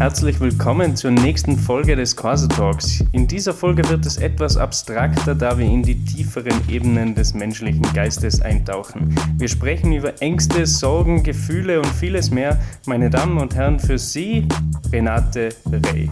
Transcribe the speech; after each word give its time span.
Herzlich 0.00 0.40
willkommen 0.40 0.96
zur 0.96 1.10
nächsten 1.10 1.58
Folge 1.58 1.94
des 1.94 2.16
Corsa 2.16 2.46
Talks. 2.46 3.04
In 3.12 3.26
dieser 3.26 3.52
Folge 3.52 3.86
wird 3.90 4.06
es 4.06 4.16
etwas 4.16 4.56
abstrakter, 4.56 5.34
da 5.34 5.58
wir 5.58 5.66
in 5.66 5.82
die 5.82 6.02
tieferen 6.02 6.58
Ebenen 6.70 7.14
des 7.14 7.34
menschlichen 7.34 7.82
Geistes 7.92 8.40
eintauchen. 8.40 9.14
Wir 9.36 9.48
sprechen 9.48 9.92
über 9.92 10.22
Ängste, 10.22 10.64
Sorgen, 10.64 11.22
Gefühle 11.22 11.80
und 11.80 11.88
vieles 11.88 12.30
mehr. 12.30 12.58
Meine 12.86 13.10
Damen 13.10 13.36
und 13.36 13.54
Herren, 13.54 13.78
für 13.78 13.98
Sie 13.98 14.48
Renate 14.90 15.50
Rey. 15.70 16.08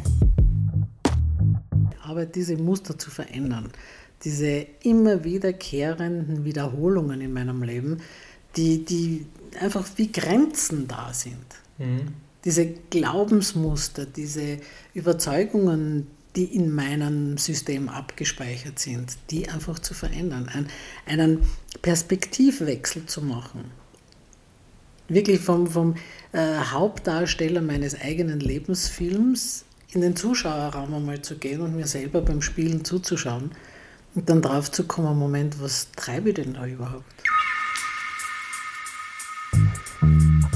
Aber 2.03 2.27
diese 2.27 2.59
Muster 2.59 2.99
zu 2.99 3.11
verändern, 3.11 3.71
diese 4.23 4.67
immer 4.83 5.25
wiederkehrenden 5.25 6.45
Wiederholungen 6.45 7.23
in 7.23 7.33
meinem 7.33 7.63
Leben, 7.63 8.03
die, 8.55 8.85
die 8.85 9.25
einfach 9.59 9.87
wie 9.97 10.13
Grenzen 10.13 10.87
da 10.87 11.09
sind. 11.15 11.47
Mhm 11.79 12.28
diese 12.49 12.67
Glaubensmuster, 12.67 14.07
diese 14.07 14.57
Überzeugungen, 14.95 16.07
die 16.35 16.45
in 16.45 16.75
meinem 16.75 17.37
System 17.37 17.91
abgespeichert 17.91 18.79
sind, 18.79 19.19
die 19.31 19.51
einfach 19.51 19.79
zu 19.81 19.93
verändern, 19.93 20.49
ein, 20.51 20.67
einen 21.05 21.47
Perspektivwechsel 21.83 23.05
zu 23.05 23.21
machen. 23.21 23.71
Wirklich 25.09 25.41
vom, 25.41 25.67
vom 25.67 25.97
äh, 26.33 26.57
Hauptdarsteller 26.57 27.61
meines 27.61 28.01
eigenen 28.01 28.41
Lebensfilms 28.41 29.67
in 29.93 30.01
den 30.01 30.17
Zuschauerraum 30.17 30.95
einmal 30.95 31.21
zu 31.21 31.37
gehen 31.37 31.61
und 31.61 31.77
mir 31.77 31.87
selber 31.87 32.23
beim 32.23 32.41
Spielen 32.41 32.83
zuzuschauen 32.83 33.51
und 34.15 34.31
dann 34.31 34.41
drauf 34.41 34.71
zu 34.71 34.85
kommen, 34.85 35.19
Moment, 35.19 35.61
was 35.61 35.89
treibe 35.97 36.31
ich 36.31 36.37
denn 36.37 36.55
da 36.55 36.65
überhaupt? 36.65 37.05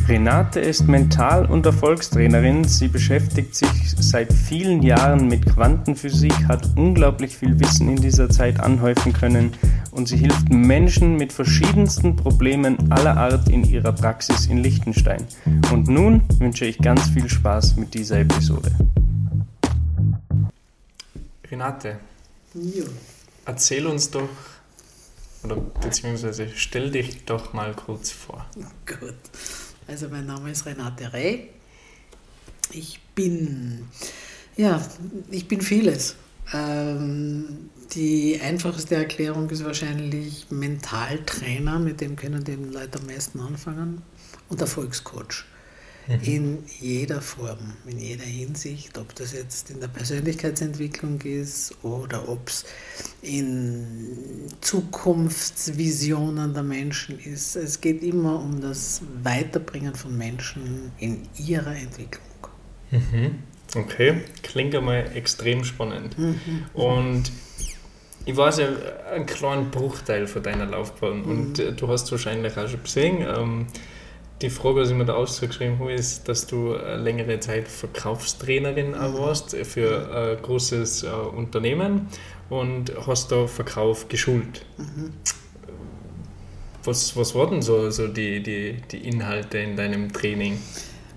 Renate 0.08 0.60
ist 0.60 0.88
Mental- 0.88 1.46
und 1.46 1.64
Erfolgstrainerin. 1.64 2.64
Sie 2.64 2.88
beschäftigt 2.88 3.54
sich 3.54 3.68
seit 3.98 4.32
vielen 4.32 4.82
Jahren 4.82 5.28
mit 5.28 5.46
Quantenphysik, 5.46 6.32
hat 6.48 6.68
unglaublich 6.76 7.36
viel 7.36 7.58
Wissen 7.60 7.88
in 7.88 7.96
dieser 7.96 8.28
Zeit 8.28 8.58
anhäufen 8.58 9.12
können 9.12 9.52
und 9.92 10.08
sie 10.08 10.16
hilft 10.16 10.48
Menschen 10.50 11.16
mit 11.16 11.32
verschiedensten 11.32 12.16
Problemen 12.16 12.90
aller 12.90 13.16
Art 13.16 13.48
in 13.48 13.64
ihrer 13.64 13.92
Praxis 13.92 14.46
in 14.46 14.58
Liechtenstein. 14.58 15.24
Und 15.72 15.88
nun 15.88 16.22
wünsche 16.38 16.64
ich 16.64 16.78
ganz 16.78 17.08
viel 17.10 17.28
Spaß 17.28 17.76
mit 17.76 17.94
dieser 17.94 18.20
Episode. 18.20 18.72
Renate, 21.48 21.98
ja. 22.54 22.84
erzähl 23.44 23.86
uns 23.86 24.10
doch, 24.10 24.28
oder 25.44 25.56
beziehungsweise 25.56 26.48
stell 26.54 26.90
dich 26.90 27.24
doch 27.24 27.52
mal 27.52 27.74
kurz 27.74 28.10
vor. 28.10 28.46
Oh 28.56 28.62
Gut. 28.86 29.14
Also 29.86 30.08
mein 30.08 30.26
Name 30.26 30.50
ist 30.50 30.66
Renate 30.66 31.12
Rey. 31.12 31.50
Ich 32.72 33.00
bin, 33.14 33.88
ja, 34.56 34.80
ich 35.30 35.48
bin 35.48 35.60
vieles. 35.60 36.16
Ähm, 36.52 37.70
die 37.94 38.40
einfachste 38.40 38.94
Erklärung 38.96 39.48
ist 39.50 39.64
wahrscheinlich 39.64 40.46
Mentaltrainer, 40.50 41.78
mit 41.78 42.00
dem 42.00 42.16
können 42.16 42.44
die 42.44 42.54
Leute 42.54 42.98
am 42.98 43.06
meisten 43.06 43.40
anfangen, 43.40 44.02
und 44.48 44.60
Erfolgscoach. 44.60 45.44
Mhm. 46.06 46.20
In 46.22 46.64
jeder 46.80 47.20
Form, 47.20 47.74
in 47.86 47.98
jeder 47.98 48.24
Hinsicht, 48.24 48.98
ob 48.98 49.14
das 49.14 49.32
jetzt 49.32 49.70
in 49.70 49.80
der 49.80 49.88
Persönlichkeitsentwicklung 49.88 51.20
ist 51.20 51.74
oder 51.82 52.28
ob 52.28 52.48
es 52.48 52.64
in 53.22 54.48
Zukunftsvisionen 54.60 56.54
der 56.54 56.64
Menschen 56.64 57.20
ist. 57.20 57.54
Es 57.56 57.80
geht 57.80 58.02
immer 58.02 58.40
um 58.40 58.60
das 58.60 59.02
Weiterbringen 59.22 59.94
von 59.94 60.16
Menschen 60.18 60.90
in 60.98 61.28
ihrer 61.38 61.76
Entwicklung. 61.76 62.48
Mhm. 62.90 63.38
Okay, 63.74 64.22
klingt 64.42 64.74
einmal 64.74 65.10
extrem 65.14 65.64
spannend. 65.64 66.18
Mhm. 66.18 66.64
Und 66.74 67.30
ich 68.24 68.36
weiß 68.36 68.58
ja 68.58 68.68
einen 69.12 69.26
kleinen 69.26 69.70
Bruchteil 69.70 70.26
von 70.26 70.42
deiner 70.42 70.66
Laufbahn 70.66 71.22
und 71.22 71.58
mhm. 71.58 71.76
du 71.76 71.88
hast 71.88 72.04
es 72.04 72.12
wahrscheinlich 72.12 72.56
auch 72.56 72.68
schon 72.68 72.82
gesehen. 72.82 73.26
Ähm, 73.26 73.66
die 74.40 74.50
Frage, 74.50 74.80
was 74.80 74.90
ich 74.90 74.96
mir 74.96 75.04
da 75.04 75.14
ausgeschrieben 75.14 75.78
habe, 75.78 75.92
ist, 75.92 76.28
dass 76.28 76.46
du 76.46 76.74
längere 76.74 77.38
Zeit 77.40 77.68
Verkaufstrainerin 77.68 78.90
mhm. 78.90 79.14
warst 79.14 79.56
für 79.56 80.36
ein 80.36 80.42
großes 80.42 81.04
äh, 81.04 81.08
Unternehmen 81.08 82.08
und 82.50 82.92
hast 83.06 83.30
da 83.30 83.46
Verkauf 83.46 84.08
geschult. 84.08 84.64
Mhm. 84.78 85.12
Was, 86.84 87.16
was 87.16 87.34
waren 87.34 87.62
so, 87.62 87.90
so 87.90 88.08
die, 88.08 88.42
die, 88.42 88.76
die 88.90 89.08
Inhalte 89.08 89.58
in 89.58 89.76
deinem 89.76 90.12
Training? 90.12 90.58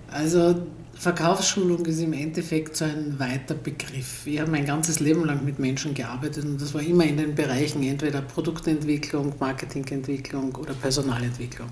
Also 0.08 0.54
Verkaufsschulung 0.94 1.84
ist 1.86 2.00
im 2.00 2.12
Endeffekt 2.12 2.76
so 2.76 2.84
ein 2.84 3.18
weiter 3.18 3.54
Begriff. 3.54 4.26
Ich 4.26 4.40
habe 4.40 4.50
mein 4.50 4.64
ganzes 4.64 5.00
Leben 5.00 5.24
lang 5.24 5.44
mit 5.44 5.58
Menschen 5.58 5.92
gearbeitet 5.92 6.44
und 6.44 6.60
das 6.60 6.72
war 6.72 6.80
immer 6.80 7.04
in 7.04 7.16
den 7.16 7.34
Bereichen 7.34 7.82
entweder 7.82 8.22
Produktentwicklung, 8.22 9.34
Marketingentwicklung 9.38 10.54
oder 10.54 10.72
Personalentwicklung. 10.72 11.68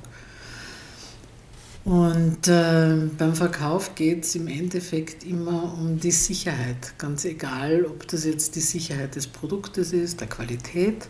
Und 1.84 2.48
äh, 2.48 2.96
beim 3.18 3.34
Verkauf 3.34 3.94
geht 3.94 4.24
es 4.24 4.34
im 4.36 4.48
Endeffekt 4.48 5.22
immer 5.22 5.74
um 5.74 6.00
die 6.00 6.12
Sicherheit. 6.12 6.94
Ganz 6.96 7.26
egal, 7.26 7.84
ob 7.84 8.08
das 8.08 8.24
jetzt 8.24 8.56
die 8.56 8.60
Sicherheit 8.60 9.16
des 9.16 9.26
Produktes 9.26 9.92
ist, 9.92 10.20
der 10.20 10.28
Qualität 10.28 11.08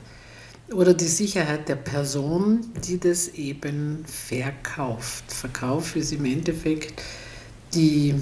oder 0.72 0.92
die 0.92 1.06
Sicherheit 1.06 1.68
der 1.68 1.76
Person, 1.76 2.72
die 2.84 2.98
das 2.98 3.28
eben 3.28 4.04
verkauft. 4.06 5.32
Verkauf 5.32 5.94
ist 5.94 6.12
im 6.12 6.24
Endeffekt 6.24 7.00
die, 7.72 8.16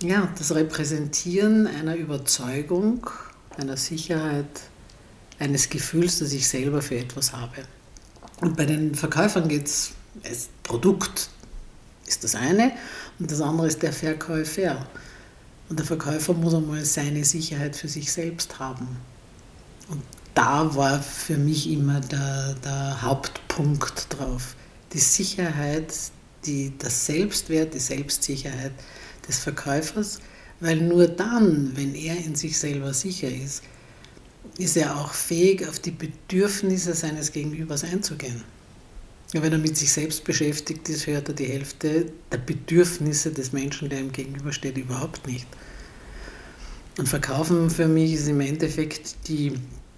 ja, 0.00 0.32
das 0.38 0.54
Repräsentieren 0.54 1.66
einer 1.66 1.96
Überzeugung, 1.96 3.10
einer 3.58 3.76
Sicherheit, 3.76 4.46
eines 5.40 5.70
Gefühls, 5.70 6.20
dass 6.20 6.32
ich 6.32 6.46
selber 6.46 6.82
für 6.82 6.98
etwas 6.98 7.32
habe. 7.32 7.64
Und 8.40 8.56
bei 8.56 8.64
den 8.64 8.94
Verkäufern 8.94 9.48
geht 9.48 9.66
es, 9.66 9.90
das 10.22 10.48
Produkt, 10.62 11.30
ist 12.06 12.24
das 12.24 12.34
eine. 12.34 12.72
Und 13.18 13.30
das 13.30 13.40
andere 13.40 13.66
ist 13.66 13.82
der 13.82 13.92
Verkäufer. 13.92 14.86
Und 15.68 15.78
der 15.78 15.86
Verkäufer 15.86 16.32
muss 16.34 16.54
einmal 16.54 16.84
seine 16.84 17.24
Sicherheit 17.24 17.76
für 17.76 17.88
sich 17.88 18.12
selbst 18.12 18.58
haben. 18.58 18.88
Und 19.88 20.02
da 20.34 20.74
war 20.74 21.02
für 21.02 21.36
mich 21.36 21.70
immer 21.70 22.00
der, 22.00 22.54
der 22.64 23.02
Hauptpunkt 23.02 24.06
drauf. 24.10 24.54
Die 24.92 24.98
Sicherheit, 24.98 25.92
die, 26.44 26.72
das 26.78 27.06
Selbstwert, 27.06 27.74
die 27.74 27.80
Selbstsicherheit 27.80 28.72
des 29.26 29.38
Verkäufers, 29.38 30.20
weil 30.60 30.76
nur 30.76 31.08
dann, 31.08 31.72
wenn 31.74 31.94
er 31.94 32.16
in 32.16 32.34
sich 32.34 32.58
selber 32.58 32.94
sicher 32.94 33.28
ist, 33.28 33.62
ist 34.58 34.76
er 34.76 34.96
auch 34.96 35.12
fähig, 35.12 35.68
auf 35.68 35.78
die 35.78 35.90
Bedürfnisse 35.90 36.94
seines 36.94 37.32
Gegenübers 37.32 37.84
einzugehen. 37.84 38.42
Wenn 39.32 39.52
er 39.52 39.58
mit 39.58 39.76
sich 39.76 39.92
selbst 39.92 40.24
beschäftigt 40.24 40.88
ist, 40.88 41.06
hört 41.06 41.28
er 41.28 41.34
die 41.34 41.46
Hälfte 41.46 42.06
der 42.30 42.38
Bedürfnisse 42.38 43.32
des 43.32 43.52
Menschen, 43.52 43.88
der 43.88 44.00
ihm 44.00 44.12
gegenübersteht, 44.12 44.76
überhaupt 44.78 45.26
nicht. 45.26 45.46
Und 46.98 47.08
Verkaufen 47.08 47.68
für 47.68 47.88
mich 47.88 48.12
ist 48.12 48.28
im 48.28 48.40
Endeffekt 48.40 49.28
die, 49.28 49.52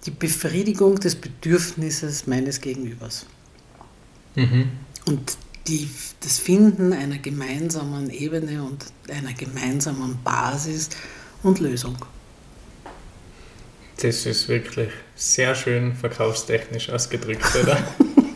die 0.05 0.11
Befriedigung 0.11 0.95
des 0.95 1.15
Bedürfnisses 1.15 2.27
meines 2.27 2.59
Gegenübers. 2.59 3.25
Mhm. 4.35 4.69
Und 5.05 5.37
die, 5.67 5.89
das 6.21 6.39
Finden 6.39 6.91
einer 6.91 7.19
gemeinsamen 7.19 8.09
Ebene 8.09 8.63
und 8.63 8.85
einer 9.09 9.33
gemeinsamen 9.33 10.17
Basis 10.23 10.89
und 11.43 11.59
Lösung. 11.59 11.97
Das 14.01 14.25
ist 14.25 14.47
wirklich 14.47 14.89
sehr 15.15 15.53
schön 15.55 15.93
verkaufstechnisch 15.93 16.89
ausgedrückt, 16.89 17.55
oder? 17.61 17.77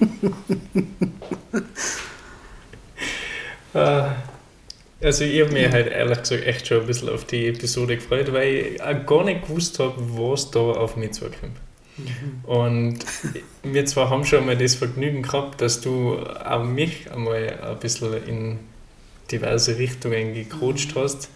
Ah, 3.73 4.15
also 5.01 5.23
ich 5.23 5.41
habe 5.41 5.51
mich 5.51 5.71
halt 5.71 5.87
ehrlich 5.87 6.19
gesagt 6.19 6.45
echt 6.45 6.67
schon 6.67 6.81
ein 6.81 6.85
bisschen 6.85 7.09
auf 7.09 7.25
die 7.25 7.47
Episode 7.47 7.95
gefreut, 7.95 8.31
weil 8.31 8.53
ich 8.53 8.83
auch 8.83 9.05
gar 9.05 9.23
nicht 9.23 9.47
gewusst 9.47 9.79
habe, 9.79 9.95
was 9.97 10.51
da 10.51 10.59
auf 10.59 10.95
mich 10.95 11.13
zukommt. 11.13 11.57
Mhm. 11.97 12.43
Und 12.43 12.99
wir 13.63 13.85
zwar 13.85 14.09
haben 14.09 14.25
schon 14.25 14.45
mal 14.45 14.57
das 14.57 14.75
Vergnügen 14.75 15.23
gehabt, 15.23 15.59
dass 15.61 15.81
du 15.81 16.19
auch 16.19 16.63
mich 16.63 17.11
einmal 17.11 17.59
ein 17.61 17.79
bisschen 17.79 18.27
in 18.27 18.59
diverse 19.31 19.77
Richtungen 19.77 20.33
gecoacht 20.33 20.95
mhm. 20.95 20.99
hast. 20.99 21.29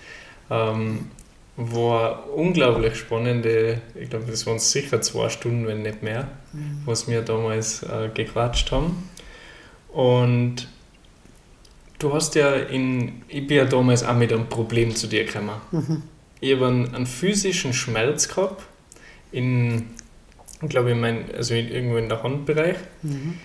Ähm, 0.50 1.12
war 1.58 2.32
unglaublich 2.34 2.96
spannende, 2.96 3.82
ich 3.96 4.12
glaube, 4.12 4.26
das 4.30 4.46
waren 4.46 4.60
sicher 4.60 5.02
zwei 5.02 5.28
Stunden, 5.30 5.66
wenn 5.66 5.82
nicht 5.82 6.04
mehr, 6.04 6.30
mhm. 6.54 6.84
was 6.86 7.08
wir 7.08 7.24
damals 7.24 7.82
äh, 7.82 8.10
gequatscht 8.14 8.72
haben. 8.72 9.10
Und 9.92 10.68
du 11.98 12.14
hast 12.14 12.36
ja 12.36 12.54
in, 12.54 13.24
ich 13.28 13.48
bin 13.48 13.58
ja 13.58 13.66
damals 13.66 14.04
auch 14.04 14.16
mit 14.16 14.32
einem 14.32 14.48
Problem 14.48 14.96
zu 14.96 15.08
dir 15.08 15.26
gekommen. 15.26 15.60
Mhm. 15.72 16.04
Ich 16.40 16.54
habe 16.54 16.68
einen, 16.68 16.94
einen, 16.94 17.08
physischen 17.08 17.74
Schmerz 17.74 18.28
gehabt, 18.28 18.64
in, 19.32 19.88
glaube 20.70 20.92
ich, 20.92 20.96
mein, 20.96 21.26
also 21.36 21.56
in, 21.56 21.70
irgendwo 21.70 21.98
in 21.98 22.08
der 22.08 22.22
Handbereich, 22.22 22.78
mhm. 23.02 23.40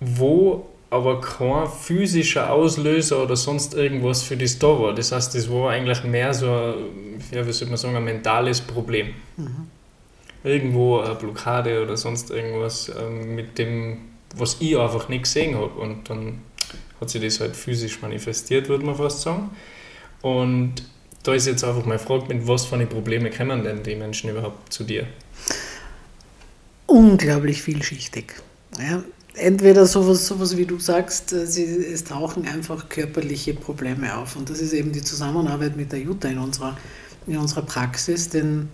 wo 0.00 0.66
aber 0.90 1.20
kein 1.20 1.68
physischer 1.68 2.50
Auslöser 2.50 3.22
oder 3.22 3.36
sonst 3.36 3.74
irgendwas 3.74 4.22
für 4.22 4.36
das 4.36 4.58
da 4.58 4.68
war. 4.68 4.94
Das 4.94 5.12
heißt, 5.12 5.34
das 5.34 5.50
war 5.50 5.70
eigentlich 5.70 6.02
mehr 6.04 6.32
so, 6.32 6.50
ein, 6.50 7.22
ja, 7.30 7.46
wie 7.46 7.52
soll 7.52 7.68
man 7.68 7.76
sagen, 7.76 7.96
ein 7.96 8.04
mentales 8.04 8.60
Problem. 8.60 9.08
Mhm. 9.36 9.68
Irgendwo 10.44 11.00
eine 11.00 11.14
Blockade 11.14 11.82
oder 11.82 11.96
sonst 11.96 12.30
irgendwas 12.30 12.90
ähm, 12.98 13.34
mit 13.34 13.58
dem, 13.58 13.98
was 14.36 14.56
ich 14.60 14.78
einfach 14.78 15.08
nicht 15.08 15.24
gesehen 15.24 15.56
habe. 15.56 15.74
Und 15.78 16.08
dann 16.08 16.40
hat 17.00 17.10
sich 17.10 17.20
das 17.20 17.40
halt 17.40 17.54
physisch 17.54 18.00
manifestiert, 18.00 18.68
würde 18.68 18.86
man 18.86 18.94
fast 18.94 19.20
sagen. 19.20 19.50
Und 20.22 20.82
da 21.22 21.34
ist 21.34 21.46
jetzt 21.46 21.64
einfach 21.64 21.84
meine 21.84 21.98
Frage, 21.98 22.32
mit 22.34 22.46
was 22.46 22.64
für 22.64 22.76
eine 22.76 22.86
Probleme 22.86 23.30
kommen 23.30 23.62
denn 23.62 23.82
die 23.82 23.94
Menschen 23.94 24.30
überhaupt 24.30 24.72
zu 24.72 24.84
dir? 24.84 25.06
Unglaublich 26.86 27.60
vielschichtig. 27.60 28.36
Ja, 28.78 29.02
entweder 29.38 29.86
sowas, 29.86 30.26
sowas 30.26 30.56
wie 30.56 30.66
du 30.66 30.78
sagst, 30.78 31.32
äh, 31.32 31.46
sie, 31.46 31.64
es 31.64 32.04
tauchen 32.04 32.46
einfach 32.46 32.88
körperliche 32.88 33.54
Probleme 33.54 34.16
auf. 34.16 34.36
Und 34.36 34.50
das 34.50 34.60
ist 34.60 34.72
eben 34.72 34.92
die 34.92 35.02
Zusammenarbeit 35.02 35.76
mit 35.76 35.92
der 35.92 36.00
Jutta 36.00 36.28
in 36.28 36.38
unserer, 36.38 36.76
in 37.26 37.36
unserer 37.36 37.62
Praxis. 37.62 38.28
Denn 38.28 38.68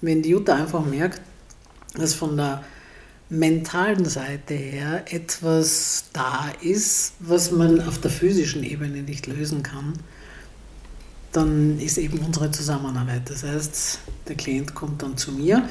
wenn 0.00 0.22
die 0.22 0.30
Jutta 0.30 0.54
einfach 0.54 0.84
merkt, 0.84 1.20
dass 1.94 2.14
von 2.14 2.36
der 2.36 2.62
mentalen 3.28 4.04
Seite 4.04 4.54
her 4.54 5.04
etwas 5.10 6.04
da 6.12 6.50
ist, 6.62 7.14
was 7.18 7.50
man 7.50 7.80
auf 7.80 7.98
der 7.98 8.10
physischen 8.10 8.62
Ebene 8.62 9.02
nicht 9.02 9.26
lösen 9.26 9.62
kann, 9.62 9.94
dann 11.32 11.78
ist 11.80 11.98
eben 11.98 12.18
unsere 12.20 12.50
Zusammenarbeit. 12.50 13.28
Das 13.28 13.42
heißt, 13.42 13.98
der 14.28 14.36
Klient 14.36 14.74
kommt 14.74 15.02
dann 15.02 15.16
zu 15.16 15.32
mir 15.32 15.68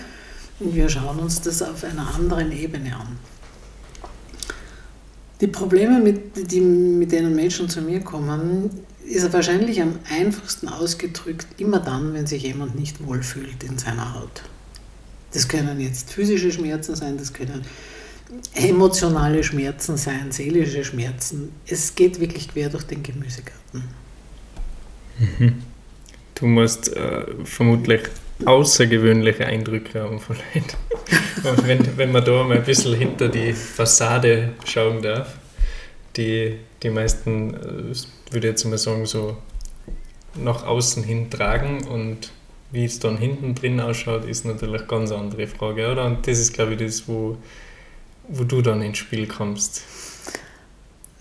und 0.60 0.76
wir 0.76 0.90
schauen 0.90 1.20
uns 1.20 1.42
das 1.42 1.62
auf 1.62 1.84
einer 1.84 2.14
anderen 2.14 2.52
Ebene 2.52 2.96
an. 2.96 3.18
Die 5.42 5.48
Probleme, 5.48 6.00
mit, 6.00 6.52
die, 6.52 6.62
mit 6.62 7.12
denen 7.12 7.36
Menschen 7.36 7.68
zu 7.68 7.82
mir 7.82 8.00
kommen, 8.00 8.70
ist 9.06 9.32
wahrscheinlich 9.34 9.82
am 9.82 10.00
einfachsten 10.10 10.68
ausgedrückt 10.68 11.48
immer 11.58 11.80
dann, 11.80 12.14
wenn 12.14 12.26
sich 12.26 12.44
jemand 12.44 12.76
nicht 12.76 13.06
wohlfühlt 13.06 13.64
in 13.64 13.78
seiner 13.78 14.16
Haut. 14.16 14.44
Das 15.34 15.48
können 15.48 15.80
jetzt 15.80 16.12
physische 16.12 16.52
Schmerzen 16.52 16.96
sein, 16.96 17.18
das 17.18 17.34
können 17.34 17.66
emotionale 18.54 19.44
Schmerzen 19.44 19.98
sein, 19.98 20.32
seelische 20.32 20.84
Schmerzen. 20.84 21.52
Es 21.68 21.94
geht 21.94 22.20
wirklich 22.20 22.48
quer 22.48 22.70
durch 22.70 22.84
den 22.84 23.04
Gemüsegarten. 23.04 23.84
Mhm. 25.20 25.64
Du 26.34 26.48
musst 26.48 26.96
äh, 26.96 27.26
vermutlich 27.44 28.02
außergewöhnliche 28.44 29.46
Eindrücke 29.46 30.02
haben 30.02 30.20
von 30.20 30.36
Leuten. 30.54 30.76
wenn, 31.64 31.98
wenn 31.98 32.12
man 32.12 32.24
da 32.24 32.44
mal 32.44 32.58
ein 32.58 32.64
bisschen 32.64 32.96
hinter 32.96 33.30
die 33.30 33.54
Fassade 33.54 34.54
schauen 34.66 35.02
darf, 35.02 35.38
die 36.16 36.58
die 36.86 36.90
meisten, 36.90 37.54
äh, 37.54 38.32
würde 38.32 38.48
ich 38.48 38.52
jetzt 38.52 38.64
mal 38.66 38.78
sagen, 38.78 39.06
so 39.06 39.38
nach 40.36 40.66
außen 40.66 41.04
hin 41.04 41.30
tragen 41.30 41.88
und 41.88 42.32
wie 42.72 42.86
es 42.86 43.00
dann 43.00 43.18
hinten 43.18 43.56
drin 43.56 43.80
ausschaut, 43.80 44.26
ist 44.26 44.46
natürlich 44.46 44.82
eine 44.82 44.88
ganz 44.88 45.12
andere 45.12 45.48
Frage, 45.48 45.92
oder? 45.92 46.06
Und 46.06 46.28
das 46.28 46.40
ist, 46.40 46.54
glaube 46.54 46.74
ich, 46.74 46.80
das, 46.80 47.08
wo, 47.08 47.38
wo 48.28 48.44
du 48.44 48.62
dann 48.62 48.82
ins 48.82 48.98
Spiel 48.98 49.28
kommst. 49.28 49.84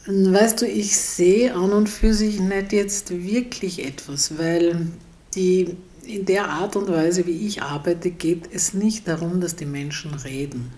Weißt 0.06 0.60
du, 0.60 0.66
ich 0.66 0.96
sehe 0.96 1.54
an 1.54 1.72
und 1.72 1.88
für 1.88 2.12
sich 2.12 2.40
nicht 2.40 2.72
jetzt 2.72 3.10
wirklich 3.10 3.84
etwas, 3.86 4.36
weil 4.36 4.88
die 5.34 5.76
in 6.04 6.24
der 6.24 6.48
Art 6.48 6.76
und 6.76 6.88
Weise, 6.88 7.26
wie 7.26 7.46
ich 7.46 7.62
arbeite, 7.62 8.10
geht 8.10 8.48
es 8.52 8.74
nicht 8.74 9.08
darum, 9.08 9.40
dass 9.40 9.56
die 9.56 9.66
Menschen 9.66 10.14
reden. 10.14 10.70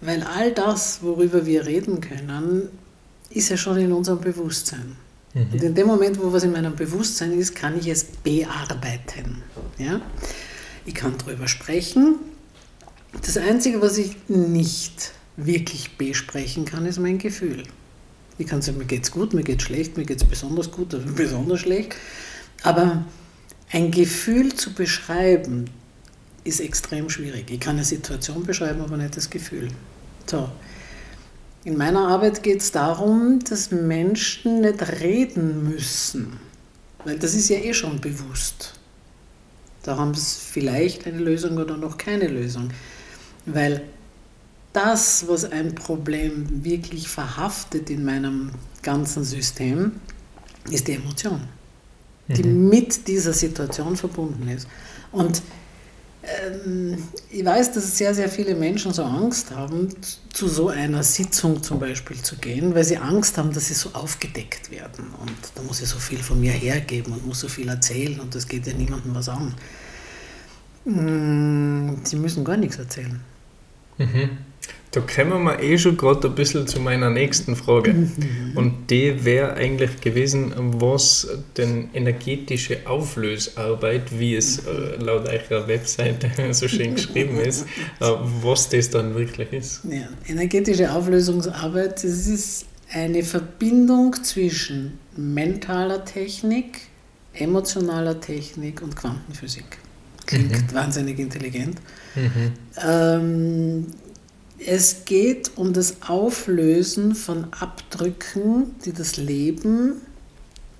Weil 0.00 0.22
all 0.22 0.52
das, 0.52 1.02
worüber 1.02 1.46
wir 1.46 1.66
reden 1.66 2.00
können, 2.00 2.68
ist 3.30 3.48
ja 3.48 3.56
schon 3.56 3.78
in 3.78 3.92
unserem 3.92 4.20
Bewusstsein. 4.20 4.96
Mhm. 5.34 5.52
Und 5.52 5.62
in 5.62 5.74
dem 5.74 5.86
Moment, 5.86 6.20
wo 6.20 6.32
was 6.32 6.44
in 6.44 6.52
meinem 6.52 6.76
Bewusstsein 6.76 7.32
ist, 7.38 7.54
kann 7.54 7.78
ich 7.78 7.88
es 7.88 8.04
bearbeiten. 8.04 9.42
Ja? 9.78 10.00
Ich 10.84 10.94
kann 10.94 11.14
darüber 11.18 11.48
sprechen. 11.48 12.16
Das 13.24 13.36
Einzige, 13.36 13.80
was 13.80 13.98
ich 13.98 14.16
nicht 14.28 15.12
wirklich 15.36 15.96
besprechen 15.96 16.64
kann, 16.64 16.86
ist 16.86 16.98
mein 16.98 17.18
Gefühl. 17.18 17.64
Ich 18.38 18.46
kann 18.46 18.60
sagen, 18.62 18.78
mir 18.78 18.84
geht 18.84 19.04
es 19.04 19.10
gut, 19.10 19.32
mir 19.32 19.42
geht 19.42 19.60
es 19.60 19.66
schlecht, 19.66 19.96
mir 19.96 20.04
geht 20.04 20.20
es 20.20 20.24
besonders 20.24 20.70
gut 20.70 20.96
besonders 21.16 21.60
schlecht. 21.60 21.96
Aber 22.62 23.04
ein 23.70 23.90
Gefühl 23.90 24.54
zu 24.54 24.74
beschreiben, 24.74 25.66
ist 26.44 26.60
extrem 26.60 27.10
schwierig. 27.10 27.50
Ich 27.50 27.60
kann 27.60 27.76
eine 27.76 27.84
Situation 27.84 28.44
beschreiben, 28.44 28.80
aber 28.80 28.96
nicht 28.96 29.16
das 29.16 29.28
Gefühl. 29.28 29.68
So. 30.26 30.48
In 31.64 31.76
meiner 31.76 32.06
Arbeit 32.06 32.44
geht 32.44 32.60
es 32.60 32.70
darum, 32.70 33.40
dass 33.40 33.72
Menschen 33.72 34.60
nicht 34.60 35.00
reden 35.00 35.68
müssen, 35.68 36.38
weil 37.04 37.18
das 37.18 37.34
ist 37.34 37.48
ja 37.48 37.56
eh 37.56 37.74
schon 37.74 38.00
bewusst. 38.00 38.74
Da 39.82 39.96
haben 39.96 40.14
sie 40.14 40.36
vielleicht 40.40 41.06
eine 41.06 41.18
Lösung 41.18 41.58
oder 41.58 41.76
noch 41.76 41.98
keine 41.98 42.28
Lösung. 42.28 42.70
Weil 43.46 43.82
das, 44.72 45.26
was 45.26 45.44
ein 45.44 45.74
Problem 45.74 46.64
wirklich 46.64 47.08
verhaftet 47.08 47.90
in 47.90 48.04
meinem 48.04 48.50
ganzen 48.82 49.24
System, 49.24 49.92
ist 50.70 50.86
die 50.86 50.92
Emotion 50.92 51.40
die 52.28 52.42
mhm. 52.42 52.68
mit 52.68 53.08
dieser 53.08 53.32
Situation 53.32 53.96
verbunden 53.96 54.48
ist. 54.48 54.66
Und 55.12 55.42
ähm, 56.26 56.96
ich 57.30 57.44
weiß, 57.44 57.72
dass 57.72 57.96
sehr, 57.96 58.14
sehr 58.14 58.28
viele 58.28 58.54
Menschen 58.54 58.92
so 58.92 59.04
Angst 59.04 59.50
haben, 59.52 59.88
zu 60.32 60.48
so 60.48 60.68
einer 60.68 61.02
Sitzung 61.02 61.62
zum 61.62 61.78
Beispiel 61.78 62.16
zu 62.16 62.36
gehen, 62.36 62.74
weil 62.74 62.84
sie 62.84 62.96
Angst 62.96 63.38
haben, 63.38 63.52
dass 63.52 63.66
sie 63.66 63.74
so 63.74 63.90
aufgedeckt 63.92 64.70
werden. 64.70 65.06
Und 65.20 65.36
da 65.54 65.62
muss 65.62 65.80
ich 65.80 65.88
so 65.88 65.98
viel 65.98 66.18
von 66.18 66.40
mir 66.40 66.52
hergeben 66.52 67.12
und 67.12 67.26
muss 67.26 67.40
so 67.40 67.48
viel 67.48 67.68
erzählen 67.68 68.18
und 68.18 68.34
das 68.34 68.48
geht 68.48 68.66
ja 68.66 68.72
niemandem 68.72 69.14
was 69.14 69.28
an. 69.28 69.54
Mm, 70.84 72.04
sie 72.04 72.16
müssen 72.16 72.44
gar 72.44 72.56
nichts 72.56 72.76
erzählen. 72.76 73.20
Mhm. 73.98 74.30
Da 74.92 75.00
kommen 75.00 75.44
wir 75.44 75.60
eh 75.60 75.76
schon 75.76 75.96
gerade 75.96 76.28
ein 76.28 76.34
bisschen 76.34 76.66
zu 76.66 76.80
meiner 76.80 77.10
nächsten 77.10 77.54
Frage. 77.54 77.92
Mhm. 77.92 78.52
Und 78.54 78.90
die 78.90 79.24
wäre 79.24 79.54
eigentlich 79.54 80.00
gewesen, 80.00 80.54
was 80.56 81.28
denn 81.56 81.90
energetische 81.92 82.78
Auflösarbeit, 82.86 84.18
wie 84.18 84.36
es 84.36 84.60
äh, 84.60 84.96
laut 84.98 85.28
eurer 85.28 85.68
Webseite 85.68 86.30
so 86.52 86.68
schön 86.68 86.94
geschrieben 86.94 87.38
ist, 87.38 87.66
äh, 88.00 88.10
was 88.42 88.68
das 88.68 88.88
dann 88.90 89.14
wirklich 89.14 89.52
ist. 89.52 89.82
Ja, 89.84 90.08
energetische 90.28 90.90
Auflösungsarbeit, 90.90 91.96
das 91.96 92.26
ist 92.26 92.66
eine 92.92 93.22
Verbindung 93.22 94.14
zwischen 94.22 94.98
mentaler 95.16 96.04
Technik, 96.04 96.80
emotionaler 97.34 98.20
Technik 98.20 98.82
und 98.82 98.96
Quantenphysik. 98.96 99.78
Klingt 100.26 100.52
mhm. 100.52 100.74
wahnsinnig 100.74 101.18
intelligent. 101.18 101.78
Mhm. 102.14 102.52
Ähm, 102.84 103.86
es 104.58 105.04
geht 105.04 105.52
um 105.56 105.72
das 105.72 106.02
Auflösen 106.08 107.14
von 107.14 107.52
Abdrücken, 107.52 108.74
die 108.84 108.92
das 108.92 109.16
Leben 109.16 110.00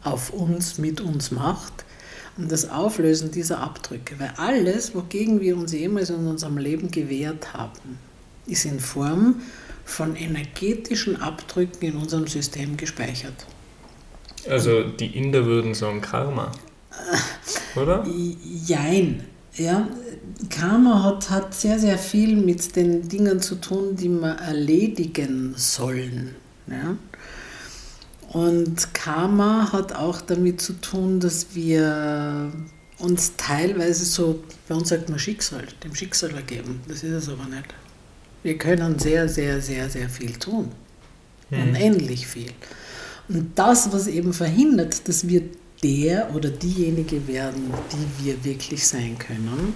auf 0.03 0.31
uns, 0.31 0.79
mit 0.79 1.01
uns 1.01 1.31
macht, 1.31 1.85
um 2.37 2.49
das 2.49 2.71
Auflösen 2.71 3.31
dieser 3.31 3.59
Abdrücke. 3.59 4.19
Weil 4.19 4.33
alles, 4.37 4.95
wogegen 4.95 5.41
wir 5.41 5.57
uns 5.57 5.73
jemals 5.73 6.11
in 6.11 6.27
unserem 6.27 6.59
Leben 6.59 6.91
gewehrt 6.91 7.53
haben, 7.53 7.99
ist 8.47 8.65
in 8.65 8.81
Form 8.81 9.43
von 9.85 10.17
energetischen 10.17 11.21
Abdrücken 11.21 11.87
in 11.87 11.97
unserem 11.97 12.27
System 12.27 12.77
gespeichert. 12.77 13.47
Also 14.49 14.85
die 14.85 15.17
Inder 15.17 15.45
würden 15.45 15.75
sagen 15.75 16.01
Karma, 16.01 16.53
oder? 17.75 18.07
Jein. 18.65 19.25
Ja, 19.57 19.89
Karma 20.51 21.03
hat, 21.03 21.31
hat 21.31 21.55
sehr, 21.55 21.79
sehr 21.79 21.97
viel 21.97 22.37
mit 22.37 22.77
den 22.77 23.09
Dingen 23.09 23.41
zu 23.41 23.55
tun, 23.55 23.97
die 23.97 24.09
wir 24.09 24.33
erledigen 24.33 25.55
sollen. 25.57 26.35
Ja? 26.67 26.97
Und 28.29 28.93
Karma 28.93 29.73
hat 29.73 29.95
auch 29.95 30.21
damit 30.21 30.61
zu 30.61 30.75
tun, 30.75 31.21
dass 31.21 31.55
wir 31.55 32.53
uns 32.99 33.33
teilweise 33.37 34.05
so, 34.05 34.43
bei 34.69 34.75
uns 34.75 34.91
sagt 34.91 35.09
man 35.09 35.19
Schicksal, 35.19 35.65
dem 35.83 35.95
Schicksal 35.95 36.35
ergeben. 36.35 36.81
Das 36.87 37.03
ist 37.03 37.13
es 37.13 37.29
aber 37.29 37.45
nicht. 37.45 37.75
Wir 38.43 38.59
können 38.59 38.99
sehr, 38.99 39.29
sehr, 39.29 39.61
sehr, 39.61 39.89
sehr 39.89 40.09
viel 40.09 40.33
tun. 40.33 40.71
Mhm. 41.51 41.63
Unendlich 41.63 42.27
viel. 42.27 42.53
Und 43.29 43.53
das, 43.59 43.93
was 43.93 44.07
eben 44.07 44.33
verhindert, 44.33 45.09
dass 45.09 45.27
wir 45.27 45.43
der 45.83 46.35
oder 46.35 46.51
diejenige 46.51 47.27
werden, 47.27 47.73
die 47.93 48.25
wir 48.25 48.45
wirklich 48.45 48.87
sein 48.87 49.19
können, 49.19 49.75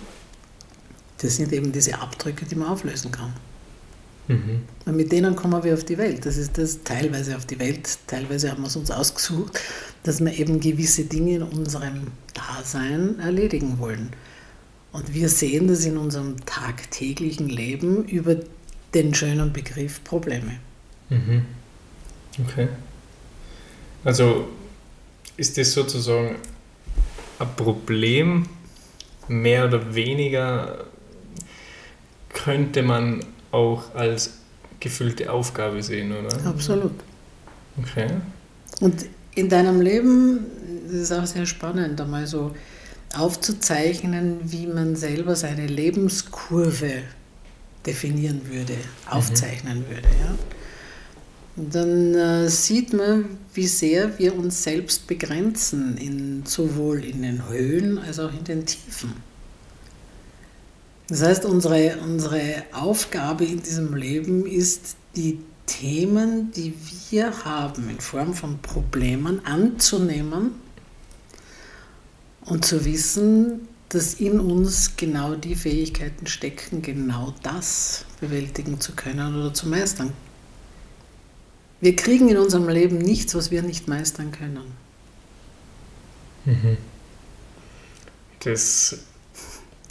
das 1.19 1.37
sind 1.37 1.53
eben 1.53 1.71
diese 1.73 1.99
Abdrücke, 1.99 2.47
die 2.47 2.55
man 2.55 2.69
auflösen 2.69 3.13
kann. 3.13 3.33
Mhm. 4.29 4.63
Und 4.87 4.97
mit 4.97 5.13
denen 5.13 5.37
kommen 5.37 5.63
wir 5.63 5.75
auf 5.75 5.85
die 5.85 5.99
Welt. 5.99 6.25
Das 6.25 6.37
ist 6.37 6.57
das 6.57 6.83
teilweise 6.83 7.37
auf 7.37 7.47
die 7.47 7.59
Welt, 7.59 7.99
teilweise 8.07 8.51
haben 8.51 8.63
wir 8.63 8.69
es 8.69 8.77
uns 8.77 8.91
ausgesucht, 8.91 9.61
dass 10.05 10.21
wir 10.21 10.33
eben 10.33 10.61
gewisse 10.61 11.05
Dinge 11.05 11.37
in 11.37 11.43
unserem 11.43 12.07
Dasein 12.33 13.19
erledigen 13.19 13.79
wollen. 13.79 14.11
Und 14.93 15.15
wir 15.15 15.29
sehen 15.29 15.69
das 15.69 15.85
in 15.85 15.97
unserem 15.97 16.37
tagtäglichen 16.47 17.49
Leben 17.49 18.05
über 18.07 18.37
den 18.95 19.15
schönen 19.15 19.53
Begriff 19.53 20.03
Probleme. 20.05 20.59
Mhm. 21.11 21.45
Okay. 22.39 22.69
Also 24.05 24.49
ist 25.41 25.57
das 25.57 25.73
sozusagen 25.73 26.37
ein 27.39 27.49
Problem, 27.57 28.47
mehr 29.27 29.65
oder 29.65 29.95
weniger 29.95 30.85
könnte 32.29 32.83
man 32.83 33.25
auch 33.51 33.95
als 33.95 34.35
gefüllte 34.81 35.33
Aufgabe 35.33 35.83
sehen, 35.83 36.13
oder? 36.13 36.47
Absolut. 36.47 36.93
Okay. 37.83 38.09
Und 38.81 39.07
in 39.35 39.49
deinem 39.49 39.81
Leben, 39.81 40.41
das 40.85 40.95
ist 40.95 41.13
auch 41.13 41.27
sehr 41.27 41.47
spannend, 41.47 41.99
einmal 41.99 42.27
so 42.27 42.55
aufzuzeichnen, 43.17 44.41
wie 44.45 44.67
man 44.67 44.95
selber 44.95 45.37
seine 45.37 45.67
Lebenskurve 45.67 47.03
definieren 47.87 48.43
würde, 48.51 48.75
aufzeichnen 49.09 49.79
mhm. 49.79 49.89
würde. 49.89 50.09
Ja? 50.21 50.35
Dann 51.69 52.15
äh, 52.15 52.49
sieht 52.49 52.93
man, 52.93 53.39
wie 53.53 53.67
sehr 53.67 54.19
wir 54.19 54.35
uns 54.35 54.63
selbst 54.63 55.07
begrenzen, 55.07 55.99
in, 55.99 56.47
sowohl 56.47 57.05
in 57.05 57.23
den 57.23 57.49
Höhen 57.49 57.99
als 57.99 58.19
auch 58.19 58.33
in 58.33 58.45
den 58.45 58.65
Tiefen. 58.65 59.13
Das 61.09 61.23
heißt, 61.23 61.45
unsere, 61.45 61.99
unsere 61.99 62.63
Aufgabe 62.73 63.45
in 63.45 63.61
diesem 63.63 63.95
Leben 63.95 64.47
ist, 64.47 64.97
die 65.17 65.41
Themen, 65.67 66.53
die 66.53 66.75
wir 67.11 67.45
haben 67.45 67.91
in 67.91 68.01
Form 68.01 68.33
von 68.33 68.59
Problemen 68.63 69.45
anzunehmen 69.45 70.53
und 72.45 72.65
zu 72.65 72.85
wissen, 72.85 73.69
dass 73.89 74.15
in 74.15 74.39
uns 74.39 74.97
genau 74.97 75.35
die 75.35 75.57
Fähigkeiten 75.57 76.27
stecken, 76.27 76.81
genau 76.81 77.35
das 77.43 78.05
bewältigen 78.21 78.81
zu 78.81 78.93
können 78.93 79.35
oder 79.35 79.53
zu 79.53 79.69
meistern. 79.69 80.13
Wir 81.81 81.97
kriegen 81.97 82.29
in 82.29 82.37
unserem 82.37 82.69
Leben 82.69 82.99
nichts, 82.99 83.35
was 83.35 83.51
wir 83.51 83.63
nicht 83.63 83.89
meistern 83.89 84.33
können. 84.33 84.75
Mhm. 86.45 86.77
Das 88.41 88.99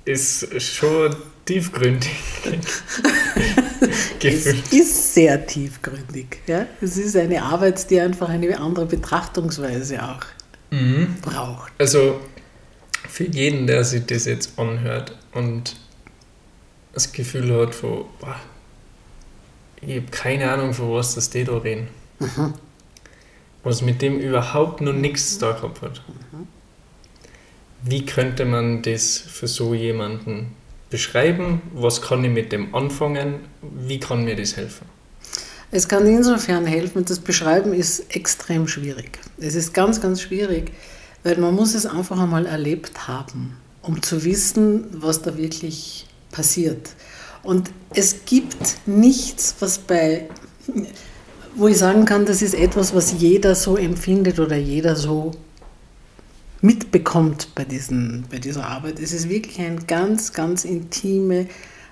ist 0.05 0.61
schon 0.61 1.15
tiefgründig. 1.45 2.11
es 4.23 4.45
ist 4.71 5.13
sehr 5.13 5.45
tiefgründig. 5.45 6.41
Ja? 6.47 6.65
Es 6.81 6.97
ist 6.97 7.15
eine 7.15 7.41
Arbeit, 7.43 7.89
die 7.89 7.99
einfach 7.99 8.29
eine 8.29 8.59
andere 8.59 8.85
Betrachtungsweise 8.85 10.03
auch 10.03 10.25
mhm. 10.71 11.15
braucht. 11.21 11.71
Also 11.77 12.19
für 13.07 13.25
jeden, 13.25 13.67
der 13.67 13.83
sich 13.83 14.05
das 14.05 14.25
jetzt 14.25 14.57
anhört 14.57 15.17
und 15.33 15.75
das 16.93 17.11
Gefühl 17.11 17.53
hat, 17.61 17.73
von, 17.75 18.05
boah, 18.19 18.39
ich 19.81 19.97
habe 19.97 20.07
keine 20.11 20.51
Ahnung, 20.51 20.73
von 20.73 20.91
was 20.91 21.15
das 21.15 21.29
die 21.29 21.43
da 21.43 21.57
reden. 21.57 21.87
Mhm. 22.19 22.53
Was 23.63 23.81
mit 23.81 24.01
dem 24.01 24.19
überhaupt 24.19 24.81
noch 24.81 24.93
nichts 24.93 25.37
da 25.37 25.51
gehabt 25.51 25.81
hat. 25.81 26.01
Mhm. 26.31 26.47
Wie 27.83 28.05
könnte 28.05 28.45
man 28.45 28.81
das 28.81 29.17
für 29.17 29.47
so 29.47 29.73
jemanden 29.73 30.55
beschreiben? 30.89 31.61
Was 31.73 32.01
kann 32.01 32.23
ich 32.23 32.31
mit 32.31 32.51
dem 32.51 32.75
anfangen? 32.75 33.41
Wie 33.61 33.99
kann 33.99 34.25
mir 34.25 34.35
das 34.35 34.57
helfen? 34.57 34.85
Es 35.71 35.87
kann 35.87 36.07
insofern 36.07 36.65
helfen, 36.65 37.05
das 37.05 37.19
Beschreiben 37.19 37.73
ist 37.73 38.15
extrem 38.15 38.67
schwierig. 38.67 39.19
Es 39.37 39.53
ist 39.53 39.73
ganz, 39.73 40.01
ganz 40.01 40.19
schwierig, 40.21 40.71
weil 41.23 41.37
man 41.37 41.53
muss 41.53 41.75
es 41.75 41.85
einfach 41.85 42.19
einmal 42.19 42.47
erlebt 42.47 43.07
haben, 43.07 43.55
um 43.83 44.01
zu 44.01 44.23
wissen, 44.23 44.85
was 44.91 45.21
da 45.21 45.37
wirklich 45.37 46.07
passiert. 46.31 46.89
Und 47.49 47.71
es 47.95 48.25
gibt 48.25 48.77
nichts, 48.85 49.55
was 49.59 49.79
bei, 49.79 50.29
wo 51.55 51.67
ich 51.67 51.79
sagen 51.79 52.05
kann, 52.05 52.27
das 52.27 52.43
ist 52.43 52.53
etwas, 52.53 52.93
was 52.93 53.13
jeder 53.13 53.55
so 53.55 53.75
empfindet 53.75 54.39
oder 54.39 54.55
jeder 54.55 54.95
so 54.95 55.31
mitbekommt 56.61 57.47
bei, 57.55 57.65
diesen, 57.65 58.25
bei 58.29 58.37
dieser 58.37 58.67
Arbeit. 58.67 58.99
Es 58.99 59.13
ist 59.13 59.29
wirklich 59.29 59.59
eine 59.59 59.81
ganz, 59.81 60.31
ganz 60.31 60.63
intime 60.63 61.47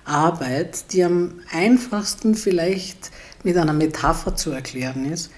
Arbeit, 0.05 0.93
die 0.93 1.03
am 1.03 1.39
einfachsten 1.51 2.35
vielleicht 2.35 3.09
mit 3.43 3.57
einer 3.57 3.73
Metapher 3.73 4.35
zu 4.35 4.51
erklären 4.51 5.11
ist. 5.11 5.31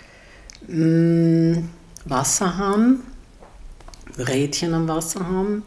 Hm, 0.68 1.70
Wasserhahn, 2.04 3.00
Rädchen 4.18 4.74
am 4.74 4.86
Wasserhahn. 4.90 5.64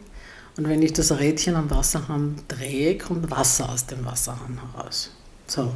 Und 0.55 0.67
wenn 0.67 0.81
ich 0.81 0.93
das 0.93 1.11
Rädchen 1.11 1.55
am 1.55 1.69
Wasserhahn 1.69 2.35
drehe, 2.47 2.97
kommt 2.97 3.31
Wasser 3.31 3.69
aus 3.69 3.85
dem 3.85 4.05
Wasserhahn 4.05 4.59
heraus. 4.73 5.09
So. 5.47 5.71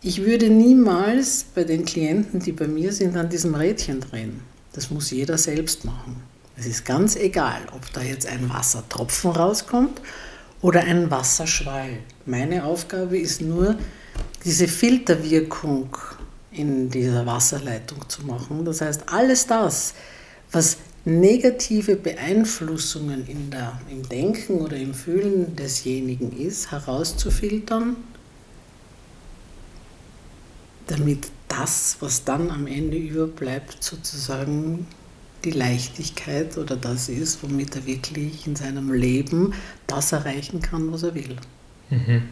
Ich 0.00 0.24
würde 0.24 0.48
niemals 0.48 1.44
bei 1.54 1.64
den 1.64 1.84
Klienten, 1.84 2.40
die 2.40 2.52
bei 2.52 2.66
mir 2.66 2.92
sind, 2.92 3.16
an 3.16 3.28
diesem 3.28 3.54
Rädchen 3.54 4.00
drehen. 4.00 4.40
Das 4.72 4.90
muss 4.90 5.10
jeder 5.10 5.38
selbst 5.38 5.84
machen. 5.84 6.22
Es 6.56 6.66
ist 6.66 6.84
ganz 6.84 7.14
egal, 7.14 7.62
ob 7.74 7.92
da 7.92 8.02
jetzt 8.02 8.26
ein 8.26 8.48
Wassertropfen 8.50 9.30
rauskommt 9.30 10.00
oder 10.60 10.80
ein 10.80 11.10
Wasserschwall. 11.10 11.98
Meine 12.26 12.64
Aufgabe 12.64 13.18
ist 13.18 13.40
nur, 13.40 13.76
diese 14.44 14.66
Filterwirkung 14.66 15.96
in 16.50 16.90
dieser 16.90 17.26
Wasserleitung 17.26 18.08
zu 18.08 18.24
machen. 18.24 18.64
Das 18.64 18.80
heißt, 18.80 19.02
alles 19.06 19.46
das, 19.46 19.94
was 20.50 20.78
negative 21.08 21.96
Beeinflussungen 21.96 23.26
in 23.26 23.50
der, 23.50 23.80
im 23.90 24.06
Denken 24.08 24.58
oder 24.58 24.76
im 24.76 24.92
Fühlen 24.92 25.56
desjenigen 25.56 26.38
ist, 26.38 26.70
herauszufiltern, 26.70 27.96
damit 30.86 31.28
das, 31.48 31.96
was 32.00 32.24
dann 32.24 32.50
am 32.50 32.66
Ende 32.66 32.98
überbleibt, 32.98 33.82
sozusagen 33.82 34.86
die 35.44 35.50
Leichtigkeit 35.52 36.58
oder 36.58 36.76
das 36.76 37.08
ist, 37.08 37.42
womit 37.42 37.74
er 37.76 37.86
wirklich 37.86 38.46
in 38.46 38.54
seinem 38.54 38.92
Leben 38.92 39.54
das 39.86 40.12
erreichen 40.12 40.60
kann, 40.60 40.92
was 40.92 41.04
er 41.04 41.14
will. 41.14 41.36
Mhm. 41.90 42.24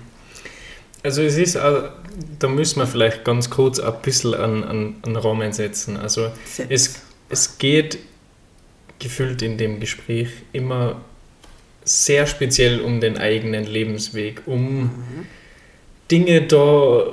Also 1.03 1.23
es 1.23 1.37
ist, 1.37 1.57
auch, 1.57 1.91
da 2.39 2.49
müssen 2.49 2.81
wir 2.81 2.87
vielleicht 2.87 3.25
ganz 3.25 3.49
kurz 3.49 3.79
ein 3.79 3.95
bisschen 4.03 4.35
an, 4.35 4.65
an, 4.65 4.97
an 5.03 5.17
Rahmen 5.17 5.53
setzen. 5.53 5.97
Also 5.97 6.31
es, 6.69 6.97
es 7.29 7.59
geht 7.59 7.99
gefühlt 8.99 9.43
in 9.43 9.59
dem 9.59 9.81
Gespräch 9.81 10.29
immer 10.53 11.01
sehr 11.85 12.27
speziell 12.27 12.81
um 12.81 13.01
den 13.01 13.17
eigenen 13.17 13.65
Lebensweg, 13.65 14.43
um 14.47 14.83
mhm. 14.83 14.91
Dinge 16.11 16.43
da 16.43 17.05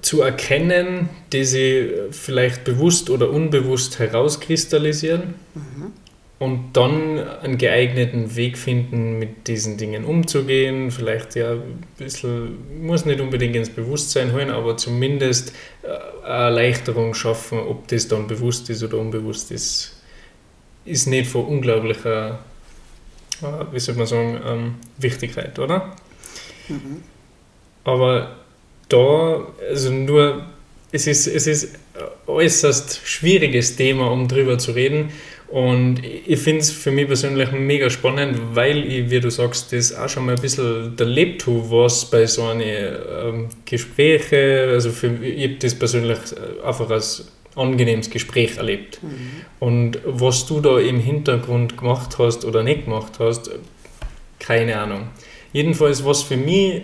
zu 0.00 0.22
erkennen, 0.22 1.08
die 1.32 1.44
sie 1.44 1.90
vielleicht 2.10 2.64
bewusst 2.64 3.10
oder 3.10 3.30
unbewusst 3.30 3.98
herauskristallisieren 3.98 5.34
mhm. 5.54 5.92
und 6.38 6.72
dann 6.74 7.18
einen 7.18 7.58
geeigneten 7.58 8.36
Weg 8.36 8.58
finden, 8.58 9.18
mit 9.18 9.46
diesen 9.48 9.76
Dingen 9.76 10.04
umzugehen. 10.04 10.90
Vielleicht 10.90 11.36
ja 11.36 11.52
ein 11.52 11.84
bisschen, 11.98 12.82
muss 12.82 13.04
nicht 13.04 13.20
unbedingt 13.20 13.56
ins 13.56 13.70
Bewusstsein 13.70 14.32
holen, 14.32 14.50
aber 14.50 14.76
zumindest 14.76 15.52
äh, 15.82 16.26
eine 16.26 16.44
Erleichterung 16.44 17.14
schaffen, 17.14 17.58
ob 17.58 17.88
das 17.88 18.08
dann 18.08 18.26
bewusst 18.26 18.68
ist 18.70 18.82
oder 18.82 18.98
unbewusst 18.98 19.50
ist, 19.52 19.93
ist 20.84 21.06
nicht 21.06 21.30
von 21.30 21.44
unglaublicher, 21.44 22.38
äh, 23.42 23.72
wie 23.72 23.80
soll 23.80 23.94
man 23.94 24.06
sagen, 24.06 24.40
ähm, 24.46 24.74
Wichtigkeit, 24.98 25.58
oder? 25.58 25.94
Mhm. 26.68 27.02
Aber 27.84 28.36
da, 28.88 29.46
also 29.68 29.92
nur, 29.92 30.46
es 30.92 31.06
ist, 31.06 31.26
es 31.26 31.46
ist 31.46 31.74
ein 31.94 32.02
äußerst 32.26 33.00
schwieriges 33.04 33.76
Thema, 33.76 34.10
um 34.10 34.28
drüber 34.28 34.58
zu 34.58 34.72
reden. 34.72 35.10
Und 35.48 36.02
ich 36.04 36.40
finde 36.40 36.62
es 36.62 36.70
für 36.70 36.90
mich 36.90 37.06
persönlich 37.06 37.52
mega 37.52 37.88
spannend, 37.90 38.40
weil 38.54 38.84
ich, 38.90 39.10
wie 39.10 39.20
du 39.20 39.30
sagst, 39.30 39.72
das 39.72 39.94
auch 39.94 40.08
schon 40.08 40.26
mal 40.26 40.34
ein 40.34 40.40
bisschen 40.40 40.96
erlebt 40.98 41.46
habe, 41.46 41.70
was 41.70 42.10
bei 42.10 42.26
so 42.26 42.44
einem 42.44 42.62
ähm, 42.62 43.48
Gespräche, 43.64 44.70
also 44.72 44.90
für, 44.90 45.14
ich 45.22 45.44
habe 45.44 45.56
das 45.60 45.74
persönlich 45.74 46.18
einfach 46.64 46.90
als 46.90 47.28
angenehmes 47.56 48.10
Gespräch 48.10 48.56
erlebt. 48.56 49.02
Mhm. 49.02 49.30
Und 49.60 49.98
was 50.04 50.46
du 50.46 50.60
da 50.60 50.78
im 50.78 51.00
Hintergrund 51.00 51.76
gemacht 51.76 52.18
hast 52.18 52.44
oder 52.44 52.62
nicht 52.62 52.84
gemacht 52.84 53.14
hast, 53.18 53.50
keine 54.38 54.78
Ahnung. 54.78 55.08
Jedenfalls, 55.52 56.04
was 56.04 56.22
für 56.22 56.36
mich 56.36 56.82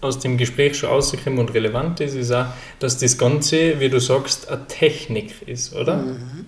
aus 0.00 0.18
dem 0.18 0.36
Gespräch 0.36 0.76
schon 0.76 0.90
rausgekommen 0.90 1.38
und 1.38 1.54
relevant 1.54 2.00
ist, 2.00 2.14
ist 2.14 2.32
auch, 2.32 2.46
dass 2.78 2.98
das 2.98 3.18
Ganze, 3.18 3.80
wie 3.80 3.88
du 3.88 4.00
sagst, 4.00 4.48
eine 4.48 4.66
Technik 4.66 5.42
ist, 5.46 5.74
oder? 5.74 5.96
Mhm. 5.98 6.46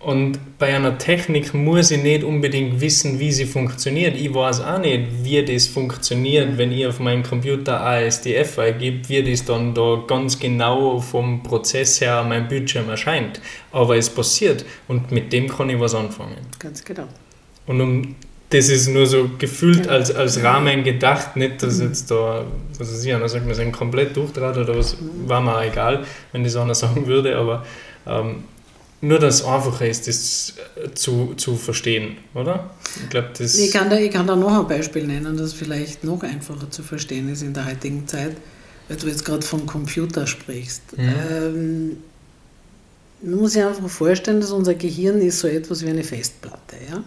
Und 0.00 0.38
bei 0.58 0.74
einer 0.76 0.96
Technik 0.96 1.54
muss 1.54 1.90
ich 1.90 2.00
nicht 2.00 2.22
unbedingt 2.22 2.80
wissen, 2.80 3.18
wie 3.18 3.32
sie 3.32 3.46
funktioniert. 3.46 4.16
Ich 4.16 4.32
weiß 4.32 4.60
auch 4.60 4.78
nicht, 4.78 5.24
wie 5.24 5.44
das 5.44 5.66
funktioniert, 5.66 6.56
wenn 6.56 6.70
ich 6.70 6.86
auf 6.86 7.00
meinem 7.00 7.24
Computer 7.24 7.80
ASDF 7.80 8.60
eingebe, 8.60 9.08
wie 9.08 9.28
das 9.28 9.44
dann 9.44 9.74
da 9.74 10.04
ganz 10.06 10.38
genau 10.38 11.00
vom 11.00 11.42
Prozess 11.42 12.00
her 12.00 12.18
an 12.18 12.28
meinem 12.28 12.46
Bildschirm 12.46 12.88
erscheint. 12.88 13.40
Aber 13.72 13.96
es 13.96 14.08
passiert 14.08 14.64
und 14.86 15.10
mit 15.10 15.32
dem 15.32 15.48
kann 15.48 15.68
ich 15.68 15.80
was 15.80 15.96
anfangen. 15.96 16.36
Ganz 16.60 16.84
genau. 16.84 17.08
Und 17.66 17.80
um 17.80 18.14
das 18.50 18.68
ist 18.68 18.88
nur 18.88 19.06
so 19.06 19.28
gefühlt 19.36 19.86
ja. 19.86 19.92
als, 19.92 20.14
als 20.14 20.42
Rahmen 20.42 20.82
gedacht, 20.82 21.36
nicht, 21.36 21.62
dass 21.62 21.80
jetzt 21.80 22.10
da, 22.10 22.44
was 22.78 22.92
weiß 22.92 23.04
ich, 23.04 23.12
einer 23.12 23.28
sagt, 23.28 23.46
wir 23.46 23.54
sind 23.54 23.72
komplett 23.72 24.16
durchdraht 24.16 24.56
oder 24.56 24.76
was, 24.78 24.96
war 25.26 25.40
mir 25.40 25.56
auch 25.56 25.62
egal, 25.62 26.04
wenn 26.32 26.44
das 26.44 26.56
einer 26.56 26.74
sagen 26.76 27.06
würde, 27.06 27.36
aber 27.36 27.64
ähm, 28.06 28.44
nur 29.00 29.18
das 29.18 29.44
einfacher 29.44 29.86
ist, 29.86 30.08
das 30.08 30.54
zu, 30.94 31.34
zu 31.36 31.56
verstehen, 31.56 32.16
oder? 32.34 32.70
Ich, 33.04 33.10
glaub, 33.10 33.34
das 33.34 33.56
ich, 33.56 33.70
kann 33.70 33.88
da, 33.88 33.96
ich 33.96 34.10
kann 34.10 34.26
da 34.26 34.34
noch 34.34 34.58
ein 34.58 34.66
Beispiel 34.66 35.06
nennen, 35.06 35.36
das 35.36 35.52
vielleicht 35.52 36.02
noch 36.02 36.22
einfacher 36.22 36.70
zu 36.70 36.82
verstehen 36.82 37.28
ist 37.28 37.42
in 37.42 37.54
der 37.54 37.66
heutigen 37.66 38.08
Zeit, 38.08 38.36
weil 38.88 38.96
du 38.96 39.06
jetzt 39.06 39.24
gerade 39.24 39.42
vom 39.42 39.66
Computer 39.66 40.26
sprichst. 40.26 40.82
Mhm. 40.96 41.14
Ähm, 41.30 41.96
man 43.22 43.40
muss 43.40 43.52
sich 43.52 43.62
einfach 43.62 43.88
vorstellen, 43.88 44.40
dass 44.40 44.50
unser 44.50 44.74
Gehirn 44.74 45.20
ist 45.20 45.40
so 45.40 45.48
etwas 45.48 45.84
wie 45.84 45.90
eine 45.90 46.04
Festplatte. 46.04 46.76
Ja? 46.90 47.02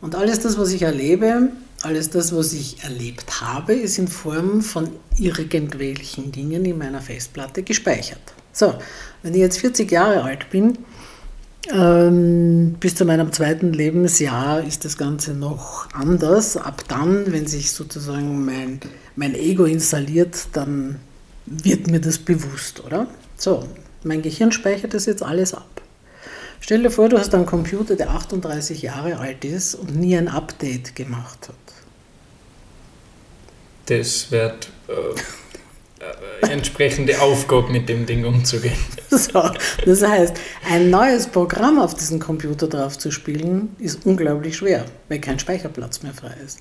Und 0.00 0.14
alles 0.14 0.40
das, 0.40 0.58
was 0.58 0.72
ich 0.72 0.82
erlebe, 0.82 1.50
alles 1.82 2.10
das, 2.10 2.34
was 2.34 2.52
ich 2.52 2.82
erlebt 2.82 3.40
habe, 3.40 3.74
ist 3.74 3.98
in 3.98 4.08
Form 4.08 4.62
von 4.62 4.90
irgendwelchen 5.18 6.32
Dingen 6.32 6.64
in 6.64 6.78
meiner 6.78 7.00
Festplatte 7.00 7.62
gespeichert. 7.62 8.20
So, 8.52 8.74
wenn 9.22 9.34
ich 9.34 9.40
jetzt 9.40 9.58
40 9.58 9.90
Jahre 9.90 10.22
alt 10.22 10.50
bin, 10.50 10.78
ähm, 11.72 12.74
bis 12.80 12.96
zu 12.96 13.04
meinem 13.04 13.32
zweiten 13.32 13.72
Lebensjahr 13.72 14.64
ist 14.64 14.84
das 14.84 14.98
Ganze 14.98 15.32
noch 15.32 15.88
anders. 15.92 16.56
Ab 16.56 16.84
dann, 16.88 17.32
wenn 17.32 17.46
sich 17.46 17.72
sozusagen 17.72 18.44
mein, 18.44 18.80
mein 19.16 19.34
Ego 19.34 19.64
installiert, 19.64 20.48
dann 20.52 20.98
wird 21.46 21.86
mir 21.86 22.00
das 22.00 22.18
bewusst, 22.18 22.84
oder? 22.84 23.06
So, 23.36 23.68
mein 24.02 24.22
Gehirn 24.22 24.52
speichert 24.52 24.94
das 24.94 25.06
jetzt 25.06 25.22
alles 25.22 25.54
ab. 25.54 25.82
Stell 26.60 26.82
dir 26.82 26.90
vor, 26.90 27.08
du 27.08 27.18
hast 27.18 27.34
einen 27.34 27.46
Computer, 27.46 27.96
der 27.96 28.10
38 28.10 28.82
Jahre 28.82 29.18
alt 29.18 29.44
ist 29.44 29.74
und 29.74 29.96
nie 29.96 30.16
ein 30.16 30.28
Update 30.28 30.94
gemacht 30.94 31.48
hat. 31.48 31.56
Das 33.86 34.30
wird 34.30 34.68
äh, 34.88 34.92
entsprechende 36.42 37.20
Aufgabe, 37.20 37.70
mit 37.70 37.88
dem 37.88 38.06
Ding 38.06 38.24
umzugehen. 38.24 38.76
So, 39.14 39.42
das 39.84 40.02
heißt, 40.02 40.34
ein 40.70 40.88
neues 40.88 41.26
Programm 41.26 41.78
auf 41.78 41.94
diesen 41.94 42.18
Computer 42.18 42.66
drauf 42.66 42.96
zu 42.96 43.10
spielen, 43.10 43.76
ist 43.78 44.06
unglaublich 44.06 44.56
schwer, 44.56 44.86
weil 45.10 45.20
kein 45.20 45.38
Speicherplatz 45.38 46.02
mehr 46.02 46.14
frei 46.14 46.34
ist. 46.42 46.60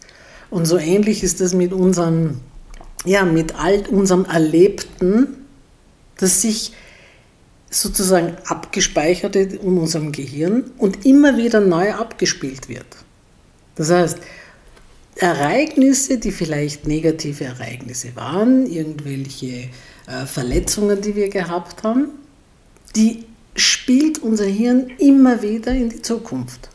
Und 0.50 0.66
so 0.66 0.78
ähnlich 0.78 1.24
ist 1.24 1.40
es 1.40 1.54
mit 1.54 1.72
unserem, 1.72 2.42
ja, 3.06 3.24
mit 3.24 3.56
all 3.56 3.88
unserem 3.88 4.26
Erlebten, 4.26 5.46
das 6.18 6.42
sich 6.42 6.74
sozusagen 7.70 8.36
abgespeichert 8.46 9.38
in 9.38 9.78
unserem 9.78 10.12
Gehirn 10.12 10.72
und 10.78 11.06
immer 11.06 11.38
wieder 11.38 11.62
neu 11.62 11.94
abgespielt 11.94 12.68
wird. 12.68 12.86
Das 13.76 13.90
heißt, 13.90 14.18
Ereignisse, 15.22 16.18
die 16.18 16.32
vielleicht 16.32 16.88
negative 16.88 17.46
Ereignisse 17.46 18.16
waren, 18.16 18.66
irgendwelche 18.66 19.70
äh, 20.08 20.26
Verletzungen, 20.26 21.00
die 21.00 21.16
wir 21.16 21.30
gehabt 21.30 21.84
haben, 21.84 22.08
die 22.96 23.26
spielt 23.56 24.20
unser 24.20 24.46
Hirn 24.46 24.92
immer 24.98 25.44
wieder 25.44 25.74
in 25.74 25.90
die 25.90 26.02
Zukunft. 26.02 26.70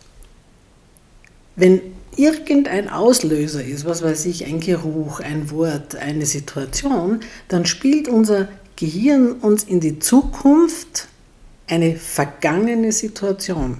Wenn 1.56 1.80
irgendein 2.16 2.88
Auslöser 2.88 3.64
ist, 3.64 3.84
was 3.84 4.02
weiß 4.02 4.26
ich, 4.26 4.46
ein 4.46 4.60
Geruch, 4.60 5.18
ein 5.20 5.50
Wort, 5.50 5.96
eine 5.96 6.24
Situation, 6.24 7.20
dann 7.48 7.66
spielt 7.66 8.06
unser 8.06 8.48
Gehirn 8.76 9.32
uns 9.32 9.64
in 9.64 9.80
die 9.80 9.98
Zukunft 9.98 11.08
eine 11.66 11.96
vergangene 11.96 12.92
Situation. 12.92 13.78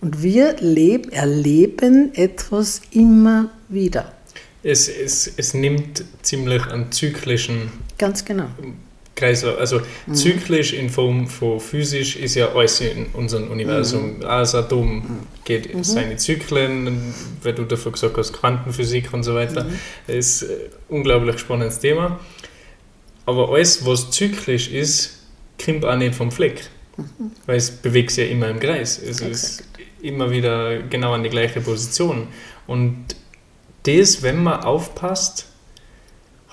Und 0.00 0.22
wir 0.22 0.56
leb, 0.60 1.12
erleben 1.12 2.14
etwas 2.14 2.82
immer 2.90 3.50
wieder. 3.68 4.12
Es, 4.62 4.88
es, 4.88 5.32
es 5.36 5.54
nimmt 5.54 6.04
ziemlich 6.22 6.66
einen 6.66 6.92
zyklischen 6.92 7.70
Ganz 7.98 8.24
genau. 8.24 8.46
Kreislauf. 9.16 9.58
Also 9.58 9.80
mhm. 10.06 10.14
zyklisch 10.14 10.74
in 10.74 10.90
Form 10.90 11.26
von 11.26 11.58
physisch 11.58 12.16
ist 12.16 12.34
ja 12.34 12.52
alles 12.52 12.80
in 12.80 13.06
unserem 13.14 13.50
Universum. 13.50 14.18
Mhm. 14.18 14.24
Alles 14.24 14.54
Atom 14.54 14.96
mhm. 14.96 15.02
geht 15.44 15.74
mhm. 15.74 15.82
seine 15.82 16.16
Zyklen, 16.16 17.14
weil 17.42 17.54
du 17.54 17.64
davon 17.64 17.92
gesagt 17.92 18.16
hast, 18.18 18.32
Quantenphysik 18.32 19.12
und 19.12 19.24
so 19.24 19.34
weiter. 19.34 19.64
Mhm. 19.64 19.78
Das 20.06 20.16
ist 20.16 20.42
ein 20.42 20.56
unglaublich 20.88 21.38
spannendes 21.38 21.78
Thema. 21.78 22.20
Aber 23.24 23.50
alles, 23.50 23.84
was 23.84 24.10
zyklisch 24.10 24.70
ist, 24.70 25.18
kommt 25.62 25.84
auch 25.84 25.96
nicht 25.96 26.14
vom 26.14 26.30
Fleck. 26.30 26.68
Mhm. 26.96 27.32
Weil 27.46 27.56
es 27.56 27.70
bewegt 27.70 28.10
sich 28.10 28.26
ja 28.26 28.32
immer 28.32 28.48
im 28.48 28.60
Kreis. 28.60 28.98
Es 28.98 29.20
Exakt. 29.20 29.30
ist 29.30 29.64
immer 30.02 30.30
wieder 30.30 30.82
genau 30.82 31.12
an 31.12 31.22
die 31.22 31.30
gleiche 31.30 31.60
Position. 31.60 32.28
Und 32.66 33.16
das, 33.84 34.22
wenn 34.22 34.42
man 34.42 34.60
aufpasst, 34.60 35.46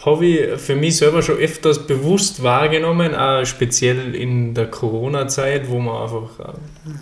habe 0.05 0.25
ich 0.25 0.59
für 0.59 0.75
mich 0.75 0.97
selber 0.97 1.21
schon 1.21 1.37
öfters 1.37 1.87
bewusst 1.87 2.43
wahrgenommen, 2.43 3.15
auch 3.15 3.45
speziell 3.45 4.15
in 4.15 4.53
der 4.53 4.69
Corona-Zeit, 4.69 5.69
wo 5.69 5.79
man 5.79 6.03
einfach 6.03 6.39
äh, 6.39 6.53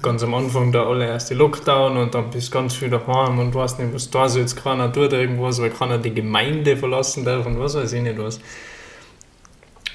ganz 0.04 0.21
am 0.21 0.36
Anfang 0.36 0.71
der 0.71 0.82
allererste 0.82 1.34
Lockdown 1.34 1.97
und 1.97 2.13
dann 2.13 2.30
bist 2.30 2.51
ganz 2.51 2.75
viel 2.75 2.89
daheim 2.89 3.39
und 3.39 3.56
weißt 3.56 3.80
nicht, 3.80 3.93
was 3.93 4.12
da 4.12 4.30
so 4.30 4.39
jetzt 4.39 4.56
keiner 4.56 4.93
tut 4.93 5.13
irgendwas, 5.13 5.60
weil 5.60 5.71
keiner 5.71 5.97
die 5.97 6.13
Gemeinde 6.13 6.77
verlassen 6.77 7.25
darf 7.25 7.45
und 7.47 7.60
was 7.60 7.73
weiß 7.73 7.91
ich 7.93 8.01
nicht 8.04 8.19
was. 8.19 8.39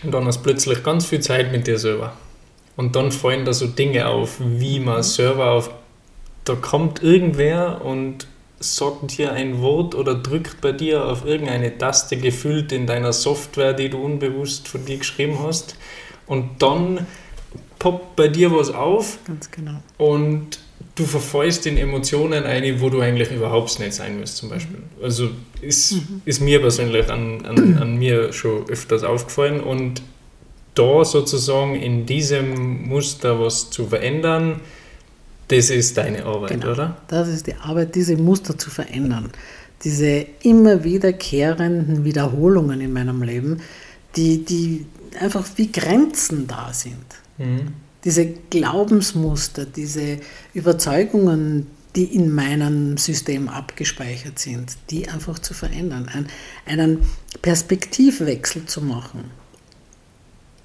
Und 0.02 0.12
dann 0.12 0.26
hast 0.26 0.38
du 0.38 0.42
plötzlich 0.42 0.82
ganz 0.82 1.06
viel 1.06 1.20
Zeit 1.20 1.52
mit 1.52 1.66
dir 1.66 1.78
selber. 1.78 2.12
Und 2.76 2.94
dann 2.94 3.10
fallen 3.10 3.44
da 3.44 3.52
so 3.52 3.66
Dinge 3.66 4.08
auf, 4.08 4.36
wie 4.40 4.80
man 4.80 5.02
selber 5.02 5.52
auf. 5.52 5.70
Da 6.44 6.54
kommt 6.54 7.02
irgendwer 7.02 7.82
und 7.84 8.26
sagt 8.58 9.18
dir 9.18 9.32
ein 9.32 9.60
Wort 9.60 9.94
oder 9.94 10.14
drückt 10.14 10.60
bei 10.60 10.72
dir 10.72 11.06
auf 11.06 11.24
irgendeine 11.24 11.76
Taste 11.76 12.16
gefüllt 12.16 12.72
in 12.72 12.86
deiner 12.86 13.12
Software, 13.12 13.72
die 13.72 13.88
du 13.88 13.98
unbewusst 13.98 14.68
von 14.68 14.84
dir 14.84 14.98
geschrieben 14.98 15.38
hast. 15.42 15.76
Und 16.26 16.62
dann 16.62 17.06
poppt 17.78 18.16
bei 18.16 18.28
dir 18.28 18.52
was 18.52 18.70
auf. 18.70 19.18
Ganz 19.26 19.50
genau. 19.50 19.82
Und 19.98 20.58
du 20.94 21.04
verfallst 21.04 21.66
in 21.66 21.76
Emotionen 21.76 22.44
ein, 22.44 22.80
wo 22.80 22.88
du 22.90 23.00
eigentlich 23.00 23.30
überhaupt 23.30 23.78
nicht 23.78 23.94
sein 23.94 24.18
willst, 24.18 24.38
zum 24.38 24.48
Beispiel. 24.48 24.78
Mhm. 24.78 25.04
Also 25.04 25.30
ist, 25.60 25.92
mhm. 25.92 26.22
ist 26.24 26.40
mir 26.40 26.60
persönlich 26.60 27.08
an, 27.10 27.44
an, 27.44 27.78
an 27.78 27.96
mir 27.96 28.32
schon 28.32 28.68
öfters 28.68 29.04
aufgefallen 29.04 29.60
und 29.60 30.02
da 30.76 31.04
sozusagen 31.04 31.74
in 31.74 32.06
diesem 32.06 32.88
Muster 32.88 33.40
was 33.40 33.70
zu 33.70 33.86
verändern, 33.86 34.60
das 35.48 35.70
ist 35.70 35.96
deine 35.96 36.24
Arbeit, 36.24 36.60
genau. 36.60 36.72
oder? 36.72 36.96
Das 37.08 37.28
ist 37.28 37.46
die 37.46 37.54
Arbeit, 37.54 37.94
diese 37.94 38.16
Muster 38.16 38.58
zu 38.58 38.70
verändern. 38.70 39.30
Diese 39.84 40.26
immer 40.42 40.84
wiederkehrenden 40.84 42.04
Wiederholungen 42.04 42.80
in 42.80 42.92
meinem 42.92 43.22
Leben, 43.22 43.60
die, 44.16 44.44
die 44.44 44.86
einfach 45.20 45.46
wie 45.56 45.70
Grenzen 45.70 46.46
da 46.46 46.72
sind. 46.72 47.04
Mhm 47.38 47.74
diese 48.06 48.24
Glaubensmuster, 48.24 49.66
diese 49.66 50.18
Überzeugungen, 50.54 51.66
die 51.96 52.04
in 52.04 52.32
meinem 52.32 52.96
System 52.98 53.48
abgespeichert 53.48 54.38
sind, 54.38 54.76
die 54.90 55.08
einfach 55.08 55.40
zu 55.40 55.54
verändern, 55.54 56.08
ein, 56.14 56.28
einen 56.66 57.00
Perspektivwechsel 57.42 58.66
zu 58.66 58.80
machen. 58.80 59.24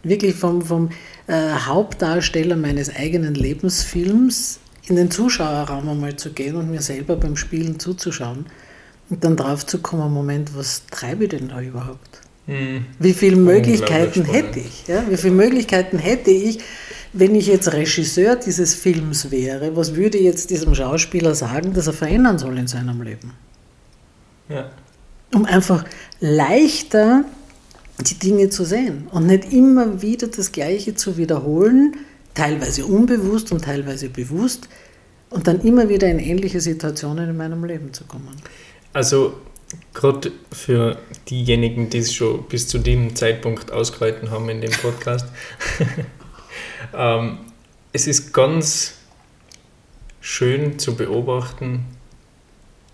Wirklich 0.04 0.36
vom, 0.36 0.62
vom 0.62 0.90
äh, 1.28 1.52
Hauptdarsteller 1.66 2.56
meines 2.56 2.96
eigenen 2.96 3.36
Lebensfilms 3.36 4.60
in 4.88 4.96
den 4.96 5.12
Zuschauerraum 5.12 5.88
einmal 5.90 6.16
zu 6.16 6.32
gehen 6.32 6.56
und 6.56 6.72
mir 6.72 6.82
selber 6.82 7.16
beim 7.16 7.36
Spielen 7.36 7.80
zuzuschauen 7.80 8.46
und 9.10 9.24
dann 9.24 9.36
drauf 9.36 9.66
zu 9.66 9.80
kommen, 9.80 10.12
Moment, 10.12 10.56
was 10.56 10.84
treibe 10.90 11.26
ich 11.26 11.30
denn 11.30 11.50
da 11.50 11.62
überhaupt? 11.62 12.22
Hm. 12.48 12.86
Wie 12.98 13.14
viele 13.14 13.36
Möglichkeiten 13.36 14.26
hätte 14.26 14.60
ich? 14.60 14.88
Ja? 14.88 15.04
Wie 15.08 15.18
viele 15.18 15.36
Möglichkeiten 15.36 16.00
hätte 16.00 16.32
ich, 16.32 16.60
wenn 17.14 17.36
ich 17.36 17.48
jetzt 17.48 17.72
Regisseur 17.74 18.36
dieses 18.38 18.74
Films 18.74 19.30
wäre, 19.32 19.76
was 19.76 19.96
würde 19.96 20.18
jetzt 20.18 20.50
diesem 20.50 20.74
Schauspieler 20.74 21.36
sagen, 21.36 21.74
dass 21.74 21.88
er 21.88 21.94
verändern 21.94 22.40
soll 22.40 22.58
in 22.58 22.68
seinem 22.68 23.02
Leben? 23.02 23.34
Ja. 24.50 24.70
Um 25.34 25.46
einfach 25.46 25.86
leichter 26.20 27.26
die 28.04 28.16
Dinge 28.16 28.50
zu 28.50 28.66
sehen 28.66 29.08
und 29.12 29.28
nicht 29.28 29.52
immer 29.52 30.02
wieder 30.02 30.28
das 30.28 30.52
Gleiche 30.52 30.96
zu 30.96 31.18
wiederholen, 31.18 31.98
teilweise 32.34 32.86
unbewusst 32.86 33.52
und 33.52 33.64
teilweise 33.64 34.10
bewusst, 34.10 34.68
und 35.30 35.48
dann 35.48 35.62
immer 35.62 35.88
wieder 35.88 36.10
in 36.10 36.20
ähnliche 36.20 36.60
Situationen 36.60 37.30
in 37.30 37.38
meinem 37.38 37.64
Leben 37.64 37.94
zu 37.94 38.04
kommen. 38.04 38.36
Also 38.92 39.36
gerade 39.94 40.34
für 40.52 40.98
diejenigen, 41.30 41.90
die 41.90 42.00
es 42.00 42.14
schon 42.14 42.44
bis 42.50 42.68
zu 42.68 42.80
dem 42.80 43.16
Zeitpunkt 43.16 43.72
ausgehalten 43.72 44.30
haben 44.30 44.50
in 44.50 44.60
dem 44.60 44.72
Podcast, 44.72 45.28
Ähm, 46.94 47.38
es 47.94 48.08
ist 48.08 48.34
ganz 48.34 48.96
schön 50.20 50.80
zu 50.80 50.96
beobachten, 50.96 51.86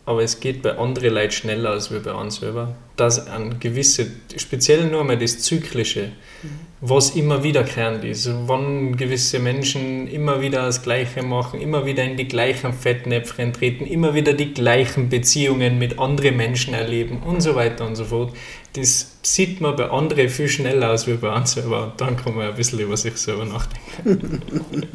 aber 0.07 0.23
es 0.23 0.39
geht 0.39 0.61
bei 0.61 0.77
anderen 0.77 1.15
Leuten 1.15 1.33
schneller 1.33 1.71
als 1.71 1.91
wir 1.91 1.99
bei 2.01 2.13
uns 2.13 2.37
selber. 2.37 2.73
Dass 2.95 3.27
ein 3.27 3.59
gewisse, 3.59 4.07
speziell 4.37 4.85
nur 4.85 5.03
mal 5.03 5.17
das 5.17 5.39
Zyklische, 5.39 6.13
mhm. 6.43 6.49
was 6.79 7.09
immer 7.09 7.43
wiederkehrend 7.43 8.05
ist, 8.05 8.31
wann 8.45 8.95
gewisse 8.95 9.39
Menschen 9.39 10.07
immer 10.07 10.41
wieder 10.41 10.61
das 10.65 10.81
Gleiche 10.81 11.23
machen, 11.23 11.59
immer 11.59 11.85
wieder 11.85 12.05
in 12.05 12.15
die 12.15 12.25
gleichen 12.25 12.71
Fettnäpfchen 12.71 13.51
treten, 13.51 13.85
immer 13.85 14.13
wieder 14.13 14.31
die 14.31 14.53
gleichen 14.53 15.09
Beziehungen 15.09 15.77
mit 15.77 15.99
anderen 15.99 16.37
Menschen 16.37 16.73
erleben 16.73 17.21
und 17.23 17.41
so 17.41 17.55
weiter 17.55 17.85
und 17.85 17.97
so 17.97 18.05
fort. 18.05 18.33
Das 18.77 19.17
sieht 19.23 19.59
man 19.59 19.75
bei 19.75 19.89
anderen 19.89 20.29
viel 20.29 20.47
schneller 20.47 20.87
als 20.87 21.05
wir 21.05 21.17
bei 21.17 21.35
uns 21.35 21.51
selber. 21.51 21.83
Und 21.83 21.99
dann 21.99 22.15
kann 22.15 22.33
man 22.33 22.47
ein 22.47 22.55
bisschen 22.55 22.79
über 22.79 22.95
sich 22.95 23.17
selber 23.17 23.43
nachdenken. 23.43 24.41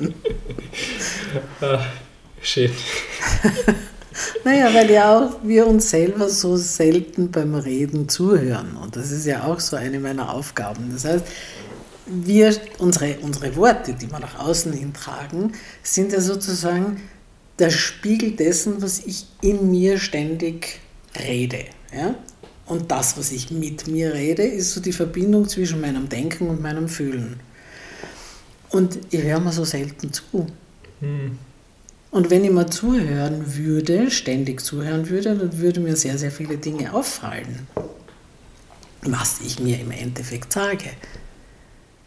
ah, 1.61 1.85
schön. 2.40 2.70
Naja, 4.44 4.72
weil 4.75 4.90
ja 4.90 5.18
auch 5.18 5.38
wir 5.42 5.66
uns 5.66 5.90
selber 5.90 6.29
so 6.29 6.57
selten 6.57 7.31
beim 7.31 7.55
Reden 7.55 8.09
zuhören. 8.09 8.77
Und 8.77 8.96
das 8.96 9.11
ist 9.11 9.27
ja 9.27 9.44
auch 9.44 9.61
so 9.61 9.77
eine 9.77 9.98
meiner 10.01 10.33
Aufgaben. 10.33 10.90
Das 10.92 11.05
heißt, 11.05 11.25
wir, 12.07 12.57
unsere, 12.79 13.18
unsere 13.20 13.57
Worte, 13.57 13.94
die 13.94 14.11
wir 14.11 14.18
nach 14.18 14.38
außen 14.38 14.72
hin 14.72 14.92
tragen, 14.92 15.53
sind 15.83 16.12
ja 16.12 16.20
sozusagen 16.20 17.01
der 17.59 17.70
Spiegel 17.70 18.33
dessen, 18.33 18.83
was 18.83 19.01
ich 19.01 19.27
in 19.40 19.70
mir 19.70 19.98
ständig 19.98 20.81
rede. 21.18 21.64
Ja? 21.94 22.14
Und 22.66 22.90
das, 22.90 23.16
was 23.18 23.33
ich 23.33 23.51
mit 23.51 23.87
mir 23.87 24.14
rede, 24.14 24.42
ist 24.42 24.72
so 24.72 24.81
die 24.81 24.92
Verbindung 24.92 25.48
zwischen 25.48 25.81
meinem 25.81 26.09
Denken 26.09 26.48
und 26.48 26.61
meinem 26.61 26.88
Fühlen. 26.88 27.40
Und 28.70 28.98
ich 29.11 29.22
höre 29.22 29.40
mir 29.40 29.53
so 29.53 29.64
selten 29.64 30.12
zu. 30.12 30.46
Hm. 31.01 31.38
Und 32.12 32.29
wenn 32.29 32.44
ich 32.44 32.51
mal 32.51 32.68
zuhören 32.68 33.57
würde, 33.57 34.11
ständig 34.11 34.61
zuhören 34.61 35.09
würde, 35.09 35.35
dann 35.35 35.59
würden 35.59 35.85
mir 35.85 35.96
sehr, 35.96 36.18
sehr 36.18 36.31
viele 36.31 36.59
Dinge 36.59 36.92
auffallen, 36.92 37.66
was 39.01 39.40
ich 39.40 39.59
mir 39.59 39.81
im 39.81 39.90
Endeffekt 39.90 40.53
sage. 40.53 40.90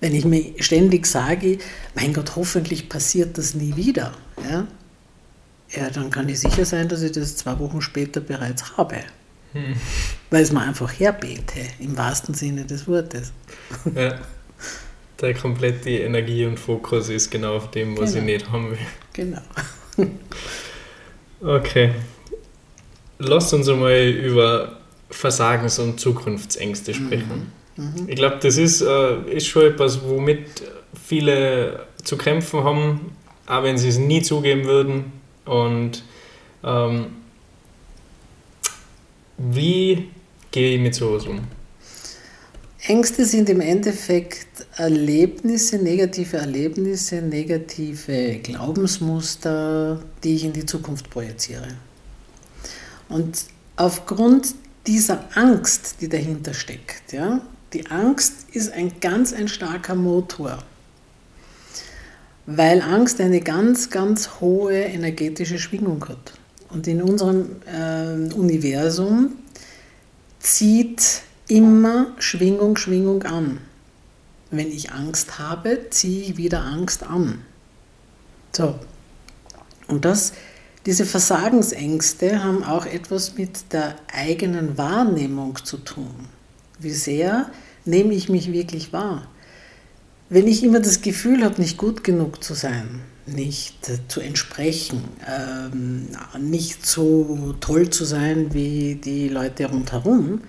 Wenn 0.02 0.14
ich 0.14 0.24
mir 0.24 0.54
ständig 0.60 1.08
sage, 1.08 1.58
mein 1.96 2.14
Gott, 2.14 2.36
hoffentlich 2.36 2.88
passiert 2.88 3.40
das 3.40 3.56
nie 3.56 3.76
wieder, 3.76 4.14
ja, 4.48 4.68
ja 5.72 5.90
dann 5.90 6.12
kann 6.12 6.30
ich 6.30 6.40
sicher 6.40 6.66
sein, 6.66 6.88
dass 6.88 7.02
ich 7.02 7.14
das 7.14 7.36
zwei 7.36 7.58
Wochen 7.58 7.82
später 7.82 8.22
bereits 8.22 8.78
habe. 8.78 8.98
Hm. 9.54 9.76
Weil 10.30 10.44
es 10.44 10.52
mir 10.52 10.62
einfach 10.62 11.00
herbete, 11.00 11.62
im 11.80 11.98
wahrsten 11.98 12.36
Sinne 12.36 12.66
des 12.66 12.88
Wortes. 12.88 13.34
Ja. 13.96 14.20
Der 15.22 15.34
komplette 15.34 15.90
Energie 15.90 16.46
und 16.46 16.60
Fokus 16.60 17.10
ist 17.10 17.32
genau 17.32 17.56
auf 17.56 17.72
dem, 17.72 17.98
was 17.98 18.14
genau. 18.14 18.26
ich 18.26 18.34
nicht 18.34 18.52
haben 18.52 18.72
will. 18.72 18.78
Genau. 19.14 19.42
Okay. 21.42 21.92
Lass 23.20 23.54
uns 23.54 23.70
einmal 23.70 24.08
über 24.08 24.78
Versagens- 25.12 25.80
und 25.80 26.00
Zukunftsängste 26.00 26.94
sprechen. 26.94 27.52
Mhm. 27.76 27.84
Mhm. 27.84 28.10
Ich 28.10 28.16
glaube, 28.16 28.38
das 28.42 28.58
ist, 28.58 28.82
äh, 28.82 29.22
ist 29.32 29.48
schon 29.48 29.64
etwas, 29.64 30.02
womit 30.04 30.64
viele 31.06 31.86
zu 32.04 32.18
kämpfen 32.18 32.64
haben, 32.64 33.12
auch 33.46 33.64
wenn 33.64 33.78
sie 33.78 33.90
es 33.90 33.98
nie 33.98 34.22
zugeben 34.22 34.66
würden. 34.66 35.12
Und 35.46 36.04
ähm, 36.64 37.08
wie 39.38 40.10
gehe 40.52 40.76
ich 40.76 40.82
mit 40.82 40.96
sowas 40.96 41.26
um? 41.28 41.42
Ängste 42.88 43.26
sind 43.26 43.50
im 43.50 43.62
Endeffekt 43.62 44.68
Erlebnisse, 44.78 45.80
negative 45.80 46.38
Erlebnisse, 46.38 47.16
negative 47.16 48.38
Glaubensmuster, 48.44 50.00
die 50.24 50.36
ich 50.36 50.46
in 50.46 50.54
die 50.54 50.68
Zukunft 50.68 51.10
projiziere. 51.10 51.70
Und 53.10 53.46
aufgrund 53.76 54.54
dieser 54.86 55.24
Angst, 55.36 55.96
die 56.02 56.10
dahinter 56.10 56.54
steckt, 56.54 57.12
ja, 57.12 57.42
die 57.74 57.88
Angst 57.88 58.34
ist 58.54 58.72
ein 58.72 59.00
ganz 59.00 59.34
ein 59.34 59.48
starker 59.48 59.96
Motor, 59.96 60.60
weil 62.46 62.84
Angst 62.84 63.20
eine 63.20 63.42
ganz, 63.42 63.90
ganz 63.90 64.30
hohe 64.40 64.76
energetische 64.76 65.58
Schwingung 65.58 66.08
hat. 66.08 66.34
Und 66.70 66.86
in 66.86 67.02
unserem 67.02 67.48
äh, 67.66 68.32
Universum 68.36 69.38
zieht 70.40 71.25
immer 71.48 72.08
Schwingung, 72.18 72.78
Schwingung 72.78 73.24
an. 73.24 73.60
Wenn 74.52 74.72
ich 74.72 74.92
Angst 74.92 75.40
habe, 75.40 75.90
ziehe 75.90 76.22
ich 76.22 76.38
wieder 76.38 76.64
Angst 76.64 77.04
an. 77.04 77.42
So. 78.52 78.76
Und 79.88 80.06
das, 80.06 80.34
diese 80.86 81.06
Versagensängste 81.06 82.44
haben 82.44 82.64
auch 82.64 82.86
etwas 82.86 83.38
mit 83.38 83.74
der 83.74 83.96
eigenen 84.12 84.78
Wahrnehmung 84.78 85.58
zu 85.64 85.78
tun. 85.78 86.28
Wie 86.80 86.92
sehr 86.92 87.50
nehme 87.86 88.14
ich 88.14 88.30
mich 88.30 88.52
wirklich 88.52 88.94
wahr? 88.94 89.28
Wenn 90.30 90.48
ich 90.48 90.64
immer 90.64 90.80
das 90.80 91.02
Gefühl 91.02 91.44
habe, 91.44 91.62
nicht 91.62 91.78
gut 91.78 92.04
genug 92.04 92.44
zu 92.44 92.56
sein, 92.56 93.02
nicht 93.28 93.92
zu 94.08 94.22
entsprechen, 94.22 95.04
ähm, 95.28 96.08
nicht 96.40 96.86
so 96.86 97.56
toll 97.60 97.90
zu 97.90 98.06
sein 98.06 98.54
wie 98.54 98.96
die 98.96 99.30
Leute 99.30 99.66
rundherum, 99.68 100.42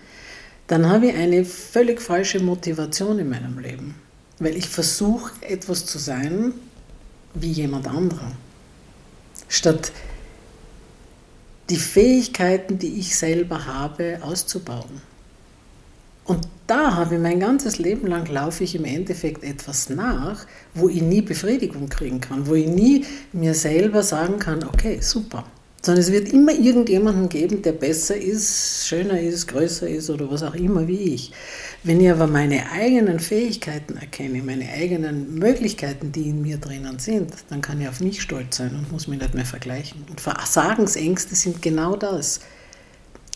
dann 0.66 0.88
habe 0.88 1.06
ich 1.08 1.14
eine 1.14 1.44
völlig 1.44 2.00
falsche 2.00 2.40
Motivation 2.40 3.18
in 3.18 3.28
meinem 3.28 3.58
Leben. 3.58 3.94
Weil 4.38 4.56
ich 4.56 4.68
versuche, 4.68 5.32
etwas 5.42 5.86
zu 5.86 5.98
sein 5.98 6.52
wie 7.34 7.52
jemand 7.52 7.86
anderer. 7.86 8.32
Statt 9.48 9.92
die 11.70 11.76
Fähigkeiten, 11.76 12.78
die 12.78 12.98
ich 12.98 13.16
selber 13.16 13.66
habe, 13.66 14.18
auszubauen. 14.22 15.00
Und 16.24 16.48
da 16.66 16.94
habe 16.96 17.16
ich 17.16 17.20
mein 17.20 17.38
ganzes 17.38 17.78
Leben 17.78 18.08
lang 18.08 18.26
laufe 18.26 18.64
ich 18.64 18.74
im 18.74 18.84
Endeffekt 18.84 19.44
etwas 19.44 19.88
nach, 19.90 20.46
wo 20.74 20.88
ich 20.88 21.00
nie 21.00 21.22
Befriedigung 21.22 21.88
kriegen 21.88 22.20
kann, 22.20 22.48
wo 22.48 22.54
ich 22.54 22.66
nie 22.66 23.04
mir 23.32 23.54
selber 23.54 24.02
sagen 24.02 24.40
kann, 24.40 24.64
okay, 24.64 24.98
super, 25.00 25.44
sondern 25.86 26.02
es 26.02 26.10
wird 26.10 26.32
immer 26.32 26.52
irgendjemanden 26.52 27.28
geben, 27.28 27.62
der 27.62 27.70
besser 27.70 28.16
ist, 28.16 28.88
schöner 28.88 29.20
ist, 29.20 29.46
größer 29.46 29.88
ist 29.88 30.10
oder 30.10 30.28
was 30.28 30.42
auch 30.42 30.54
immer 30.54 30.88
wie 30.88 31.14
ich. 31.14 31.32
Wenn 31.84 32.00
ich 32.00 32.10
aber 32.10 32.26
meine 32.26 32.72
eigenen 32.72 33.20
Fähigkeiten 33.20 33.96
erkenne, 33.96 34.42
meine 34.42 34.68
eigenen 34.68 35.38
Möglichkeiten, 35.38 36.10
die 36.10 36.30
in 36.30 36.42
mir 36.42 36.58
drinnen 36.58 36.98
sind, 36.98 37.32
dann 37.50 37.62
kann 37.62 37.80
ich 37.80 37.88
auf 37.88 38.00
mich 38.00 38.20
stolz 38.20 38.56
sein 38.56 38.74
und 38.74 38.90
muss 38.90 39.06
mich 39.06 39.20
nicht 39.20 39.34
mehr 39.34 39.46
vergleichen. 39.46 40.04
Und 40.10 40.20
Versagensängste 40.20 41.36
sind 41.36 41.62
genau 41.62 41.94
das. 41.94 42.40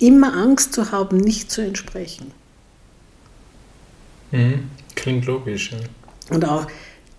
Immer 0.00 0.34
Angst 0.36 0.72
zu 0.72 0.90
haben, 0.90 1.18
nicht 1.18 1.52
zu 1.52 1.60
entsprechen. 1.60 2.32
Mhm. 4.32 4.70
Klingt 4.96 5.24
logisch. 5.24 5.70
Ja. 5.70 6.34
Und 6.34 6.44
auch 6.44 6.66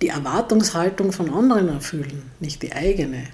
die 0.01 0.09
Erwartungshaltung 0.09 1.13
von 1.13 1.33
anderen 1.33 1.69
erfüllen, 1.69 2.23
nicht 2.41 2.61
die 2.63 2.73
eigene. 2.73 3.27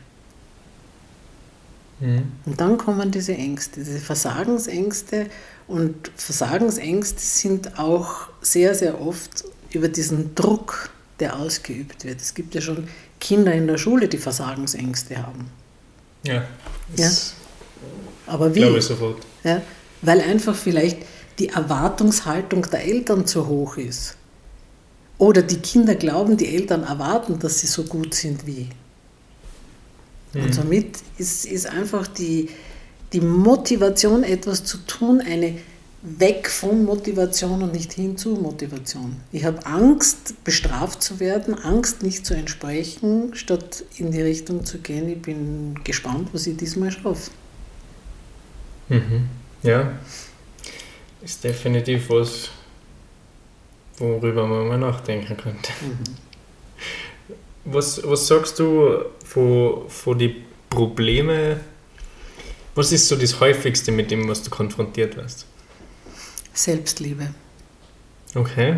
Mhm. 2.00 2.32
Und 2.46 2.60
dann 2.60 2.78
kommen 2.78 3.12
diese 3.12 3.34
Ängste, 3.34 3.80
diese 3.84 4.00
Versagensängste. 4.00 5.28
Und 5.68 6.12
Versagensängste 6.16 7.20
sind 7.20 7.80
auch 7.80 8.30
sehr, 8.42 8.76
sehr 8.76 9.02
oft 9.02 9.46
über 9.72 9.88
diesen 9.88 10.36
Druck, 10.36 10.90
der 11.20 11.36
ausgeübt 11.38 12.06
wird. 12.06 12.22
Es 12.22 12.34
gibt 12.34 12.56
ja 12.56 12.62
schon 12.62 12.88
Kinder 13.20 13.54
in 13.54 13.68
der 13.68 13.78
Schule, 13.78 14.08
die 14.08 14.18
Versagensängste 14.18 15.18
haben. 15.18 15.50
Ja. 16.24 16.46
ja? 16.96 17.10
Aber 18.28 18.54
wie? 18.54 18.60
Glaube 18.60 18.80
ich 18.80 18.86
sofort. 18.86 19.24
Ja, 19.44 19.62
weil 20.02 20.22
einfach 20.22 20.56
vielleicht 20.56 21.00
die 21.40 21.50
Erwartungshaltung 21.50 22.68
der 22.72 22.86
Eltern 22.86 23.26
zu 23.26 23.48
hoch 23.48 23.78
ist. 23.78 24.16
Oder 25.18 25.42
die 25.42 25.58
Kinder 25.58 25.96
glauben, 25.96 26.38
die 26.38 26.48
Eltern 26.54 26.84
erwarten, 26.84 27.40
dass 27.40 27.60
sie 27.60 27.68
so 27.68 27.84
gut 27.84 28.14
sind 28.14 28.46
wie. 28.46 28.70
Mhm. 30.38 30.44
Und 30.44 30.54
somit 30.54 31.00
ist, 31.18 31.46
ist 31.46 31.68
einfach 31.68 32.08
die, 32.08 32.50
die 33.14 33.22
Motivation, 33.22 34.24
etwas 34.24 34.64
zu 34.64 34.78
tun, 34.86 35.22
eine 35.22 35.56
weg 36.02 36.50
von 36.50 36.86
Motivation 36.86 37.64
und 37.64 37.74
nicht 37.74 37.94
hin 37.94 38.18
zu 38.18 38.36
Motivation. 38.36 39.18
Ich 39.32 39.44
habe 39.44 39.66
Angst, 39.66 40.44
bestraft 40.44 41.02
zu 41.02 41.20
werden, 41.20 41.56
Angst, 41.56 42.04
nicht 42.04 42.26
zu 42.26 42.34
entsprechen, 42.36 43.34
statt 43.34 43.84
in 43.98 44.12
die 44.12 44.22
Richtung 44.22 44.64
zu 44.64 44.78
gehen. 44.78 45.10
Ich 45.10 45.22
bin 45.22 45.80
gespannt, 45.84 46.30
was 46.34 46.48
ich 46.48 46.56
diesmal 46.56 46.92
schaffe. 46.92 47.32
Mhm. 48.90 49.28
Ja, 49.64 49.92
ist 51.22 51.44
definitiv 51.44 52.10
was, 52.10 52.52
worüber 53.98 54.46
man 54.46 54.68
mal 54.68 54.78
nachdenken 54.78 55.36
könnte. 55.36 55.72
Mhm. 55.82 56.16
Was, 57.70 58.02
was 58.04 58.28
sagst 58.28 58.60
du 58.60 59.04
von, 59.26 59.90
von 59.90 60.18
den 60.18 60.36
Problemen? 60.70 61.60
Was 62.76 62.92
ist 62.92 63.08
so 63.08 63.16
das 63.16 63.40
häufigste, 63.40 63.92
mit 63.92 64.10
dem 64.10 64.28
was 64.30 64.42
du 64.44 64.50
konfrontiert 64.50 65.18
wirst? 65.18 65.46
Selbstliebe. 66.54 67.34
Okay. 68.36 68.78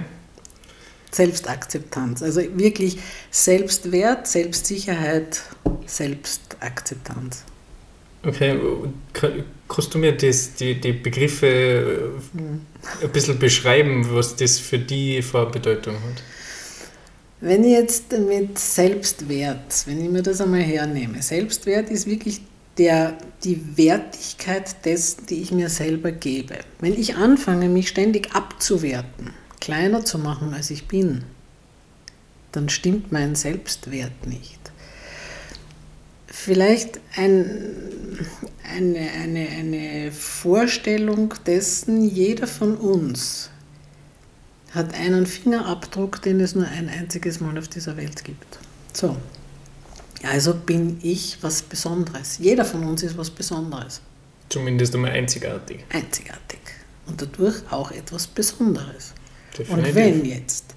Selbstakzeptanz. 1.12 2.23
Also 2.23 2.41
wirklich 2.56 2.97
Selbstwert, 3.30 4.28
Selbstsicherheit, 4.28 5.41
Selbstakzeptanz. 5.86 7.43
Okay, 8.25 8.60
kannst 9.69 9.93
du 9.93 9.97
mir 9.97 10.12
das, 10.12 10.56
die, 10.56 10.80
die 10.80 10.91
Begriffe 10.91 12.12
hm. 12.34 12.62
ein 13.02 13.10
bisschen 13.12 13.39
beschreiben, 13.39 14.13
was 14.13 14.36
das 14.36 14.60
für 14.60 14.78
die 14.78 15.23
eine 15.34 15.45
Bedeutung 15.45 15.95
hat? 15.95 16.23
Wenn 17.41 17.63
ich 17.63 17.71
jetzt 17.71 18.12
mit 18.12 18.60
Selbstwert, 18.60 19.86
wenn 19.86 20.04
ich 20.04 20.10
mir 20.10 20.21
das 20.21 20.41
einmal 20.41 20.62
hernehme, 20.62 21.21
Selbstwert 21.21 21.89
ist 21.89 22.06
wirklich 22.06 22.41
der, 22.78 23.17
die 23.43 23.78
Wertigkeit 23.78 24.86
dessen, 24.86 25.25
die 25.28 25.41
ich 25.41 25.52
mir 25.52 25.69
selber 25.69 26.12
gebe. 26.12 26.56
Wenn 26.80 26.93
ich 26.93 27.15
anfange, 27.15 27.69
mich 27.69 27.88
ständig 27.89 28.36
abzuwerten, 28.36 29.32
kleiner 29.62 30.04
zu 30.04 30.17
machen, 30.17 30.54
als 30.54 30.69
ich 30.69 30.88
bin, 30.88 31.23
dann 32.52 32.67
stimmt 32.67 33.12
mein 33.12 33.36
Selbstwert 33.36 34.28
nicht. 34.28 34.60
Vielleicht 36.28 36.99
ein, 37.15 38.19
eine, 38.63 38.99
eine, 39.21 39.47
eine 39.47 40.12
Vorstellung 40.12 41.34
dessen, 41.45 42.04
jeder 42.04 42.47
von 42.47 42.75
uns 42.75 43.49
hat 44.73 44.93
einen 44.93 45.25
Fingerabdruck, 45.25 46.21
den 46.21 46.39
es 46.39 46.55
nur 46.55 46.67
ein 46.67 46.89
einziges 46.89 47.39
Mal 47.39 47.58
auf 47.58 47.67
dieser 47.67 47.97
Welt 47.97 48.23
gibt. 48.23 48.60
So. 48.93 49.15
Also 50.23 50.53
bin 50.53 50.99
ich 51.01 51.38
was 51.41 51.62
Besonderes. 51.62 52.38
Jeder 52.39 52.65
von 52.65 52.84
uns 52.84 53.03
ist 53.03 53.17
was 53.17 53.29
Besonderes. 53.29 54.01
Zumindest 54.49 54.93
einmal 54.95 55.12
einzigartig. 55.12 55.86
Einzigartig. 55.89 56.60
Und 57.08 57.21
dadurch 57.21 57.55
auch 57.71 57.91
etwas 57.91 58.27
Besonderes. 58.27 59.13
Definitiv. 59.58 59.88
Und 59.88 59.95
wenn 59.95 60.25
jetzt 60.25 60.75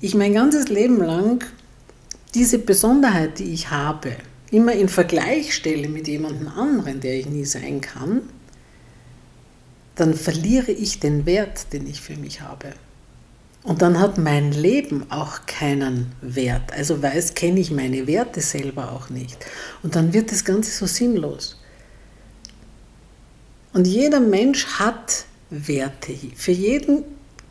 ich 0.00 0.14
mein 0.14 0.32
ganzes 0.32 0.68
Leben 0.68 0.98
lang 0.98 1.44
diese 2.34 2.58
Besonderheit, 2.58 3.38
die 3.38 3.52
ich 3.52 3.70
habe, 3.70 4.12
immer 4.50 4.72
in 4.72 4.88
Vergleich 4.88 5.54
stelle 5.54 5.88
mit 5.88 6.08
jemandem 6.08 6.48
anderen, 6.48 7.00
der 7.00 7.18
ich 7.18 7.26
nie 7.26 7.44
sein 7.44 7.80
kann, 7.80 8.22
dann 9.94 10.14
verliere 10.14 10.72
ich 10.72 11.00
den 11.00 11.26
Wert, 11.26 11.72
den 11.72 11.86
ich 11.86 12.00
für 12.00 12.16
mich 12.16 12.40
habe. 12.40 12.72
Und 13.64 13.82
dann 13.82 13.98
hat 13.98 14.18
mein 14.18 14.52
Leben 14.52 15.10
auch 15.10 15.46
keinen 15.46 16.12
Wert. 16.22 16.72
Also 16.72 17.02
weiß, 17.02 17.34
kenne 17.34 17.60
ich 17.60 17.70
meine 17.70 18.06
Werte 18.06 18.40
selber 18.40 18.92
auch 18.92 19.10
nicht. 19.10 19.44
Und 19.82 19.96
dann 19.96 20.12
wird 20.12 20.32
das 20.32 20.44
Ganze 20.44 20.70
so 20.70 20.86
sinnlos. 20.86 21.60
Und 23.72 23.86
jeder 23.86 24.20
Mensch 24.20 24.66
hat 24.66 25.24
Werte. 25.50 26.14
Für 26.36 26.52
jeden 26.52 27.04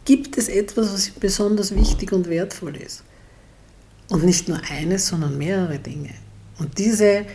gibt 0.05 0.37
es 0.37 0.47
etwas, 0.47 0.93
was 0.93 1.09
besonders 1.09 1.75
wichtig 1.75 2.11
und 2.13 2.29
wertvoll 2.29 2.77
ist. 2.77 3.03
Und 4.09 4.23
nicht 4.23 4.47
nur 4.47 4.59
eines, 4.69 5.07
sondern 5.07 5.37
mehrere 5.37 5.79
Dinge. 5.79 6.11
Und 6.59 6.77
diese, 6.77 7.25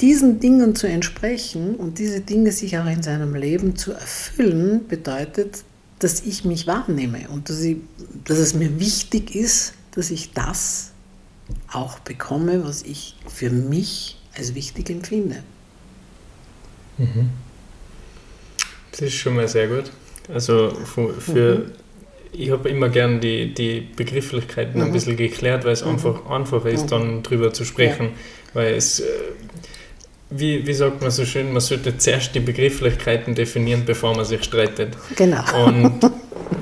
diesen 0.00 0.38
Dingen 0.38 0.76
zu 0.76 0.86
entsprechen 0.86 1.74
und 1.74 1.98
diese 1.98 2.20
Dinge 2.20 2.52
sich 2.52 2.78
auch 2.78 2.86
in 2.86 3.02
seinem 3.02 3.34
Leben 3.34 3.76
zu 3.76 3.92
erfüllen, 3.92 4.86
bedeutet, 4.86 5.64
dass 6.02 6.20
ich 6.20 6.44
mich 6.44 6.66
wahrnehme 6.66 7.28
und 7.28 7.48
dass, 7.48 7.60
ich, 7.60 7.76
dass 8.24 8.38
es 8.38 8.54
mir 8.54 8.80
wichtig 8.80 9.34
ist, 9.34 9.74
dass 9.94 10.10
ich 10.10 10.32
das 10.32 10.92
auch 11.70 11.98
bekomme, 12.00 12.64
was 12.64 12.82
ich 12.82 13.14
für 13.28 13.50
mich 13.50 14.18
als 14.36 14.54
wichtig 14.54 14.90
empfinde. 14.90 15.42
Mhm. 16.98 17.30
Das 18.90 19.02
ist 19.02 19.14
schon 19.14 19.36
mal 19.36 19.48
sehr 19.48 19.68
gut. 19.68 19.92
Also 20.32 20.70
für, 20.70 21.14
für 21.14 21.58
mhm. 21.58 21.72
ich 22.32 22.50
habe 22.50 22.68
immer 22.68 22.88
gern 22.88 23.20
die, 23.20 23.54
die 23.54 23.80
Begrifflichkeiten 23.80 24.80
mhm. 24.80 24.86
ein 24.86 24.92
bisschen 24.92 25.16
geklärt, 25.16 25.64
weil 25.64 25.72
es 25.72 25.84
mhm. 25.84 25.92
einfach 25.92 26.28
einfacher 26.30 26.70
ist, 26.70 26.86
dann 26.86 27.22
drüber 27.22 27.52
zu 27.52 27.64
sprechen. 27.64 28.06
Ja. 28.06 28.12
Weil 28.54 28.74
es 28.74 29.00
äh, 29.00 29.04
wie, 30.34 30.66
wie 30.66 30.74
sagt 30.74 31.00
man 31.00 31.10
so 31.10 31.24
schön, 31.24 31.52
man 31.52 31.60
sollte 31.60 31.96
zuerst 31.96 32.34
die 32.34 32.40
Begrifflichkeiten 32.40 33.34
definieren, 33.34 33.84
bevor 33.84 34.14
man 34.14 34.24
sich 34.24 34.42
streitet. 34.44 34.96
Genau. 35.16 35.42
Und 35.66 36.00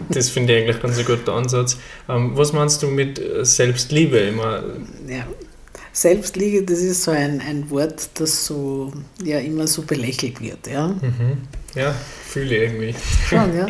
das 0.09 0.29
finde 0.29 0.57
ich 0.57 0.63
eigentlich 0.63 0.83
ganz 0.83 0.99
ein 0.99 1.05
guter 1.05 1.35
Ansatz. 1.35 1.77
Ähm, 2.09 2.33
was 2.35 2.53
meinst 2.53 2.83
du 2.83 2.89
mit 2.89 3.21
Selbstliebe 3.43 4.19
immer? 4.19 4.63
Ja. 5.09 5.27
Selbstliebe, 5.93 6.65
das 6.65 6.79
ist 6.79 7.03
so 7.03 7.11
ein, 7.11 7.41
ein 7.41 7.69
Wort, 7.71 8.11
das 8.15 8.47
so 8.47 8.93
ja 9.25 9.39
immer 9.39 9.67
so 9.67 9.83
belächelt 9.83 10.41
wird. 10.41 10.69
Ja, 10.69 10.89
mhm. 10.89 11.39
ja 11.75 11.95
fühle 12.27 12.57
ich 12.57 12.63
irgendwie. 12.63 12.95
Schon, 13.29 13.57
ja. 13.57 13.67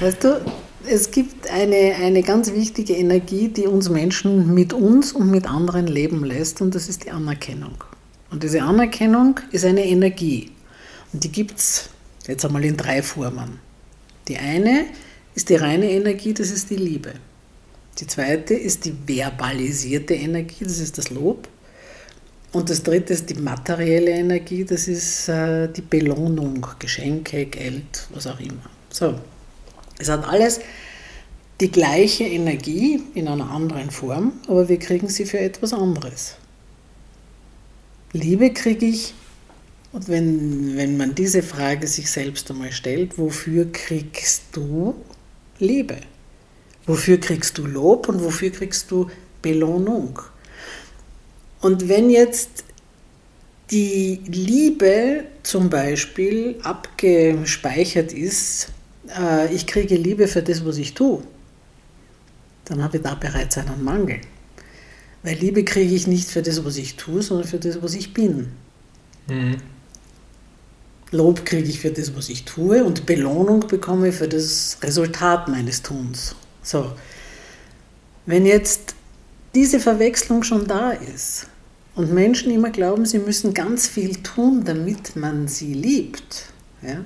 weißt 0.00 0.24
du, 0.24 0.40
es 0.86 1.10
gibt 1.10 1.50
eine, 1.50 1.94
eine 2.02 2.22
ganz 2.22 2.52
wichtige 2.52 2.94
Energie, 2.94 3.48
die 3.48 3.66
uns 3.66 3.88
Menschen 3.88 4.52
mit 4.52 4.72
uns 4.72 5.12
und 5.12 5.30
mit 5.30 5.46
anderen 5.46 5.86
leben 5.86 6.22
lässt, 6.24 6.60
und 6.60 6.74
das 6.74 6.88
ist 6.88 7.04
die 7.04 7.10
Anerkennung. 7.10 7.82
Und 8.32 8.42
diese 8.42 8.62
Anerkennung 8.62 9.38
ist 9.52 9.66
eine 9.66 9.84
Energie. 9.84 10.50
Und 11.12 11.22
die 11.22 11.30
gibt 11.30 11.58
es 11.58 11.90
jetzt 12.26 12.44
einmal 12.46 12.64
in 12.64 12.78
drei 12.78 13.02
Formen. 13.02 13.58
Die 14.26 14.38
eine 14.38 14.86
ist 15.34 15.50
die 15.50 15.56
reine 15.56 15.90
Energie, 15.90 16.32
das 16.32 16.50
ist 16.50 16.70
die 16.70 16.76
Liebe. 16.76 17.12
Die 17.98 18.06
zweite 18.06 18.54
ist 18.54 18.86
die 18.86 18.94
verbalisierte 19.06 20.14
Energie, 20.14 20.64
das 20.64 20.78
ist 20.78 20.96
das 20.96 21.10
Lob. 21.10 21.46
Und 22.52 22.70
das 22.70 22.82
dritte 22.82 23.12
ist 23.12 23.28
die 23.28 23.34
materielle 23.34 24.12
Energie, 24.12 24.64
das 24.64 24.88
ist 24.88 25.28
äh, 25.28 25.68
die 25.68 25.82
Belohnung, 25.82 26.66
Geschenke, 26.78 27.46
Geld, 27.46 28.06
was 28.14 28.26
auch 28.26 28.40
immer. 28.40 28.64
So, 28.90 29.14
es 29.98 30.08
hat 30.08 30.26
alles 30.26 30.60
die 31.60 31.70
gleiche 31.70 32.24
Energie 32.24 33.02
in 33.14 33.28
einer 33.28 33.50
anderen 33.50 33.90
Form, 33.90 34.32
aber 34.48 34.68
wir 34.68 34.78
kriegen 34.78 35.08
sie 35.08 35.26
für 35.26 35.38
etwas 35.38 35.74
anderes. 35.74 36.36
Liebe 38.12 38.52
kriege 38.52 38.86
ich, 38.86 39.14
und 39.92 40.08
wenn, 40.08 40.76
wenn 40.76 40.96
man 40.96 41.14
diese 41.14 41.42
Frage 41.42 41.86
sich 41.86 42.10
selbst 42.10 42.50
einmal 42.50 42.72
stellt, 42.72 43.18
wofür 43.18 43.70
kriegst 43.72 44.44
du 44.52 44.94
Liebe? 45.58 45.98
Wofür 46.86 47.18
kriegst 47.18 47.58
du 47.58 47.66
Lob 47.66 48.08
und 48.08 48.22
wofür 48.22 48.50
kriegst 48.50 48.90
du 48.90 49.10
Belohnung? 49.40 50.18
Und 51.60 51.88
wenn 51.88 52.10
jetzt 52.10 52.64
die 53.70 54.20
Liebe 54.26 55.24
zum 55.42 55.70
Beispiel 55.70 56.58
abgespeichert 56.62 58.12
ist, 58.12 58.68
äh, 59.18 59.54
ich 59.54 59.66
kriege 59.66 59.94
Liebe 59.94 60.28
für 60.28 60.42
das, 60.42 60.64
was 60.64 60.76
ich 60.76 60.92
tue, 60.92 61.22
dann 62.64 62.82
habe 62.82 62.96
ich 62.98 63.02
da 63.02 63.14
bereits 63.14 63.56
einen 63.58 63.82
Mangel. 63.82 64.20
Weil 65.22 65.36
Liebe 65.36 65.64
kriege 65.64 65.94
ich 65.94 66.06
nicht 66.06 66.28
für 66.28 66.42
das, 66.42 66.64
was 66.64 66.76
ich 66.76 66.96
tue, 66.96 67.22
sondern 67.22 67.46
für 67.46 67.58
das, 67.58 67.80
was 67.82 67.94
ich 67.94 68.12
bin. 68.12 68.48
Mhm. 69.28 69.56
Lob 71.12 71.44
kriege 71.44 71.68
ich 71.68 71.80
für 71.80 71.90
das, 71.90 72.16
was 72.16 72.28
ich 72.28 72.44
tue 72.44 72.82
und 72.82 73.06
Belohnung 73.06 73.66
bekomme 73.68 74.08
ich 74.08 74.14
für 74.14 74.28
das 74.28 74.78
Resultat 74.82 75.48
meines 75.48 75.82
Tuns. 75.82 76.34
So. 76.62 76.92
Wenn 78.24 78.46
jetzt 78.46 78.94
diese 79.54 79.78
Verwechslung 79.78 80.42
schon 80.42 80.66
da 80.66 80.90
ist 80.90 81.48
und 81.94 82.12
Menschen 82.12 82.50
immer 82.50 82.70
glauben, 82.70 83.04
sie 83.04 83.18
müssen 83.18 83.52
ganz 83.52 83.86
viel 83.86 84.16
tun, 84.22 84.64
damit 84.64 85.14
man 85.14 85.48
sie 85.48 85.74
liebt, 85.74 86.46
ja, 86.80 87.04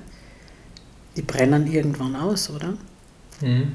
die 1.17 1.21
brennen 1.21 1.67
irgendwann 1.67 2.15
aus, 2.15 2.49
oder? 2.49 2.77
Mhm. 3.41 3.73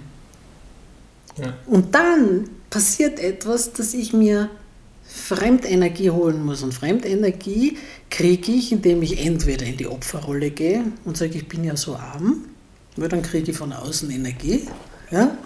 Ja. 1.37 1.55
Und 1.67 1.95
dann 1.95 2.49
passiert 2.73 3.21
etwas, 3.21 3.75
dass 3.75 3.93
ich 3.93 4.15
mir 4.15 4.49
Fremdenergie 5.05 6.11
holen 6.11 6.43
muss. 6.45 6.63
Und 6.63 6.73
Fremdenergie 6.73 7.77
kriege 8.09 8.51
ich, 8.51 8.73
indem 8.73 9.03
ich 9.03 9.25
entweder 9.25 9.67
in 9.67 9.77
die 9.77 9.87
Opferrolle 9.87 10.51
gehe 10.51 10.83
und 11.05 11.19
sage, 11.19 11.37
ich 11.37 11.47
bin 11.47 11.65
ja 11.65 11.77
so 11.77 11.97
arm, 11.97 12.47
weil 12.97 13.11
dann 13.11 13.21
kriege 13.21 13.51
ich 13.51 13.57
von 13.57 13.75
außen 13.75 14.11
Energie. 14.11 14.67
Ja? 15.11 15.37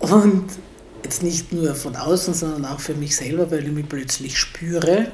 Und 0.00 0.46
jetzt 1.04 1.22
nicht 1.22 1.52
nur 1.52 1.76
von 1.76 1.94
außen, 1.94 2.34
sondern 2.34 2.64
auch 2.64 2.80
für 2.80 2.94
mich 2.94 3.14
selber, 3.14 3.48
weil 3.52 3.64
ich 3.64 3.72
mich 3.72 3.88
plötzlich 3.88 4.36
spüre 4.36 5.12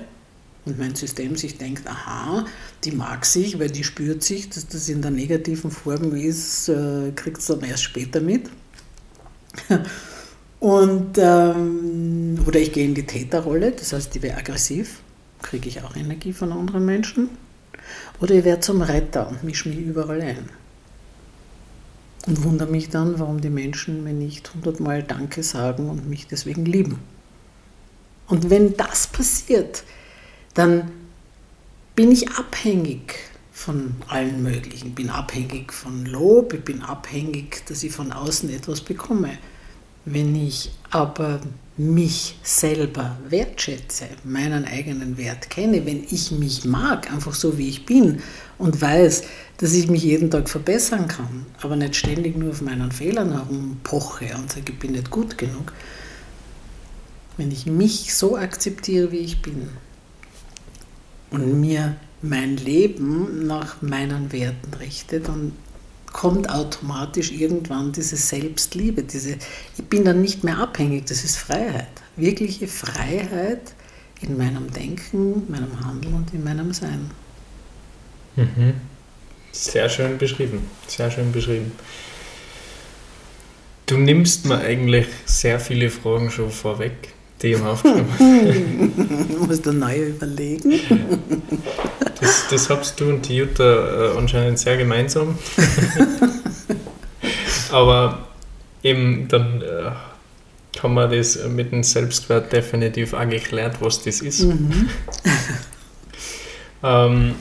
und 0.65 0.79
mein 0.79 0.95
System 0.95 1.37
sich 1.37 1.59
denkt, 1.59 1.87
aha, 1.87 2.47
die 2.83 2.93
mag 2.93 3.27
sich, 3.27 3.59
weil 3.59 3.71
die 3.71 3.85
spürt 3.85 4.23
sich, 4.23 4.49
dass 4.49 4.67
das 4.67 4.89
in 4.89 5.03
der 5.03 5.11
negativen 5.11 5.71
Form 5.71 6.15
ist, 6.15 6.71
äh, 6.71 7.13
kriegt 7.15 7.39
es 7.39 7.47
dann 7.47 7.61
erst 7.61 7.85
später 7.85 8.23
mit. 8.23 8.49
Und, 10.61 11.19
ähm, 11.19 12.39
oder 12.47 12.59
ich 12.59 12.73
gehe 12.73 12.85
in 12.85 12.95
die 12.95 13.07
Täterrolle, 13.07 13.73
das 13.73 13.93
heißt, 13.93 14.17
ich 14.17 14.23
werde 14.23 14.39
aggressiv, 14.39 15.01
kriege 15.43 15.69
ich 15.69 15.83
auch 15.83 15.95
Energie 15.97 16.33
von 16.33 16.53
anderen 16.53 16.85
Menschen. 16.85 17.29
Oder 18.21 18.35
ich 18.35 18.45
werde 18.45 18.61
zum 18.61 18.83
Retter 18.83 19.29
und 19.29 19.45
mische 19.45 19.69
mich 19.69 19.79
überall 19.79 20.21
ein. 20.21 20.49
Und 22.27 22.43
wundere 22.43 22.71
mich 22.71 22.89
dann, 22.89 23.19
warum 23.21 23.41
die 23.41 23.51
Menschen 23.51 24.03
mir 24.03 24.13
nicht 24.13 24.53
hundertmal 24.53 25.03
Danke 25.03 25.43
sagen 25.43 25.89
und 25.89 26.09
mich 26.09 26.27
deswegen 26.27 26.65
lieben. 26.65 26.99
Und 28.27 28.51
wenn 28.51 28.77
das 28.77 29.07
passiert, 29.07 29.85
dann 30.55 30.91
bin 31.95 32.11
ich 32.11 32.31
abhängig 32.31 33.15
von 33.57 33.95
allen 34.09 34.43
möglichen. 34.43 34.89
Ich 34.89 34.95
bin 34.95 35.09
abhängig 35.09 35.73
von 35.73 36.05
Lob, 36.05 36.53
ich 36.53 36.63
bin 36.63 36.83
abhängig, 36.83 37.65
dass 37.67 37.83
ich 37.83 37.91
von 37.91 38.13
außen 38.13 38.51
etwas 38.51 38.83
bekomme. 38.83 39.39
Wenn 40.05 40.37
ich 40.37 40.71
aber 40.91 41.41
mich 41.79 42.39
selber 42.43 43.17
wertschätze, 43.31 44.09
meinen 44.25 44.67
eigenen 44.67 45.17
Wert 45.17 45.49
kenne, 45.49 45.87
wenn 45.87 46.05
ich 46.05 46.31
mich 46.33 46.67
mag, 46.67 47.11
einfach 47.11 47.33
so 47.33 47.57
wie 47.57 47.71
ich 47.71 47.87
bin 47.87 48.21
und 48.59 48.81
weiß, 48.81 49.23
dass 49.57 49.73
ich 49.73 49.89
mich 49.89 50.03
jeden 50.03 50.31
Tag 50.31 50.51
verbessern 50.51 51.09
kann, 51.09 51.47
aber 51.63 51.77
nicht 51.77 51.97
ständig 51.97 52.37
nur 52.37 52.51
auf 52.51 52.61
meinen 52.61 52.93
Fehlern 52.93 53.33
herumpoche 53.33 54.37
und 54.37 54.53
sage, 54.53 54.73
ich 54.73 54.79
bin 54.79 54.93
nicht 54.93 55.11
gut 55.11 55.39
genug, 55.39 55.73
wenn 57.39 57.51
ich 57.51 57.65
mich 57.65 58.15
so 58.15 58.37
akzeptiere, 58.37 59.13
wie 59.13 59.19
ich 59.19 59.41
bin 59.41 59.71
und 61.31 61.59
mir 61.59 61.97
mein 62.29 62.57
Leben 62.57 63.47
nach 63.47 63.83
meinen 63.83 64.33
Werten 64.33 64.75
richte, 64.75 65.21
dann 65.21 65.53
kommt 66.13 66.49
automatisch 66.49 67.31
irgendwann 67.31 67.93
diese 67.93 68.17
Selbstliebe, 68.17 69.03
diese, 69.03 69.37
ich 69.77 69.85
bin 69.85 70.05
dann 70.05 70.23
nicht 70.23 70.45
mehr 70.45 70.59
abhängig, 70.59 71.05
das 71.07 71.25
ist 71.25 71.37
Freiheit, 71.37 71.89
wirkliche 72.17 72.69
Freiheit 72.69 73.75
in 74.23 74.39
meinem 74.39 74.71
Denken, 74.73 75.51
meinem 75.51 75.85
Handeln 75.85 76.15
und 76.15 76.33
in 76.33 76.43
meinem 76.43 76.73
Sein. 76.73 77.11
Mhm. 78.37 78.75
Sehr 79.53 79.89
schön 79.89 80.19
beschrieben, 80.19 80.71
sehr 80.87 81.11
schön 81.11 81.33
beschrieben. 81.33 81.73
Du 83.87 83.97
nimmst 83.97 84.47
mir 84.47 84.59
eigentlich 84.59 85.07
sehr 85.27 85.61
viele 85.61 85.91
Fragen 85.91 86.31
schon 86.31 86.51
vorweg, 86.51 87.15
mir 87.43 87.67
aufgeschrieben 87.67 88.07
habe. 88.19 89.47
musst 89.47 89.67
du 89.67 89.73
neu 89.73 90.09
überlegen. 90.09 90.81
Das, 92.21 92.49
das 92.51 92.71
hast 92.71 93.01
du 93.01 93.11
und 93.11 93.29
die 93.29 93.37
Jutta 93.37 94.13
äh, 94.13 94.17
anscheinend 94.17 94.59
sehr 94.59 94.77
gemeinsam. 94.77 95.39
Aber 97.71 98.29
eben 98.83 99.29
dann 99.29 99.63
äh, 99.63 99.91
haben 100.83 100.95
wir 100.95 101.09
das 101.09 101.39
mit 101.49 101.73
dem 101.73 101.83
Selbstwert 101.83 102.53
definitiv 102.53 103.13
auch 103.13 103.29
geklärt, 103.29 103.77
was 103.81 104.03
das 104.03 104.21
ist. 104.21 104.45
Mhm. 104.45 104.89
ähm, 106.83 107.35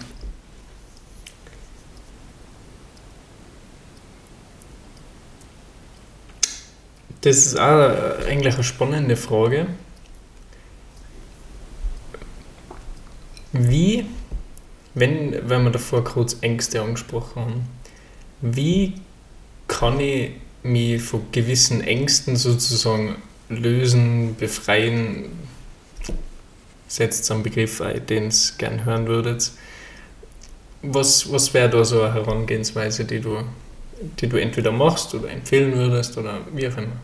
das 7.26 7.38
ist 7.38 7.60
auch 7.60 8.20
eigentlich 8.28 8.54
eine 8.54 8.64
spannende 8.64 9.16
Frage. 9.18 9.66
Wie 13.52 14.06
wenn, 14.94 15.50
wenn 15.50 15.64
wir 15.64 15.72
davor 15.72 16.04
kurz 16.04 16.38
Ängste 16.42 16.82
angesprochen 16.84 17.42
haben, 17.42 17.68
wie 18.42 18.94
kann 19.68 20.00
ich 20.00 20.34
mich 20.62 21.02
von 21.02 21.24
gewissen 21.32 21.82
Ängsten 21.82 22.36
sozusagen 22.36 23.16
lösen, 23.50 24.36
befreien? 24.36 25.26
Setzt 26.88 27.32
einen 27.32 27.42
Begriff 27.42 27.82
ein, 27.82 28.06
den 28.06 28.26
ihr 28.26 28.58
gern 28.60 28.86
hören 28.86 29.08
würdet. 29.08 29.52
Was, 30.84 31.32
was 31.32 31.56
wäre 31.56 31.72
da 31.72 31.84
so 31.84 32.04
eine 32.04 32.14
Herangehensweise, 32.14 33.04
die 33.04 33.20
du, 33.20 33.40
die 34.20 34.28
du 34.28 34.38
entweder 34.38 34.72
machst 34.72 35.16
oder 35.16 35.32
empfehlen 35.32 35.74
würdest 35.74 36.16
oder 36.20 36.42
wie 36.54 36.68
auch 36.68 36.78
immer? 36.78 36.98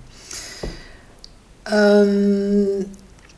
Ähm, 1.72 2.86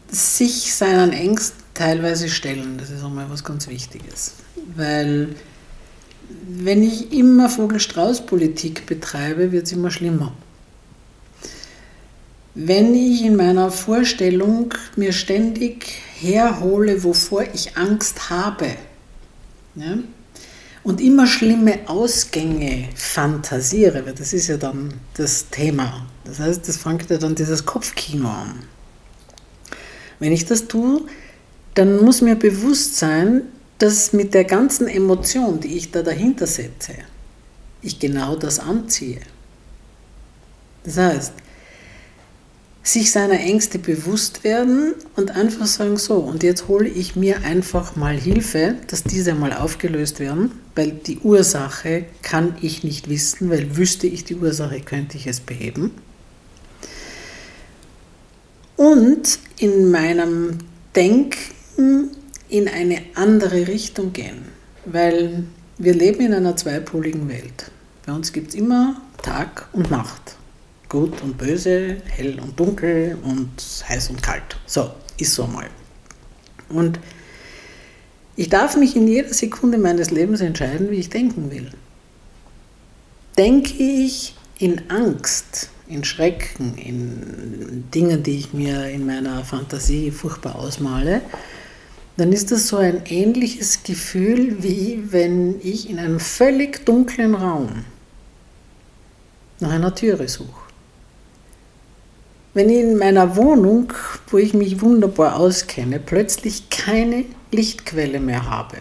sich 0.10 0.74
seinen 0.74 1.12
Ängsten 1.12 1.64
teilweise 1.74 2.30
stellen, 2.30 2.78
das 2.78 2.90
ist 2.90 3.04
einmal 3.04 3.30
was 3.30 3.44
ganz 3.44 3.68
Wichtiges. 3.68 4.34
Weil 4.76 5.36
wenn 6.48 6.84
ich 6.84 7.12
immer 7.12 7.50
Vogel-Strauß-Politik 7.50 8.86
betreibe, 8.86 9.52
wird 9.52 9.66
es 9.66 9.72
immer 9.72 9.92
schlimmer. 9.92 10.34
Wenn 12.56 12.94
ich 12.94 13.24
in 13.24 13.36
meiner 13.36 13.72
Vorstellung 13.72 14.74
mir 14.96 15.12
ständig 15.12 15.88
herhole, 16.20 17.04
wovor 17.04 17.44
ich 17.54 17.76
Angst 17.78 18.30
habe, 18.30 18.76
ja, 19.76 19.98
und 20.84 21.02
immer 21.02 21.26
schlimme 21.26 21.80
Ausgänge 21.88 22.90
fantasiere, 22.94 24.06
weil 24.06 24.14
das 24.14 24.34
ist 24.34 24.48
ja 24.48 24.58
dann 24.58 24.94
das 25.16 25.50
Thema. 25.50 26.06
Das 26.26 26.40
heißt, 26.40 26.68
das 26.68 26.78
fängt 26.78 27.10
ja 27.10 27.18
dann 27.18 27.36
dieses 27.36 27.66
Kopfkino 27.66 28.30
an. 28.30 28.60
Wenn 30.20 30.32
ich 30.32 30.46
das 30.46 30.68
tue, 30.68 31.02
dann 31.74 32.04
muss 32.04 32.22
mir 32.22 32.36
bewusst 32.36 32.98
sein, 32.98 33.42
dass 33.80 34.14
mit 34.14 34.34
der 34.34 34.46
ganzen 34.46 34.88
Emotion, 34.88 35.60
die 35.60 35.76
ich 35.76 35.92
da 35.92 36.02
dahinter 36.02 36.48
setze, 36.48 36.94
ich 37.82 38.00
genau 38.00 38.36
das 38.36 38.60
anziehe. 38.60 39.20
Das 40.84 40.98
heißt, 40.98 41.34
sich 42.84 43.12
seiner 43.12 43.40
Ängste 43.40 43.80
bewusst 43.80 44.44
werden 44.44 44.94
und 45.16 45.32
einfach 45.32 45.66
sagen, 45.66 45.98
so, 45.98 46.16
und 46.16 46.44
jetzt 46.44 46.68
hole 46.68 46.88
ich 46.88 47.16
mir 47.16 47.44
einfach 47.44 47.96
mal 47.96 48.16
Hilfe, 48.16 48.76
dass 48.88 49.04
diese 49.04 49.34
mal 49.34 49.54
aufgelöst 49.54 50.20
werden, 50.20 50.52
weil 50.76 50.92
die 50.92 51.20
Ursache 51.20 52.06
kann 52.22 52.58
ich 52.62 52.84
nicht 52.84 53.10
wissen, 53.10 53.50
weil 53.50 53.78
wüsste 53.78 54.08
ich 54.08 54.26
die 54.26 54.36
Ursache, 54.36 54.82
könnte 54.82 55.16
ich 55.18 55.28
es 55.28 55.40
beheben. 55.40 55.92
Und 58.76 59.40
in 59.58 59.92
meinem 59.92 60.60
Denken 60.96 62.12
in 62.50 62.68
eine 62.68 63.02
andere 63.16 63.68
Richtung 63.68 64.14
gehen, 64.14 64.46
weil 64.86 65.44
wir 65.78 65.94
leben 65.94 66.22
in 66.22 66.34
einer 66.34 66.56
zweipoligen 66.56 67.28
Welt. 67.30 67.72
Bei 68.06 68.14
uns 68.14 68.32
gibt 68.34 68.50
es 68.50 68.56
immer 68.56 69.02
Tag 69.22 69.68
und 69.74 69.90
Nacht, 69.90 70.38
gut 70.90 71.22
und 71.22 71.38
böse, 71.38 71.98
hell 72.06 72.40
und 72.40 72.60
dunkel 72.60 73.18
und 73.24 73.50
heiß 73.88 74.10
und 74.10 74.22
kalt. 74.22 74.58
So, 74.66 74.92
ist 75.18 75.34
so 75.34 75.48
mal. 75.48 75.68
Und 76.70 77.00
ich 78.36 78.50
darf 78.50 78.76
mich 78.76 78.96
in 78.96 79.08
jeder 79.08 79.34
Sekunde 79.34 79.78
meines 79.78 80.12
Lebens 80.12 80.42
entscheiden, 80.42 80.92
wie 80.92 80.98
ich 80.98 81.10
denken 81.10 81.52
will. 81.52 81.72
Denke 83.38 83.74
ich 83.74 84.36
in 84.60 84.90
Angst, 84.90 85.70
in 85.94 86.04
Schrecken, 86.04 86.78
in 86.78 87.86
Dingen, 87.94 88.24
die 88.24 88.38
ich 88.40 88.54
mir 88.54 88.90
in 88.90 89.06
meiner 89.06 89.44
Fantasie 89.44 90.12
furchtbar 90.12 90.56
ausmale, 90.56 91.22
dann 92.18 92.32
ist 92.32 92.52
das 92.52 92.68
so 92.68 92.78
ein 92.78 93.04
ähnliches 93.06 93.84
Gefühl, 93.84 94.62
wie 94.62 95.12
wenn 95.12 95.60
ich 95.62 95.90
in 95.90 96.00
einem 96.00 96.20
völlig 96.20 96.86
dunklen 96.86 97.36
Raum 97.36 97.86
nach 99.60 99.72
einer 99.72 99.96
Türe 99.96 100.28
suche. 100.28 100.62
Wenn 102.54 102.70
in 102.70 102.98
meiner 102.98 103.36
Wohnung, 103.36 103.94
wo 104.28 104.38
ich 104.38 104.54
mich 104.54 104.82
wunderbar 104.82 105.38
auskenne, 105.38 106.00
plötzlich 106.00 106.70
keine 106.70 107.26
Lichtquelle 107.52 108.20
mehr 108.20 108.48
habe, 108.48 108.78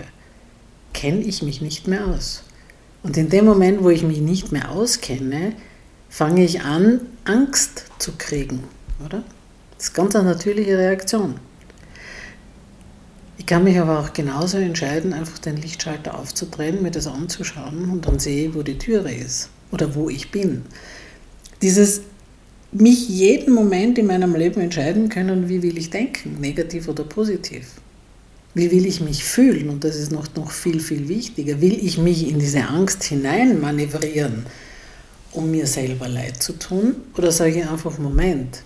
kenne 0.93 1.21
ich 1.21 1.43
mich 1.43 1.63
nicht 1.63 1.89
mehr 1.89 2.07
aus. 2.07 2.45
Und 3.03 3.17
in 3.17 3.31
dem 3.31 3.47
Moment, 3.47 3.83
wo 3.83 3.89
ich 3.89 4.03
mich 4.03 4.21
nicht 4.21 4.53
mehr 4.53 4.71
auskenne, 4.71 5.55
fange 6.13 6.45
ich 6.45 6.61
an, 6.61 7.01
Angst 7.25 7.85
zu 7.99 8.13
kriegen, 8.19 8.65
oder? 9.05 9.25
Das 9.79 9.87
ist 9.87 9.95
ganz 9.95 10.15
eine 10.15 10.29
natürliche 10.29 10.77
Reaktion. 10.77 11.37
Ich 13.39 13.47
kann 13.47 13.65
mich 13.65 13.79
aber 13.81 13.99
auch 13.99 14.13
genauso 14.13 14.59
entscheiden, 14.59 15.15
einfach 15.15 15.39
den 15.39 15.57
Lichtschalter 15.57 16.17
aufzudrehen, 16.19 16.83
mir 16.83 16.91
das 16.91 17.07
anzuschauen 17.07 17.91
und 17.91 18.07
dann 18.07 18.19
sehe 18.19 18.49
ich, 18.49 18.55
wo 18.55 18.63
die 18.63 18.77
Türe 18.77 19.11
ist 19.11 19.49
oder 19.71 19.95
wo 19.95 20.11
ich 20.11 20.31
bin. 20.31 20.63
Dieses 21.63 22.03
mich 22.73 23.09
jeden 23.09 23.55
Moment 23.55 23.97
in 23.97 24.07
meinem 24.07 24.35
Leben 24.35 24.61
entscheiden 24.61 25.09
können, 25.09 25.49
wie 25.49 25.63
will 25.63 25.79
ich 25.79 25.89
denken, 25.89 26.37
negativ 26.41 26.89
oder 26.89 27.05
positiv. 27.05 27.69
Wie 28.53 28.71
will 28.71 28.85
ich 28.85 29.01
mich 29.01 29.25
fühlen? 29.25 29.71
Und 29.71 29.83
das 29.83 29.97
ist 29.97 30.13
noch, 30.13 30.27
noch 30.37 30.51
viel, 30.51 30.81
viel 30.81 31.09
wichtiger. 31.09 31.63
Will 31.63 31.79
ich 31.83 31.97
mich 31.97 32.29
in 32.29 32.39
diese 32.39 32.69
Angst 32.69 33.03
hinein 33.03 33.63
manövrieren, 33.63 34.45
um 35.33 35.51
mir 35.51 35.67
selber 35.67 36.09
leid 36.09 36.43
zu 36.43 36.55
tun? 36.55 36.97
Oder 37.17 37.33
sage 37.33 37.61
ich 37.61 37.69
einfach, 37.69 37.99
Moment, 37.99 38.63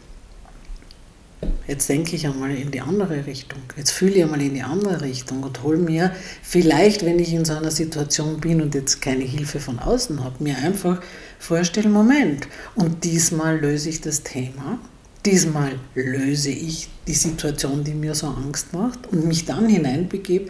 Jetzt 1.67 1.89
denke 1.89 2.15
ich 2.15 2.27
einmal 2.27 2.55
in 2.55 2.71
die 2.71 2.81
andere 2.81 3.27
Richtung. 3.27 3.61
Jetzt 3.77 3.91
fühle 3.91 4.15
ich 4.15 4.23
einmal 4.23 4.41
in 4.41 4.55
die 4.55 4.63
andere 4.63 5.01
Richtung 5.01 5.43
und 5.43 5.63
hole 5.63 5.79
mir 5.79 6.13
vielleicht, 6.43 7.05
wenn 7.05 7.19
ich 7.19 7.33
in 7.33 7.45
so 7.45 7.55
einer 7.55 7.71
Situation 7.71 8.41
bin 8.41 8.63
und 8.63 8.75
jetzt 8.75 9.03
keine 9.03 9.25
Hilfe 9.25 9.59
von 9.59 9.79
außen 9.79 10.23
habe, 10.23 10.43
mir 10.43 10.57
einfach 10.59 11.03
vorstellen, 11.39 11.93
Moment, 11.93 12.47
und 12.77 13.05
diesmal 13.05 13.59
löse 13.59 13.89
ich 13.89 14.01
das 14.01 14.23
Thema, 14.23 14.79
diesmal 15.25 15.73
löse 15.95 16.51
ich 16.51 16.89
die 17.07 17.15
Situation, 17.15 17.83
die 17.83 17.95
mir 17.95 18.15
so 18.15 18.29
Angst 18.29 18.73
macht 18.73 19.07
und 19.09 19.27
mich 19.27 19.45
dann 19.45 19.69
hineinbegebe, 19.69 20.49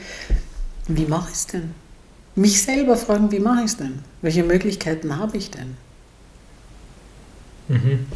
wie 0.88 1.06
mache 1.06 1.30
ich 1.30 1.36
es 1.36 1.46
denn? 1.46 1.70
Mich 2.34 2.62
selber 2.62 2.96
fragen, 2.96 3.32
wie 3.32 3.40
mache 3.40 3.60
ich 3.60 3.72
es 3.72 3.76
denn? 3.78 4.00
Welche 4.20 4.44
Möglichkeiten 4.44 5.16
habe 5.16 5.38
ich 5.38 5.50
denn? 5.50 5.76
Mhm. 7.68 8.06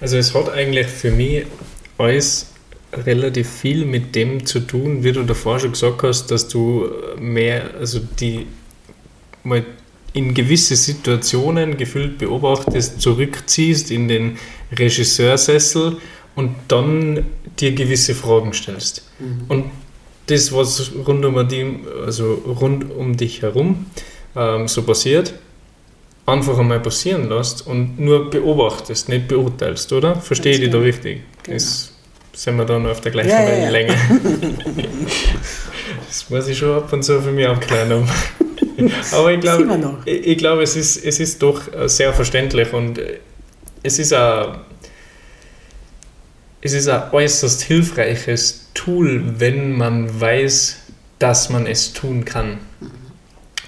Also 0.00 0.16
es 0.16 0.34
hat 0.34 0.50
eigentlich 0.50 0.86
für 0.86 1.10
mich 1.10 1.46
alles 1.98 2.52
relativ 2.92 3.48
viel 3.48 3.84
mit 3.84 4.14
dem 4.14 4.46
zu 4.46 4.60
tun, 4.60 5.04
wie 5.04 5.12
du 5.12 5.22
davor 5.22 5.58
schon 5.58 5.72
gesagt 5.72 6.02
hast, 6.02 6.30
dass 6.30 6.48
du 6.48 6.88
mehr, 7.18 7.74
also 7.78 8.00
die 8.20 8.46
mal 9.42 9.64
in 10.12 10.32
gewisse 10.32 10.76
Situationen 10.76 11.76
gefühlt 11.76 12.18
beobachtest, 12.18 13.00
zurückziehst 13.00 13.90
in 13.90 14.08
den 14.08 14.38
Regisseursessel 14.72 15.98
und 16.34 16.54
dann 16.68 17.26
dir 17.58 17.72
gewisse 17.72 18.14
Fragen 18.14 18.52
stellst. 18.52 19.08
Mhm. 19.18 19.44
Und 19.48 19.64
das, 20.26 20.52
was 20.52 20.90
rund 21.06 21.24
um, 21.24 21.48
die, 21.48 21.80
also 22.04 22.34
rund 22.34 22.90
um 22.90 23.16
dich 23.16 23.42
herum 23.42 23.86
ähm, 24.34 24.68
so 24.68 24.82
passiert, 24.82 25.34
einfach 26.26 26.58
einmal 26.58 26.80
passieren 26.80 27.28
lässt 27.28 27.66
und 27.66 27.98
nur 27.98 28.30
beobachtest, 28.30 29.08
nicht 29.08 29.28
beurteilst, 29.28 29.92
oder? 29.92 30.16
Verstehe 30.16 30.54
ich 30.54 30.60
dich 30.60 30.70
da 30.70 30.78
richtig? 30.78 31.22
Genau. 31.44 31.56
Ist, 31.56 31.92
sind 32.32 32.56
wir 32.56 32.64
da 32.64 32.78
noch 32.78 32.90
auf 32.90 33.00
der 33.00 33.12
gleichen 33.12 33.30
ja, 33.30 33.46
Wellenlänge? 33.46 33.92
Ja, 33.92 33.96
ja. 34.76 34.88
das 36.08 36.28
muss 36.28 36.48
ich 36.48 36.58
schon 36.58 36.76
ab 36.76 36.92
und 36.92 37.02
zu 37.02 37.22
für 37.22 37.30
mich 37.30 37.46
abklären. 37.46 38.08
Aber 39.12 39.32
ich 39.32 39.40
glaube, 39.40 39.98
ich, 40.04 40.26
ich 40.26 40.38
glaube, 40.38 40.62
es 40.62 40.76
ist, 40.76 41.02
es 41.02 41.20
ist 41.20 41.42
doch 41.42 41.62
sehr 41.86 42.12
verständlich 42.12 42.72
und 42.72 43.00
es 43.82 43.98
ist 43.98 44.12
ein, 44.12 44.58
es 46.60 46.72
ist 46.72 46.88
ein 46.88 47.10
äußerst 47.12 47.62
hilfreiches 47.62 48.68
Tool, 48.74 49.34
wenn 49.38 49.76
man 49.76 50.20
weiß, 50.20 50.76
dass 51.18 51.48
man 51.48 51.66
es 51.66 51.92
tun 51.92 52.24
kann. 52.24 52.58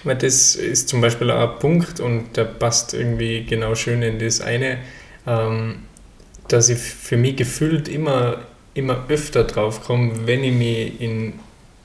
Weil 0.08 0.16
das 0.16 0.54
ist 0.54 0.88
zum 0.88 1.02
Beispiel 1.02 1.30
ein 1.30 1.58
Punkt 1.58 2.00
und 2.00 2.34
der 2.34 2.44
passt 2.44 2.94
irgendwie 2.94 3.44
genau 3.44 3.74
schön 3.74 4.00
in 4.00 4.18
das 4.18 4.40
eine, 4.40 4.78
ähm, 5.26 5.80
dass 6.48 6.70
ich 6.70 6.78
für 6.78 7.18
mich 7.18 7.36
gefühlt 7.36 7.88
immer, 7.88 8.38
immer 8.72 9.04
öfter 9.10 9.44
drauf 9.44 9.82
komme, 9.82 10.12
wenn 10.24 10.44
ich 10.44 10.54
mich 10.54 11.00
in 11.00 11.34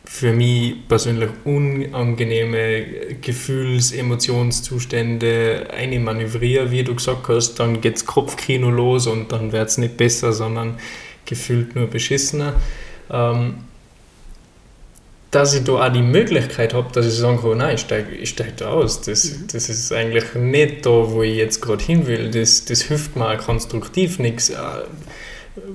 für 0.05 0.31
mich 0.31 0.87
persönlich 0.87 1.29
unangenehme 1.43 2.85
Gefühls-, 3.21 3.91
Emotionszustände 3.91 5.67
einmanövriere, 5.75 6.71
wie 6.71 6.83
du 6.83 6.95
gesagt 6.95 7.27
hast, 7.27 7.55
dann 7.55 7.81
geht 7.81 7.95
das 7.95 8.05
Kopfkino 8.05 8.69
los 8.69 9.07
und 9.07 9.33
dann 9.33 9.51
wird 9.51 9.67
es 9.67 9.77
nicht 9.77 9.97
besser, 9.97 10.31
sondern 10.31 10.77
gefühlt 11.25 11.75
nur 11.75 11.87
beschissener. 11.87 12.53
Ähm, 13.09 13.55
dass 15.33 15.55
ich 15.55 15.63
da 15.63 15.73
auch 15.73 15.91
die 15.91 16.03
Möglichkeit 16.03 16.75
habe, 16.75 16.91
dass 16.93 17.07
ich 17.07 17.15
sagen 17.15 17.41
kann, 17.41 17.57
nein, 17.57 17.75
ich 17.75 17.81
steige 17.81 18.15
ich 18.15 18.29
steig 18.29 18.57
da 18.57 18.69
aus. 18.69 19.01
Das, 19.01 19.25
mhm. 19.25 19.47
das 19.51 19.67
ist 19.67 19.91
eigentlich 19.91 20.35
nicht 20.35 20.85
da, 20.85 20.91
wo 20.91 21.23
ich 21.23 21.35
jetzt 21.35 21.59
gerade 21.59 21.83
hin 21.83 22.05
will. 22.05 22.29
Das, 22.29 22.65
das 22.65 22.83
hilft 22.83 23.15
mir 23.15 23.27
auch 23.27 23.37
konstruktiv 23.39 24.19
nichts. 24.19 24.49
Äh, 24.49 24.55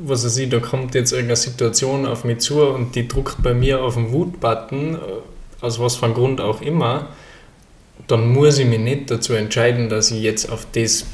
was 0.05 0.25
weiß 0.25 0.37
ich, 0.39 0.49
da 0.49 0.61
kommt 0.61 0.95
jetzt 0.95 1.13
irgendeine 1.13 1.37
Situation 1.37 2.07
auf 2.07 2.25
mich 2.25 2.39
zu 2.39 2.63
und 2.63 2.95
die 2.95 3.09
druckt 3.09 3.43
bei 3.43 3.53
mir 3.53 3.83
auf 3.83 3.95
den 3.95 4.13
Wut-Button, 4.13 4.95
äh, 4.95 4.99
aus 5.61 5.81
was 5.81 5.97
für 5.97 6.07
einem 6.07 6.15
Grund 6.15 6.41
auch 6.41 6.63
immer, 6.63 7.09
dann 8.07 8.29
muss 8.29 8.59
ich 8.59 8.67
mich 8.67 8.79
nicht 8.79 9.11
dazu 9.11 9.35
entscheiden, 9.35 9.89
dass 9.89 10.13
ich 10.13 10.23
jetzt 10.23 10.51
auf 10.51 10.67
das 10.73 11.05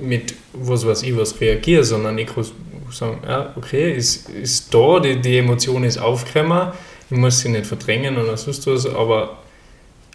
mit 0.00 0.34
was 0.52 0.84
weiß 0.84 1.04
ich 1.04 1.16
was 1.16 1.40
reagiere, 1.40 1.84
sondern 1.84 2.18
ich 2.18 2.26
kann 2.26 2.44
sagen, 2.90 3.18
ja, 3.26 3.52
okay, 3.56 3.92
ist, 3.94 4.28
ist 4.28 4.74
da, 4.74 4.98
die, 4.98 5.20
die 5.20 5.38
Emotion 5.38 5.84
ist 5.84 5.98
aufgekommen, 5.98 6.72
ich 7.12 7.18
muss 7.18 7.40
sie 7.40 7.50
nicht 7.50 7.66
verdrängen 7.66 8.16
oder 8.16 8.38
sonst 8.38 8.66
was, 8.66 8.86
aber, 8.86 9.38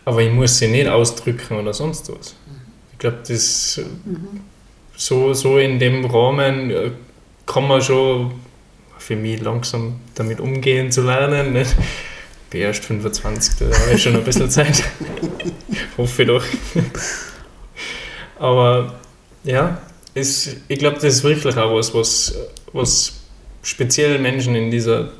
aber 0.04 0.22
ich 0.22 0.32
muss 0.32 0.58
sie 0.58 0.68
nicht 0.68 0.88
ausdrücken 0.88 1.58
oder 1.58 1.72
sonst 1.72 2.12
was. 2.12 2.36
Ich 2.92 2.98
glaube, 2.98 3.20
das 3.28 3.80
mhm. 4.04 4.42
so, 4.96 5.32
so 5.34 5.60
in 5.60 5.78
dem 5.78 6.06
Rahmen 6.06 6.72
äh, 6.72 6.92
kann 7.46 7.68
man 7.68 7.84
schon 7.84 8.32
für 8.98 9.16
mich 9.16 9.40
langsam 9.42 10.00
damit 10.16 10.40
umgehen 10.40 10.92
zu 10.92 11.04
lernen. 11.04 11.54
Nicht? 11.54 11.76
Ich 11.80 12.50
bin 12.50 12.62
erst 12.62 12.84
25, 12.86 13.56
da 13.60 13.66
habe 13.78 13.94
ich 13.94 14.02
schon 14.02 14.16
ein 14.16 14.24
bisschen 14.24 14.50
Zeit. 14.50 14.84
Hoffe 15.98 16.26
doch. 16.26 16.44
Aber 18.40 18.96
ja, 19.44 19.80
ist, 20.16 20.58
ich 20.68 20.80
glaube, 20.80 20.96
das 20.96 21.04
ist 21.04 21.24
wirklich 21.24 21.56
auch 21.58 21.76
was, 21.76 21.94
was, 21.94 22.36
was 22.74 23.14
speziell 23.62 24.18
Menschen 24.18 24.56
in 24.56 24.72
dieser 24.72 25.12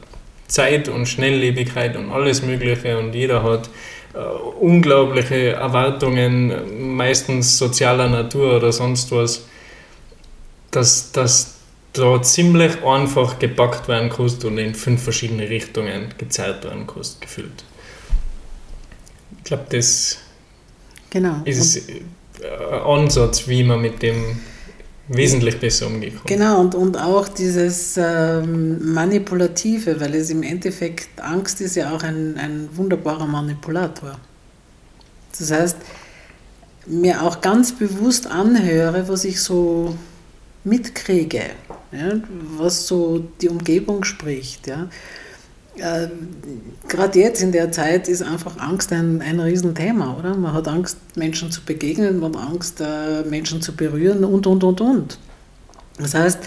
Zeit 0.48 0.88
und 0.90 1.08
Schnelllebigkeit 1.08 1.96
und 1.96 2.12
alles 2.12 2.42
Mögliche 2.42 2.98
und 2.98 3.14
jeder 3.14 3.44
hat 3.44 3.70
äh, 4.14 4.20
unglaubliche 4.60 5.52
Erwartungen, 5.52 6.96
meistens 6.96 7.58
sozialer 7.58 8.08
Natur 8.10 8.58
oder 8.58 8.72
sonst 8.72 9.12
was, 9.12 9.46
dass, 10.72 11.12
dass 11.12 11.56
da 11.94 12.22
ziemlich 12.22 12.84
einfach 12.84 13.40
gepackt 13.40 13.88
werden 13.88 14.10
kannst 14.10 14.46
und 14.46 14.58
in 14.58 14.76
fünf 14.76 15.04
verschiedene 15.04 15.50
Richtungen 15.50 16.14
gezeigt 16.18 16.64
werden 16.64 16.88
kannst, 16.88 17.22
gefühlt. 17.22 17.64
Ich 19.40 19.44
glaube, 19.46 19.66
das 19.70 20.18
genau. 21.10 21.42
ist 21.46 21.90
und 21.90 21.94
ein 22.40 22.82
Ansatz, 22.82 23.48
wie 23.48 23.64
man 23.64 23.82
mit 23.82 24.02
dem 24.02 24.40
wesentlich 25.08 25.60
besser 25.60 25.88
kann. 25.88 26.12
Genau, 26.26 26.60
und, 26.60 26.76
und 26.76 26.98
auch 26.98 27.28
dieses 27.28 27.98
ähm, 27.98 28.94
Manipulative, 28.94 30.00
weil 30.00 30.16
es 30.16 30.30
im 30.30 30.44
Endeffekt, 30.44 31.10
Angst 31.22 31.62
ist 31.62 31.76
ja 31.76 31.96
auch 31.96 32.04
ein, 32.04 32.38
ein 32.38 32.70
wunderbarer 32.74 33.26
Manipulator. 33.26 34.18
Das 35.38 35.52
heißt, 35.52 35.78
mir 36.88 37.22
auch 37.22 37.42
ganz 37.42 37.74
bewusst 37.74 38.28
anhöre, 38.28 39.08
was 39.08 39.26
ich 39.26 39.42
so 39.42 39.96
mitkriege, 40.64 41.42
ja, 41.92 42.20
was 42.58 42.88
so 42.88 43.24
die 43.42 43.50
Umgebung 43.50 44.04
spricht. 44.04 44.68
Ja. 44.68 44.90
Äh, 45.80 46.10
Gerade 46.88 47.20
jetzt 47.20 47.42
in 47.42 47.52
der 47.52 47.72
Zeit 47.72 48.08
ist 48.08 48.22
einfach 48.22 48.58
Angst 48.60 48.94
ein, 48.94 49.22
ein 49.22 49.40
Riesenthema, 49.40 50.18
oder? 50.18 50.36
Man 50.36 50.54
hat 50.54 50.68
Angst, 50.68 50.98
Menschen 51.16 51.52
zu 51.52 51.62
begegnen, 51.62 52.20
man 52.20 52.36
hat 52.36 52.50
Angst, 52.50 52.80
äh, 52.80 53.24
Menschen 53.24 53.62
zu 53.62 53.76
berühren 53.76 54.24
und, 54.24 54.48
und, 54.48 54.64
und, 54.64 54.80
und. 54.82 55.20
Das 55.98 56.14
heißt, 56.14 56.40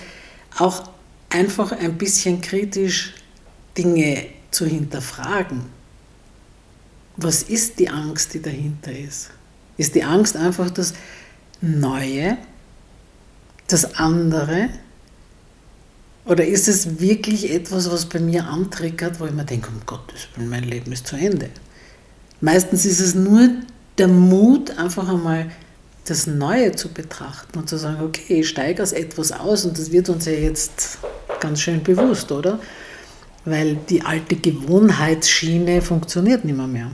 auch 0.59 0.91
einfach 1.29 1.73
ein 1.73 1.99
bisschen 1.99 2.41
kritisch 2.41 3.15
Dinge 3.77 4.27
zu 4.51 4.67
hinterfragen. 4.67 5.63
Was 7.17 7.43
ist 7.43 7.79
die 7.79 7.91
Angst, 7.91 8.33
die 8.35 8.43
dahinter 8.43 8.93
ist? 8.93 9.31
Ist 9.77 9.95
die 9.95 10.05
Angst 10.05 10.37
einfach 10.37 10.71
das 10.71 10.95
Neue, 11.61 12.39
das 13.67 13.95
andere? 13.97 14.71
Oder 16.25 16.47
ist 16.47 16.69
es 16.69 17.01
wirklich 17.01 17.51
etwas, 17.51 17.91
was 17.91 18.07
bei 18.07 18.21
mir 18.21 18.45
antriggert, 18.45 19.21
wo 19.21 19.27
ich 19.27 19.33
mir 19.33 19.45
denke, 19.45 19.69
um 19.69 19.81
Gottes 19.87 20.29
Willen, 20.35 20.51
mein 20.51 20.65
Leben 20.65 20.93
ist 20.93 21.07
zu 21.07 21.17
Ende? 21.17 21.49
Meistens 22.41 22.85
ist 22.85 23.01
es 23.01 23.15
nur 23.15 23.49
der 23.99 24.09
Mut, 24.09 24.79
einfach 24.79 25.09
einmal 25.09 25.51
das 26.05 26.27
Neue 26.27 26.73
zu 26.73 26.89
betrachten 26.89 27.59
und 27.59 27.69
zu 27.69 27.77
sagen, 27.77 28.03
okay, 28.03 28.41
ich 28.41 28.49
steige 28.49 28.83
aus 28.83 28.93
etwas 28.93 29.33
aus 29.33 29.65
und 29.65 29.79
das 29.79 29.93
wird 29.93 30.09
uns 30.09 30.27
ja 30.27 30.33
jetzt 30.33 30.99
ganz 31.41 31.61
schön 31.61 31.83
bewusst, 31.83 32.33
oder? 32.33 32.59
Weil 33.45 33.77
die 33.89 34.03
alte 34.03 34.37
Gewohnheitsschiene 34.37 35.83
funktioniert 35.83 36.45
nicht 36.45 36.57
mehr. 36.57 36.67
mehr 36.67 36.91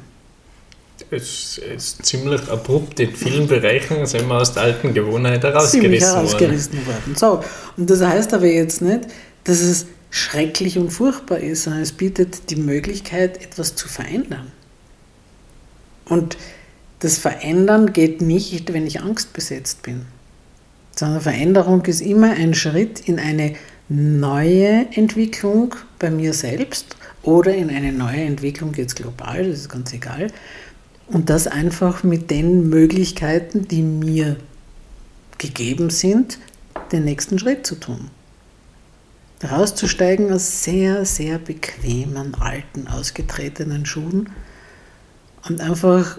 es 1.11 1.59
ist 1.59 2.05
ziemlich 2.05 2.49
abrupt 2.49 3.01
in 3.01 3.15
vielen 3.15 3.47
Bereichen 3.47 4.07
sind 4.07 4.29
wir 4.29 4.41
aus 4.41 4.55
der 4.55 4.65
alten 4.65 4.95
Gewohnheit 4.95 5.43
herausgerissen, 5.43 6.09
herausgerissen 6.09 6.87
worden. 6.87 6.87
worden. 6.87 7.17
So, 7.17 7.45
und 7.77 7.91
das 7.91 8.01
heißt 8.03 8.35
aber 8.35 8.47
jetzt 8.47 8.83
nicht, 8.83 9.07
dass 9.45 9.61
es 9.61 9.87
schrecklich 10.11 10.79
und 10.79 10.91
furchtbar 10.91 11.39
ist, 11.39 11.65
sondern 11.65 11.83
es 11.83 11.93
bietet 11.93 12.51
die 12.51 12.57
Möglichkeit, 12.57 13.43
etwas 13.43 13.77
zu 13.77 13.89
verändern. 13.89 14.51
Und 16.09 16.37
das 17.01 17.19
Verändern 17.19 17.93
geht 17.93 18.23
nicht, 18.23 18.73
wenn 18.73 18.87
ich 18.87 19.01
angstbesetzt 19.01 19.83
bin, 19.83 20.07
sondern 20.97 21.21
Veränderung 21.21 21.85
ist 21.85 22.01
immer 22.01 22.31
ein 22.31 22.55
Schritt 22.55 23.01
in 23.01 23.19
eine 23.19 23.55
neue 23.89 24.87
Entwicklung 24.93 25.75
bei 25.99 26.11
mir 26.11 26.33
selbst 26.33 26.97
oder 27.23 27.55
in 27.55 27.71
eine 27.71 27.93
neue 27.93 28.23
Entwicklung 28.23 28.75
jetzt 28.75 28.97
global, 28.97 29.45
das 29.45 29.61
ist 29.61 29.69
ganz 29.69 29.93
egal, 29.93 30.29
und 31.09 31.31
das 31.31 31.47
einfach 31.47 32.03
mit 32.03 32.31
den 32.31 32.69
Möglichkeiten, 32.69 33.69
die 33.69 33.83
mir 33.83 34.37
gegeben 35.39 35.91
sind, 35.91 36.39
den 36.93 37.05
nächsten 37.05 37.39
Schritt 37.39 37.67
zu 37.67 37.77
tun. 37.77 38.11
Rauszusteigen 39.45 40.33
aus 40.33 40.65
sehr, 40.65 41.05
sehr 41.05 41.39
bequemen, 41.39 42.35
alten, 42.35 42.89
ausgetretenen 42.89 43.85
Schuhen 43.85 44.31
und 45.47 45.61
einfach, 45.61 46.19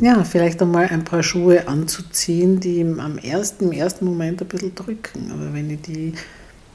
ja, 0.00 0.24
vielleicht 0.24 0.60
einmal 0.60 0.86
ein 0.88 1.04
paar 1.04 1.22
Schuhe 1.22 1.68
anzuziehen, 1.68 2.58
die 2.58 2.82
am 2.82 3.18
ersten, 3.18 3.66
im 3.66 3.72
ersten 3.72 4.04
Moment 4.04 4.42
ein 4.42 4.48
bisschen 4.48 4.74
drücken. 4.74 5.30
Aber 5.32 5.54
wenn 5.54 5.70
ich 5.70 5.82
die 5.82 6.14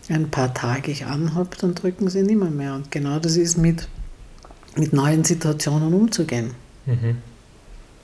ein 0.10 0.30
paar 0.30 0.54
Tage 0.54 1.06
anhabe, 1.06 1.56
dann 1.60 1.76
drücken 1.76 2.10
sie 2.10 2.24
nicht 2.24 2.40
mehr, 2.40 2.50
mehr. 2.50 2.76
Und 2.76 2.90
genau 2.90 3.20
das 3.20 3.36
ist 3.36 3.58
mit, 3.58 3.88
mit 4.76 4.94
neuen 4.94 5.24
Situationen 5.24 5.94
umzugehen. 5.94 6.52
Mhm. 6.86 7.18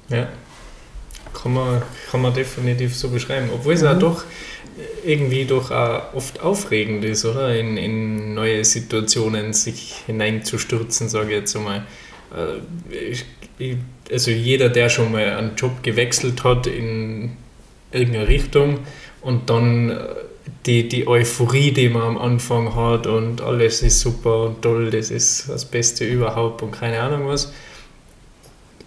Ja, 0.10 0.28
kann 1.34 1.54
man, 1.54 1.82
kann 2.12 2.22
man 2.22 2.34
definitiv 2.34 2.96
so 2.96 3.10
beschreiben. 3.10 3.50
Obwohl 3.54 3.74
es 3.74 3.82
mhm. 3.82 3.88
auch 3.88 4.00
doch 4.00 4.24
irgendwie 5.06 5.46
doch 5.46 5.72
auch 5.72 6.14
oft 6.14 6.40
aufregend 6.42 7.04
ist, 7.06 7.26
oder? 7.26 7.56
In, 7.56 7.78
in 7.78 8.34
neue 8.34 8.64
Situationen 8.64 9.54
sich 9.54 9.96
hineinzustürzen, 10.06 11.10
sage 11.10 11.30
ich 11.30 11.36
jetzt 11.40 11.56
einmal. 11.56 11.86
äh, 12.36 13.76
also 14.12 14.32
jeder, 14.32 14.70
der 14.70 14.90
schon 14.90 15.12
mal 15.12 15.30
einen 15.32 15.56
Job 15.56 15.84
gewechselt 15.84 16.44
hat 16.44 16.66
in 16.66 17.38
irgendeine 17.92 18.28
Richtung 18.28 18.80
und 19.22 19.50
dann 19.50 19.90
äh, 19.90 19.98
die, 20.66 20.88
die 20.88 21.08
Euphorie, 21.08 21.72
die 21.72 21.90
man 21.90 22.04
am 22.04 22.18
Anfang 22.18 22.76
hat 22.76 23.08
und 23.08 23.42
alles 23.42 23.82
ist 23.82 24.00
super 24.00 24.46
und 24.46 24.62
toll, 24.62 24.90
das 24.90 25.12
ist 25.12 25.50
das 25.50 25.66
Beste 25.66 26.06
überhaupt 26.06 26.62
und 26.62 26.72
keine 26.72 27.00
Ahnung 27.02 27.28
was. 27.28 27.54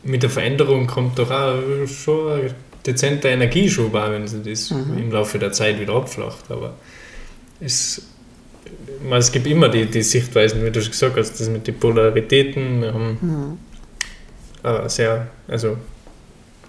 Mit 0.04 0.22
der 0.22 0.30
Veränderung 0.30 0.86
kommt 0.86 1.18
doch 1.18 1.30
auch 1.30 1.86
schon 1.86 2.32
ein 2.32 2.54
dezenter 2.84 3.28
Energieschub, 3.30 3.94
auch 3.94 4.10
wenn 4.10 4.26
sie 4.26 4.42
das 4.42 4.70
mhm. 4.70 4.98
im 4.98 5.12
Laufe 5.12 5.38
der 5.38 5.52
Zeit 5.52 5.78
wieder 5.78 5.94
abflacht. 5.94 6.50
Aber 6.50 6.74
es, 7.60 8.02
es 9.10 9.32
gibt 9.32 9.46
immer 9.46 9.68
die, 9.68 9.86
die 9.86 10.02
Sichtweisen, 10.02 10.64
wie 10.64 10.70
du 10.70 10.80
schon 10.80 10.90
gesagt 10.90 11.16
hast, 11.16 11.38
das 11.38 11.48
mit 11.48 11.66
den 11.66 11.78
Polaritäten. 11.78 12.82
Wir 12.82 12.94
haben 12.94 13.18
mhm. 13.20 14.68
äh, 14.68 14.88
sehr, 14.88 15.28
also 15.46 15.76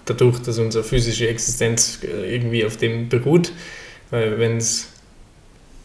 dadurch, 0.04 0.38
dass 0.40 0.58
unsere 0.58 0.84
physische 0.84 1.28
Existenz 1.28 1.98
irgendwie 2.02 2.64
auf 2.64 2.76
dem 2.76 3.08
beruht, 3.08 3.52
weil 4.10 4.38
wenn 4.38 4.58
es 4.58 4.88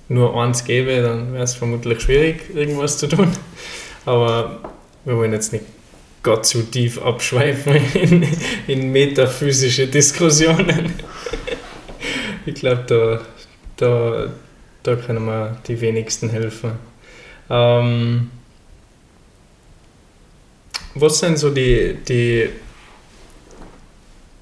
nur 0.10 0.36
eins 0.42 0.66
gäbe, 0.66 1.02
dann 1.02 1.34
wäre 1.34 1.44
es 1.44 1.54
vermutlich 1.54 2.02
schwierig, 2.02 2.54
irgendwas 2.54 2.98
zu 2.98 3.08
tun. 3.08 3.30
Aber 4.06 4.60
wir 5.06 5.16
wollen 5.16 5.32
jetzt 5.32 5.54
nicht 5.54 5.66
Gott 6.30 6.46
zu 6.46 6.62
tief 6.62 7.02
abschweifen 7.02 7.76
in, 7.96 8.28
in 8.68 8.92
metaphysische 8.92 9.88
Diskussionen. 9.88 10.94
ich 12.46 12.54
glaube, 12.54 12.84
da, 12.86 13.22
da, 13.78 14.32
da 14.84 14.96
können 14.96 15.26
wir 15.26 15.58
die 15.68 15.82
wenigsten 15.82 16.30
helfen. 16.30 16.74
Ähm, 17.50 18.30
was 20.94 21.18
sind 21.18 21.40
so 21.40 21.50
die, 21.50 21.98
die, 22.08 22.50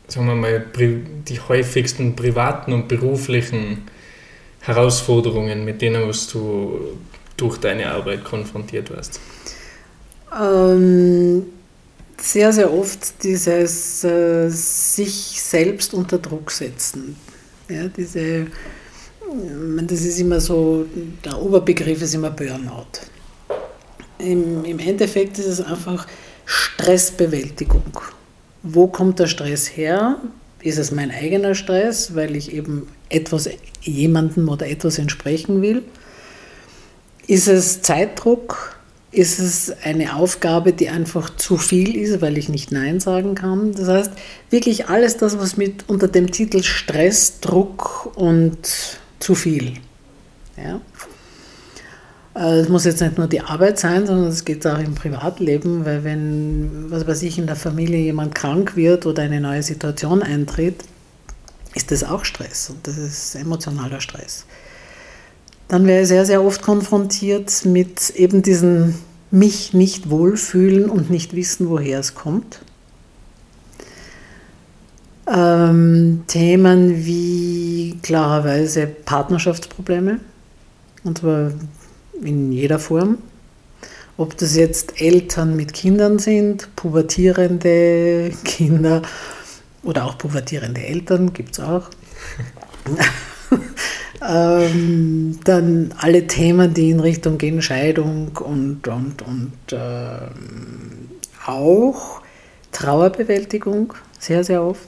sagen 0.09 0.27
wir 0.27 0.35
mal, 0.35 0.65
die 0.75 1.39
häufigsten 1.39 2.17
privaten 2.17 2.73
und 2.73 2.89
beruflichen 2.89 3.83
Herausforderungen, 4.59 5.63
mit 5.63 5.81
denen 5.81 6.05
was 6.05 6.27
du 6.27 6.97
durch 7.37 7.59
deine 7.59 7.89
Arbeit 7.91 8.25
konfrontiert 8.25 8.89
wirst? 8.89 9.21
Ähm, 10.37 11.45
sehr, 12.21 12.51
sehr 12.51 12.73
oft 12.73 13.23
dieses 13.23 14.03
äh, 14.03 14.49
sich 14.49 15.41
selbst 15.41 15.93
unter 15.93 16.17
Druck 16.17 16.51
setzen. 16.51 17.15
Ja, 17.69 17.87
diese, 17.87 18.47
das 19.81 20.01
ist 20.01 20.19
immer 20.19 20.39
so, 20.39 20.85
der 21.23 21.39
Oberbegriff 21.39 22.01
ist 22.01 22.15
immer 22.15 22.31
Burnout. 22.31 22.85
Im, 24.19 24.65
Im 24.65 24.79
Endeffekt 24.79 25.37
ist 25.37 25.47
es 25.47 25.61
einfach 25.61 26.07
Stressbewältigung. 26.45 27.99
Wo 28.63 28.87
kommt 28.87 29.19
der 29.19 29.27
Stress 29.27 29.67
her? 29.67 30.17
Ist 30.61 30.79
es 30.79 30.91
mein 30.91 31.11
eigener 31.11 31.53
Stress, 31.53 32.15
weil 32.15 32.35
ich 32.35 32.53
eben 32.53 32.87
etwas 33.09 33.49
jemandem 33.81 34.49
oder 34.49 34.67
etwas 34.67 34.97
entsprechen 34.97 35.61
will? 35.61 35.83
Ist 37.27 37.47
es 37.47 37.81
Zeitdruck? 37.81 38.76
Ist 39.11 39.39
es 39.39 39.73
eine 39.83 40.15
Aufgabe, 40.15 40.73
die 40.73 40.89
einfach 40.89 41.35
zu 41.35 41.57
viel 41.57 41.95
ist, 41.95 42.21
weil 42.21 42.37
ich 42.37 42.49
nicht 42.49 42.71
Nein 42.71 42.99
sagen 42.99 43.35
kann. 43.35 43.73
Das 43.73 43.87
heißt, 43.87 44.11
wirklich 44.49 44.89
alles 44.89 45.17
das, 45.17 45.39
was 45.39 45.55
mit 45.57 45.85
unter 45.87 46.07
dem 46.07 46.31
Titel 46.31 46.61
Stress, 46.61 47.39
Druck 47.39 48.11
und 48.15 48.57
zu 49.19 49.35
viel. 49.35 49.73
Ja. 50.57 50.81
Es 52.33 52.69
muss 52.69 52.85
jetzt 52.85 53.01
nicht 53.01 53.17
nur 53.17 53.27
die 53.27 53.41
Arbeit 53.41 53.79
sein, 53.79 54.05
sondern 54.05 54.27
es 54.27 54.45
geht 54.45 54.67
auch 54.67 54.77
im 54.77 54.93
Privatleben, 54.93 55.85
weil 55.85 56.03
wenn, 56.03 56.91
was 56.91 57.07
weiß 57.07 57.23
ich, 57.23 57.39
in 57.39 57.47
der 57.47 57.55
Familie 57.55 57.99
jemand 57.99 58.35
krank 58.35 58.75
wird 58.75 59.07
oder 59.07 59.23
eine 59.23 59.41
neue 59.41 59.63
Situation 59.63 60.21
eintritt, 60.21 60.83
ist 61.73 61.91
das 61.91 62.03
auch 62.03 62.25
Stress 62.25 62.69
und 62.69 62.85
das 62.85 62.97
ist 62.97 63.35
emotionaler 63.35 64.01
Stress 64.01 64.45
dann 65.67 65.85
wäre 65.85 66.03
ich 66.03 66.07
sehr, 66.07 66.25
sehr 66.25 66.43
oft 66.43 66.61
konfrontiert 66.61 67.65
mit 67.65 68.11
eben 68.11 68.41
diesen 68.41 68.95
mich 69.31 69.73
nicht 69.73 70.09
wohlfühlen 70.09 70.89
und 70.89 71.09
nicht 71.09 71.35
wissen, 71.35 71.69
woher 71.69 71.99
es 71.99 72.15
kommt. 72.15 72.61
Ähm, 75.29 76.23
Themen 76.27 77.05
wie 77.05 77.99
klarerweise 78.01 78.87
Partnerschaftsprobleme, 78.87 80.21
und 81.03 81.17
zwar 81.17 81.51
in 82.21 82.53
jeder 82.53 82.79
Form. 82.79 83.17
Ob 84.15 84.37
das 84.37 84.55
jetzt 84.55 85.01
Eltern 85.01 85.55
mit 85.55 85.73
Kindern 85.73 86.17
sind, 86.17 86.73
pubertierende 86.75 88.31
Kinder 88.45 89.01
oder 89.83 90.05
auch 90.05 90.17
pubertierende 90.17 90.81
Eltern, 90.81 91.33
gibt 91.33 91.53
es 91.53 91.59
auch. 91.59 91.89
Ähm, 94.25 95.39
dann 95.43 95.93
alle 95.97 96.25
Themen, 96.27 96.73
die 96.73 96.89
in 96.89 96.99
Richtung 96.99 97.37
gehen, 97.37 97.61
Scheidung 97.61 98.37
und, 98.37 98.87
und, 98.87 99.21
und 99.21 99.53
äh, 99.71 100.29
auch 101.45 102.21
Trauerbewältigung, 102.71 103.93
sehr, 104.19 104.43
sehr 104.43 104.63
oft. 104.63 104.87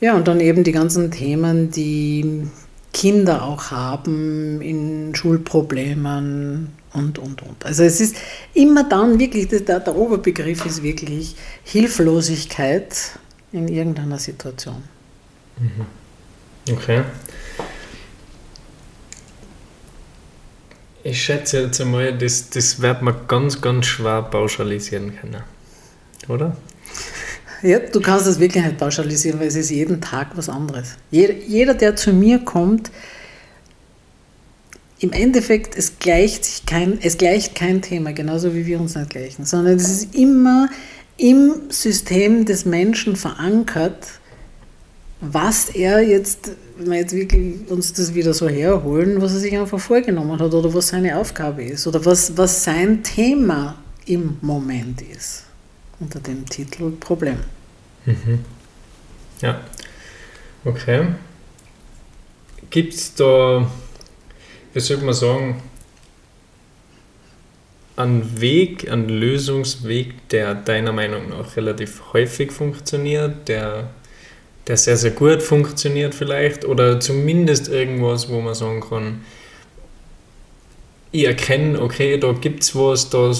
Ja, 0.00 0.14
und 0.14 0.26
dann 0.28 0.40
eben 0.40 0.64
die 0.64 0.72
ganzen 0.72 1.10
Themen, 1.10 1.70
die 1.70 2.48
Kinder 2.92 3.44
auch 3.44 3.70
haben 3.70 4.60
in 4.62 5.14
Schulproblemen 5.14 6.72
und, 6.92 7.18
und, 7.18 7.42
und. 7.42 7.64
Also 7.64 7.84
es 7.84 8.00
ist 8.00 8.16
immer 8.54 8.88
dann 8.88 9.18
wirklich, 9.18 9.48
der, 9.48 9.80
der 9.80 9.94
Oberbegriff 9.94 10.66
ist 10.66 10.82
wirklich 10.82 11.36
Hilflosigkeit 11.62 13.18
in 13.52 13.68
irgendeiner 13.68 14.18
Situation. 14.18 14.82
Mhm. 15.58 15.86
Okay. 16.74 17.02
Ich 21.02 21.22
schätze 21.22 21.62
jetzt 21.62 21.80
einmal, 21.80 22.16
das, 22.16 22.50
das 22.50 22.80
wird 22.82 23.02
man 23.02 23.14
ganz, 23.26 23.60
ganz 23.60 23.86
schwer 23.86 24.22
pauschalisieren 24.22 25.16
können. 25.18 25.42
Oder? 26.28 26.56
Ja, 27.62 27.78
du 27.78 28.00
kannst 28.00 28.26
das 28.26 28.38
wirklich 28.38 28.64
nicht 28.64 28.78
pauschalisieren, 28.78 29.40
weil 29.40 29.48
es 29.48 29.56
ist 29.56 29.70
jeden 29.70 30.00
Tag 30.00 30.28
was 30.34 30.48
anderes. 30.48 30.96
Jeder, 31.10 31.34
jeder 31.34 31.74
der 31.74 31.96
zu 31.96 32.12
mir 32.12 32.38
kommt, 32.38 32.90
im 34.98 35.12
Endeffekt, 35.12 35.76
es 35.76 35.98
gleicht, 35.98 36.44
sich 36.44 36.66
kein, 36.66 36.98
es 37.02 37.16
gleicht 37.16 37.54
kein 37.54 37.80
Thema, 37.80 38.12
genauso 38.12 38.54
wie 38.54 38.66
wir 38.66 38.78
uns 38.78 38.94
nicht 38.94 39.10
gleichen, 39.10 39.46
sondern 39.46 39.76
es 39.76 39.90
ist 39.90 40.14
immer 40.14 40.68
im 41.16 41.70
System 41.70 42.44
des 42.44 42.66
Menschen 42.66 43.16
verankert, 43.16 44.06
was 45.20 45.70
er 45.70 46.00
jetzt, 46.02 46.52
wir 46.86 46.98
jetzt 46.98 47.14
wirklich 47.14 47.68
uns 47.68 47.92
das 47.92 48.14
wieder 48.14 48.32
so 48.32 48.48
herholen, 48.48 49.20
was 49.20 49.32
er 49.32 49.40
sich 49.40 49.56
einfach 49.56 49.80
vorgenommen 49.80 50.38
hat 50.38 50.54
oder 50.54 50.72
was 50.72 50.88
seine 50.88 51.16
Aufgabe 51.18 51.64
ist 51.64 51.86
oder 51.86 52.04
was, 52.04 52.36
was 52.36 52.64
sein 52.64 53.02
Thema 53.02 53.76
im 54.06 54.38
Moment 54.40 55.02
ist. 55.02 55.44
Unter 55.98 56.20
dem 56.20 56.46
Titel 56.46 56.90
Problem. 56.92 57.38
Mhm. 58.06 58.44
Ja, 59.42 59.60
okay. 60.64 61.08
Gibt 62.70 62.94
es 62.94 63.14
da, 63.14 63.70
wie 64.72 64.80
soll 64.80 64.98
man 64.98 65.14
sagen, 65.14 65.62
einen 67.96 68.40
Weg, 68.40 68.90
einen 68.90 69.08
Lösungsweg, 69.08 70.28
der 70.30 70.54
deiner 70.54 70.92
Meinung 70.92 71.28
nach 71.30 71.56
relativ 71.56 72.12
häufig 72.12 72.50
funktioniert, 72.52 73.48
der 73.48 73.90
der 74.66 74.76
sehr, 74.76 74.96
sehr 74.96 75.10
gut 75.10 75.42
funktioniert 75.42 76.14
vielleicht 76.14 76.64
oder 76.64 77.00
zumindest 77.00 77.68
irgendwas, 77.68 78.28
wo 78.28 78.40
man 78.40 78.54
sagen 78.54 78.80
kann, 78.80 79.20
ich 81.12 81.24
erkenne, 81.24 81.80
okay, 81.80 82.18
da 82.18 82.32
gibt 82.32 82.62
es 82.62 82.74
was, 82.76 83.10
da, 83.10 83.32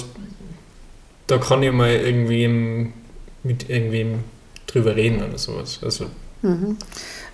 da 1.27 1.37
kann 1.37 1.63
ich 1.63 1.71
mal 1.71 1.91
irgendwie 1.91 2.91
mit 3.43 3.69
irgendwem 3.69 4.19
drüber 4.67 4.95
reden 4.95 5.23
oder 5.23 5.37
sowas. 5.37 5.79
Also. 5.81 6.07
Mhm. 6.41 6.77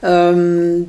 Ähm, 0.03 0.87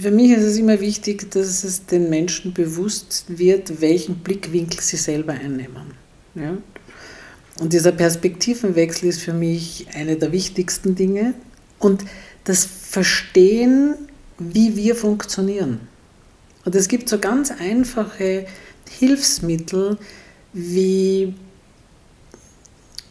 für 0.00 0.10
mich 0.10 0.30
ist 0.30 0.44
es 0.44 0.58
immer 0.58 0.80
wichtig, 0.80 1.30
dass 1.30 1.64
es 1.64 1.86
den 1.86 2.10
Menschen 2.10 2.52
bewusst 2.52 3.24
wird, 3.28 3.80
welchen 3.80 4.16
Blickwinkel 4.16 4.80
sie 4.80 4.96
selber 4.96 5.32
einnehmen. 5.32 5.94
Ja? 6.34 6.56
Und 7.60 7.72
dieser 7.72 7.92
Perspektivenwechsel 7.92 9.08
ist 9.08 9.22
für 9.22 9.32
mich 9.32 9.86
eine 9.94 10.16
der 10.16 10.32
wichtigsten 10.32 10.94
Dinge, 10.94 11.34
und 11.78 12.04
das 12.44 12.64
Verstehen, 12.64 13.94
wie 14.38 14.76
wir 14.76 14.94
funktionieren. 14.94 15.80
Und 16.64 16.74
es 16.74 16.88
gibt 16.88 17.08
so 17.08 17.18
ganz 17.18 17.50
einfache 17.50 18.46
Hilfsmittel, 18.88 19.98
wie, 20.52 21.34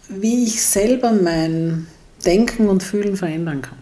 wie 0.09 0.43
ich 0.43 0.61
selber 0.61 1.11
mein 1.11 1.87
Denken 2.25 2.67
und 2.67 2.83
Fühlen 2.83 3.15
verändern 3.15 3.61
kann. 3.61 3.77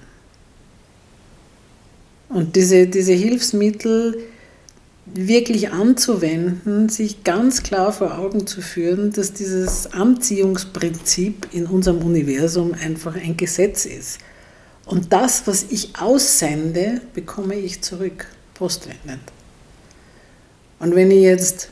Und 2.29 2.55
diese, 2.55 2.87
diese 2.87 3.13
Hilfsmittel 3.13 4.17
wirklich 5.05 5.71
anzuwenden, 5.71 6.89
sich 6.89 7.23
ganz 7.23 7.61
klar 7.63 7.91
vor 7.91 8.17
Augen 8.17 8.47
zu 8.47 8.61
führen, 8.61 9.11
dass 9.11 9.33
dieses 9.33 9.93
Anziehungsprinzip 9.93 11.47
in 11.51 11.67
unserem 11.67 11.99
Universum 11.99 12.73
einfach 12.73 13.15
ein 13.15 13.37
Gesetz 13.37 13.85
ist. 13.85 14.19
Und 14.85 15.13
das, 15.13 15.47
was 15.47 15.63
ich 15.69 15.99
aussende, 15.99 17.01
bekomme 17.13 17.55
ich 17.55 17.81
zurück, 17.81 18.27
postwendend. 18.53 19.21
Und 20.79 20.95
wenn 20.95 21.09
ich 21.11 21.21
jetzt 21.21 21.69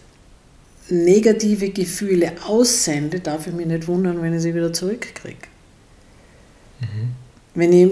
negative 0.90 1.70
Gefühle 1.70 2.34
aussende, 2.46 3.20
darf 3.20 3.48
ich 3.48 3.54
mich 3.54 3.66
nicht 3.66 3.88
wundern, 3.88 4.22
wenn 4.22 4.34
ich 4.34 4.42
sie 4.42 4.56
wieder 4.56 4.72
zurückkriege. 4.72 5.48
Mhm. 6.80 7.12
Wenn 7.54 7.74
ich 7.74 7.92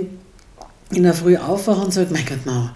in 0.91 1.03
der 1.03 1.13
Früh 1.13 1.37
aufwache 1.37 1.81
und 1.81 1.93
sage, 1.93 2.11
mein 2.11 2.25
Gott, 2.25 2.45
no, 2.45 2.69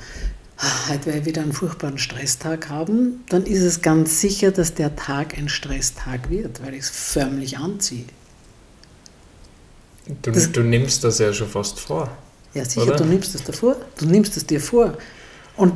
heute 0.90 1.06
werde 1.08 1.20
ich 1.20 1.26
wieder 1.26 1.42
einen 1.42 1.54
furchtbaren 1.54 1.98
Stresstag 1.98 2.70
haben, 2.70 3.24
dann 3.30 3.46
ist 3.46 3.62
es 3.62 3.82
ganz 3.82 4.22
sicher, 4.22 4.52
dass 4.52 4.74
der 4.74 4.96
Tag 4.96 5.38
ein 5.38 5.50
Stresstag 5.50 6.30
wird, 6.30 6.64
weil 6.64 6.74
ich 6.74 6.82
es 6.82 6.90
förmlich 6.90 7.58
anziehe. 7.58 8.06
Du, 10.22 10.32
das, 10.32 10.52
du 10.52 10.62
nimmst 10.62 11.04
das 11.04 11.20
ja 11.20 11.32
schon 11.32 11.48
fast 11.48 11.80
vor. 11.80 12.10
Ja, 12.54 12.66
sicher, 12.66 12.88
oder? 12.88 12.98
du 12.98 13.06
nimmst 13.06 13.34
es 13.36 13.44
davor. 13.44 13.76
Du 13.98 14.06
nimmst 14.06 14.38
es 14.38 14.46
dir 14.46 14.62
vor. 14.62 14.98
Und 15.58 15.74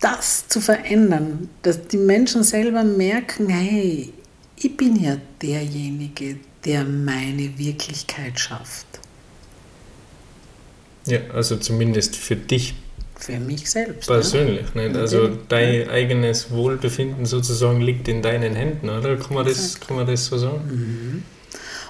das 0.00 0.48
zu 0.48 0.60
verändern, 0.60 1.48
dass 1.62 1.86
die 1.88 1.96
Menschen 1.96 2.42
selber 2.42 2.82
merken, 2.82 3.48
hey, 3.48 4.12
ich 4.56 4.76
bin 4.76 4.96
ja 4.96 5.16
derjenige, 5.40 6.36
der 6.64 6.84
meine 6.84 7.58
Wirklichkeit 7.58 8.38
schafft. 8.38 8.86
Ja, 11.06 11.18
also 11.32 11.56
zumindest 11.56 12.16
für 12.16 12.36
dich. 12.36 12.74
Für 13.16 13.38
mich 13.38 13.70
selbst. 13.70 14.08
Persönlich, 14.08 14.66
ja. 14.74 14.82
nicht? 14.82 14.96
Also 14.96 15.28
dein 15.48 15.82
ja. 15.82 15.90
eigenes 15.90 16.50
Wohlbefinden 16.50 17.24
sozusagen 17.24 17.80
liegt 17.80 18.08
in 18.08 18.22
deinen 18.22 18.54
Händen, 18.54 18.88
oder? 18.88 19.16
Kann 19.16 19.34
man 19.34 19.46
das, 19.46 19.78
kann 19.78 19.96
man 19.96 20.06
das 20.06 20.26
so 20.26 20.38
sagen? 20.38 20.64
Mhm. 20.66 21.22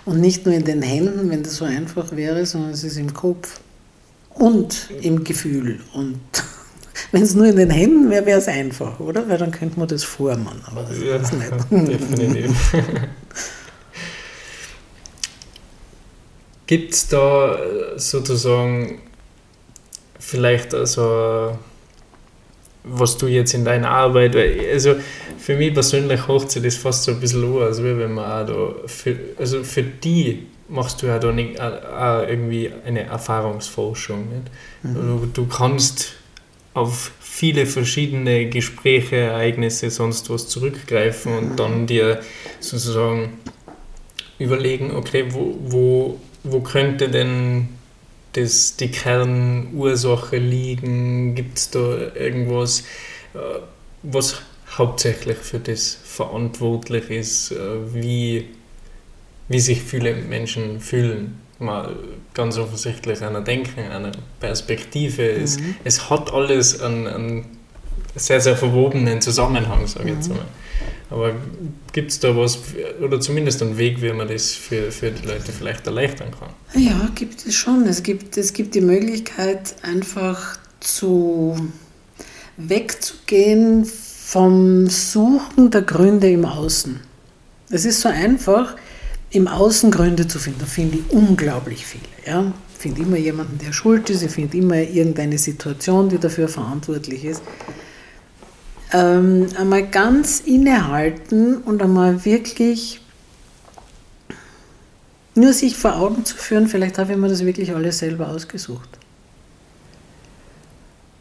Und 0.05 0.21
nicht 0.21 0.45
nur 0.47 0.55
in 0.55 0.65
den 0.65 0.83
Händen, 0.83 1.31
wenn 1.31 1.43
das 1.43 1.57
so 1.57 1.65
einfach 1.65 2.13
wäre, 2.13 2.45
sondern 2.45 2.73
es 2.73 2.83
ist 2.83 2.97
im 2.97 3.15
Kopf 3.15 3.61
und 4.31 4.91
im 5.01 5.23
Gefühl. 5.23 5.81
Und 5.95 6.21
wenn 7.13 7.23
es 7.23 7.35
nur 7.35 7.47
in 7.47 7.57
den 7.57 7.71
Händen 7.71 8.11
wäre, 8.11 8.27
wäre 8.27 8.39
es 8.41 8.49
einfach, 8.49 8.99
oder? 8.99 9.29
Weil 9.29 9.39
dann 9.39 9.53
könnte 9.53 9.79
man 9.79 9.89
das 9.89 10.05
formen. 10.05 10.61
Aber 10.65 10.83
das 10.83 10.99
ja, 10.99 11.17
ist 11.17 11.33
nicht. 11.33 11.53
Definitiv. 11.89 12.73
Gibt 16.67 16.95
es 16.95 17.09
da 17.09 17.55
äh, 17.55 17.99
sozusagen 17.99 19.01
vielleicht 20.19 20.75
also 20.75 21.59
was 22.85 23.17
du 23.17 23.27
jetzt 23.27 23.55
in 23.55 23.65
deiner 23.65 23.91
Arbeit, 23.91 24.37
also 24.37 24.97
für 25.39 25.57
mich 25.57 25.73
persönlich 25.73 26.21
sich 26.49 26.63
das 26.63 26.77
fast 26.77 27.05
so 27.05 27.13
ein 27.13 27.21
bisschen 27.21 27.45
an, 27.45 27.63
als 27.63 27.83
wenn 27.83 28.13
man 28.13 28.25
auch 28.25 28.47
da, 28.47 28.89
für, 28.89 29.17
also 29.39 29.63
für 29.63 29.83
die 29.83 30.47
machst 30.69 31.03
du 31.03 31.07
ja 31.07 31.19
da 31.19 31.33
nicht, 31.33 31.61
auch 31.61 32.27
irgendwie 32.27 32.71
eine 32.87 33.03
Erfahrungsforschung. 33.03 34.29
Nicht? 34.29 34.51
Mhm. 34.83 34.95
Du, 34.95 35.43
du 35.43 35.47
kannst 35.47 36.15
auf 36.75 37.13
viele 37.21 37.67
verschiedene 37.67 38.49
Gespräche, 38.49 39.17
Ereignisse, 39.17 39.91
sonst 39.91 40.31
was 40.31 40.49
zurückgreifen 40.49 41.37
und 41.37 41.51
mhm. 41.51 41.57
dann 41.57 41.87
dir 41.87 42.21
sozusagen 42.61 43.39
überlegen, 44.39 44.91
okay, 44.93 45.27
wo, 45.31 45.57
wo, 45.61 46.21
wo 46.43 46.61
könnte 46.61 47.09
denn 47.09 47.69
das, 48.33 48.77
die 48.77 48.91
Kernursache 48.91 50.37
liegen? 50.37 51.35
Gibt 51.35 51.59
es 51.59 51.71
da 51.71 51.81
irgendwas, 52.15 52.81
äh, 53.35 53.61
was 54.03 54.43
hauptsächlich 54.77 55.39
für 55.39 55.59
das 55.59 55.99
verantwortlich 56.03 57.11
ist, 57.11 57.53
äh, 57.53 57.95
wie, 57.95 58.49
wie 59.49 59.61
sich 59.61 59.83
viele 59.83 60.15
Menschen 60.15 60.81
fühlen? 60.81 61.39
Mal 61.59 61.95
ganz 62.35 62.59
offensichtlich 62.59 63.23
einer 63.23 63.41
Denken, 63.41 63.81
einer 63.81 64.13
Perspektive. 64.41 65.35
Mhm. 65.37 65.45
Es, 65.45 65.59
es 65.85 66.11
hat 66.11 66.33
alles 66.33 66.81
einen, 66.81 67.07
einen 67.07 67.45
sehr, 68.17 68.41
sehr 68.41 68.57
verwobenen 68.57 69.21
Zusammenhang, 69.21 69.87
sage 69.87 70.09
ich 70.11 70.15
jetzt 70.17 70.29
mhm. 70.29 70.39
Aber 71.11 71.35
gibt 71.93 72.11
es 72.11 72.21
da 72.21 72.35
was, 72.37 72.59
oder 73.03 73.21
zumindest 73.21 73.63
einen 73.63 73.77
Weg, 73.77 74.01
wie 74.01 74.13
man 74.13 74.29
das 74.29 74.53
für, 74.53 74.91
für 74.91 75.11
die 75.11 75.27
Leute 75.27 75.53
vielleicht 75.53 75.87
erleichtern 75.87 76.31
kann? 76.39 76.51
Ja, 76.81 77.11
gibt 77.15 77.47
es 77.47 77.55
schon. 77.55 77.87
Es 77.87 78.03
gibt, 78.03 78.37
es 78.39 78.53
gibt 78.55 78.75
die 78.75 78.81
Möglichkeit, 78.81 79.75
einfach 79.83 80.59
zu 80.81 81.57
wegzugehen 82.57 83.85
vom 83.85 84.89
Suchen 84.89 85.71
der 85.71 85.83
Gründe 85.83 86.31
im 86.31 86.47
Außen. 86.47 87.01
Es 87.71 87.85
ist 87.85 88.01
so 88.01 88.09
einfach, 88.09 88.77
im 89.31 89.49
Außen 89.49 89.91
Gründe 89.91 90.27
zu 90.27 90.39
finden. 90.39 90.61
Da 90.61 90.67
finde 90.67 90.99
ich 90.99 91.11
unglaublich 91.11 91.85
viele. 91.85 92.05
Ja? 92.27 92.53
Ich 92.75 92.79
finde 92.79 93.03
immer 93.03 93.17
jemanden, 93.17 93.59
der 93.59 93.73
schuld 93.73 94.09
ist, 94.11 94.23
ich 94.23 94.31
finde 94.31 94.57
immer 94.57 94.77
irgendeine 94.77 95.39
Situation, 95.39 96.09
die 96.09 96.19
dafür 96.19 96.49
verantwortlich 96.49 97.25
ist 97.25 97.43
ähm, 98.93 99.49
einmal 99.57 99.87
ganz 99.87 100.41
innehalten 100.41 101.59
und 101.59 101.83
einmal 101.83 102.25
wirklich 102.25 103.01
nur 105.35 105.53
sich 105.53 105.77
vor 105.77 105.97
Augen 105.97 106.25
zu 106.25 106.37
führen, 106.37 106.69
vielleicht 106.69 106.99
habe 106.99 107.13
ich 107.13 107.19
mir 107.19 107.29
das 107.29 107.45
wirklich 107.45 107.75
alles 107.75 107.99
selber 107.99 108.29
ausgesucht. 108.29 108.89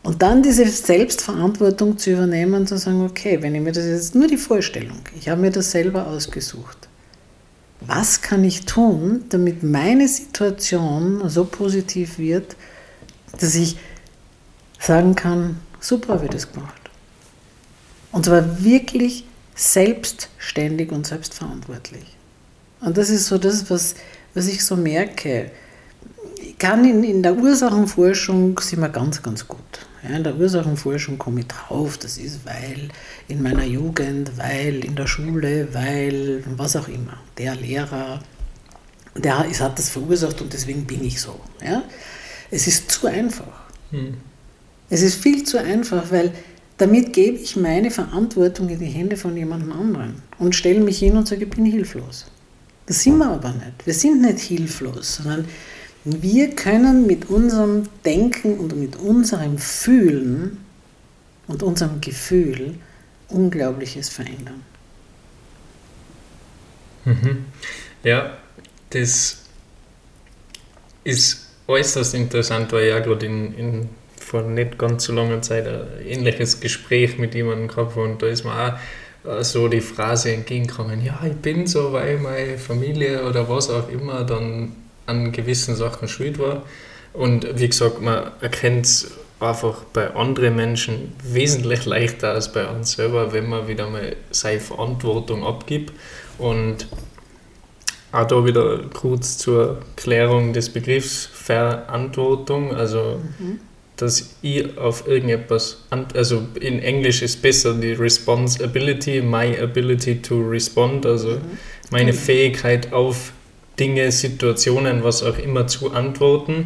Und 0.04 0.22
dann 0.22 0.42
diese 0.42 0.68
Selbstverantwortung 0.68 1.98
zu 1.98 2.12
übernehmen 2.12 2.56
und 2.56 2.68
zu 2.68 2.78
sagen, 2.78 3.06
okay, 3.06 3.42
wenn 3.42 3.54
ich 3.54 3.62
mir 3.62 3.72
das 3.72 3.86
jetzt 3.86 4.16
nur 4.16 4.28
die 4.28 4.38
Vorstellung, 4.38 4.98
ich 5.18 5.30
habe 5.30 5.40
mir 5.40 5.52
das 5.52 5.72
selber 5.72 6.08
ausgesucht, 6.08 6.90
was 7.82 8.22
kann 8.22 8.44
ich 8.44 8.66
tun, 8.66 9.26
damit 9.30 9.64
meine 9.64 10.08
Situation 10.08 11.28
so 11.30 11.46
positiv 11.46 12.18
wird, 12.18 12.56
dass 13.40 13.56
ich 13.56 13.78
sagen 14.80 15.16
kann, 15.16 15.58
super 15.80 16.16
habe 16.16 16.26
ich 16.26 16.32
das 16.32 16.52
gemacht. 16.52 16.81
Und 18.12 18.26
zwar 18.26 18.64
wirklich 18.64 19.26
selbstständig 19.56 20.92
und 20.92 21.08
selbstverantwortlich. 21.08 22.06
Und 22.82 22.98
das 22.98 23.10
ist 23.10 23.28
so 23.28 23.38
das, 23.38 23.70
was, 23.70 23.96
was 24.34 24.48
ich 24.48 24.66
so 24.66 24.76
merke. 24.76 25.52
Ich 26.42 26.58
kann 26.58 26.84
in, 26.84 27.04
in 27.04 27.24
der 27.24 27.36
Ursachenforschung 27.36 28.60
sind 28.60 28.82
wir 28.82 28.90
ganz, 28.90 29.22
ganz 29.22 29.48
gut. 29.48 29.60
Ja, 30.04 30.16
in 30.16 30.24
der 30.24 30.36
Ursachenforschung 30.36 31.20
komme 31.20 31.42
ich 31.42 31.48
drauf, 31.48 31.98
das 32.00 32.18
ist 32.18 32.44
weil 32.44 32.90
in 33.28 33.44
meiner 33.44 33.66
Jugend, 33.66 34.32
weil 34.36 34.84
in 34.84 34.96
der 34.96 35.06
Schule, 35.06 35.68
weil 35.74 36.44
was 36.58 36.76
auch 36.76 36.88
immer. 36.88 37.18
Der 37.38 37.56
Lehrer, 37.56 38.20
der 39.16 39.38
hat 39.38 39.78
das 39.78 39.90
verursacht 39.90 40.42
und 40.42 40.52
deswegen 40.54 40.86
bin 40.86 41.04
ich 41.04 41.22
so. 41.22 41.40
Ja? 41.64 41.84
Es 42.50 42.66
ist 42.66 42.90
zu 42.90 43.06
einfach. 43.06 43.62
Hm. 43.92 44.16
Es 44.90 45.04
ist 45.04 45.22
viel 45.22 45.44
zu 45.44 45.60
einfach, 45.60 46.10
weil 46.10 46.34
damit 46.82 47.14
gebe 47.14 47.38
ich 47.38 47.56
meine 47.56 47.92
Verantwortung 47.92 48.68
in 48.70 48.80
die 48.80 48.88
Hände 48.88 49.16
von 49.16 49.38
jemandem 49.38 49.72
anderen 49.72 50.24
und 50.40 50.56
stelle 50.56 50.80
mich 50.80 50.98
hin 50.98 51.16
und 51.16 51.28
sage, 51.28 51.44
ich 51.44 51.50
bin 51.50 51.64
hilflos. 51.64 52.26
Das 52.88 53.04
sind 53.04 53.20
wir 53.20 53.30
aber 53.30 53.52
nicht. 53.52 53.86
Wir 53.86 53.94
sind 53.94 54.22
nicht 54.24 54.40
hilflos, 54.40 55.18
sondern 55.18 55.48
wir 56.04 56.50
können 56.56 57.06
mit 57.06 57.30
unserem 57.30 57.84
Denken 58.04 58.58
und 58.58 58.76
mit 58.76 58.96
unserem 58.96 59.60
Fühlen 59.60 60.58
und 61.48 61.62
unserem 61.62 62.02
Gefühl 62.02 62.74
Unglaubliches 63.30 64.10
verändern. 64.10 64.64
Mhm. 67.06 67.46
Ja, 68.04 68.38
das 68.90 69.38
ist 71.04 71.48
äußerst 71.68 72.16
interessant, 72.16 72.72
weil 72.74 72.88
ja 72.88 73.00
gerade 73.00 73.28
in, 73.28 73.54
in 73.54 73.90
vor 74.32 74.44
nicht 74.44 74.78
ganz 74.78 75.04
so 75.04 75.14
langer 75.14 75.42
Zeit 75.42 75.68
ein 75.68 76.06
ähnliches 76.08 76.62
Gespräch 76.62 77.18
mit 77.18 77.36
jemandem 77.36 77.68
gehabt 77.68 77.98
und 77.98 78.22
da 78.22 78.28
ist 78.28 78.46
mir 78.46 78.54
auch 79.26 79.30
äh, 79.30 79.44
so 79.44 79.68
die 79.68 79.82
Phrase 79.82 80.32
entgegengekommen, 80.32 81.04
ja, 81.04 81.20
ich 81.26 81.36
bin 81.36 81.68
so, 81.68 81.92
weil 81.92 82.18
meine 82.18 82.58
Familie 82.58 83.28
oder 83.28 83.50
was 83.50 83.70
auch 83.70 83.90
immer 83.90 84.24
dann 84.24 84.72
an 85.06 85.34
gewissen 85.34 85.76
Sachen 85.76 86.08
schuld 86.08 86.40
war. 86.40 86.64
Und 87.12 87.46
wie 87.60 87.68
gesagt, 87.68 88.02
man 88.02 88.32
erkennt 88.40 88.86
es 88.86 89.12
einfach 89.42 89.84
bei 89.92 90.16
anderen 90.16 90.56
Menschen 90.56 91.14
wesentlich 91.22 91.86
leichter 91.86 92.32
als 92.32 92.54
bei 92.54 92.66
uns 92.68 92.94
selber, 92.94 93.34
wenn 93.34 93.50
man 93.50 93.68
wieder 93.68 93.90
mal 93.90 94.16
seine 94.30 94.62
Verantwortung 94.62 95.46
abgibt. 95.46 95.92
Und 96.38 96.88
auch 98.14 98.28
da 98.28 98.46
wieder 98.46 98.80
kurz 98.94 99.38
zur 99.38 99.80
Klärung 99.98 100.54
des 100.54 100.70
Begriffs 100.70 101.26
Verantwortung. 101.26 102.74
Also 102.74 103.20
mhm 103.40 103.60
dass 104.02 104.36
ich 104.42 104.78
auf 104.80 105.08
irgendetwas, 105.08 105.86
also 106.16 106.48
in 106.60 106.80
Englisch 106.80 107.22
ist 107.22 107.42
besser 107.44 107.76
die 107.76 107.94
Responsibility, 107.94 109.22
my 109.22 109.56
ability 109.60 110.24
to 110.24 110.42
respond, 110.42 111.06
also 111.06 111.34
mhm. 111.34 111.58
meine 111.92 112.12
Fähigkeit 112.12 112.92
auf 112.94 113.32
Dinge, 113.80 114.12
Situationen, 114.12 115.04
was 115.04 115.22
auch 115.22 115.38
immer 115.38 115.68
zu 115.68 115.92
antworten. 115.92 116.64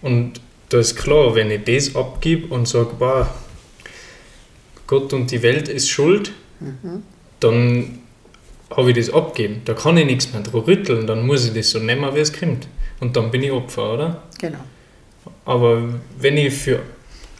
Und 0.00 0.40
da 0.70 0.78
ist 0.78 0.96
klar, 0.96 1.34
wenn 1.34 1.50
ich 1.50 1.64
das 1.64 1.94
abgib 1.94 2.50
und 2.50 2.66
sage, 2.66 2.94
boah, 2.98 3.28
Gott 4.86 5.12
und 5.12 5.30
die 5.30 5.42
Welt 5.42 5.68
ist 5.68 5.90
schuld, 5.90 6.32
mhm. 6.60 7.02
dann 7.40 7.98
habe 8.74 8.90
ich 8.90 8.96
das 8.96 9.12
abgeben. 9.12 9.60
Da 9.66 9.74
kann 9.74 9.98
ich 9.98 10.06
nichts 10.06 10.32
mehr 10.32 10.42
dran 10.42 10.62
rütteln, 10.62 11.06
dann 11.06 11.26
muss 11.26 11.46
ich 11.46 11.52
das 11.52 11.70
so 11.70 11.78
nehmen, 11.78 12.14
wie 12.14 12.20
es 12.20 12.32
kommt. 12.32 12.68
Und 13.00 13.16
dann 13.16 13.30
bin 13.30 13.42
ich 13.42 13.52
Opfer, 13.52 13.92
oder? 13.92 14.22
Genau. 14.38 14.60
Aber 15.44 15.82
wenn 16.18 16.36
ich 16.36 16.54
für 16.54 16.80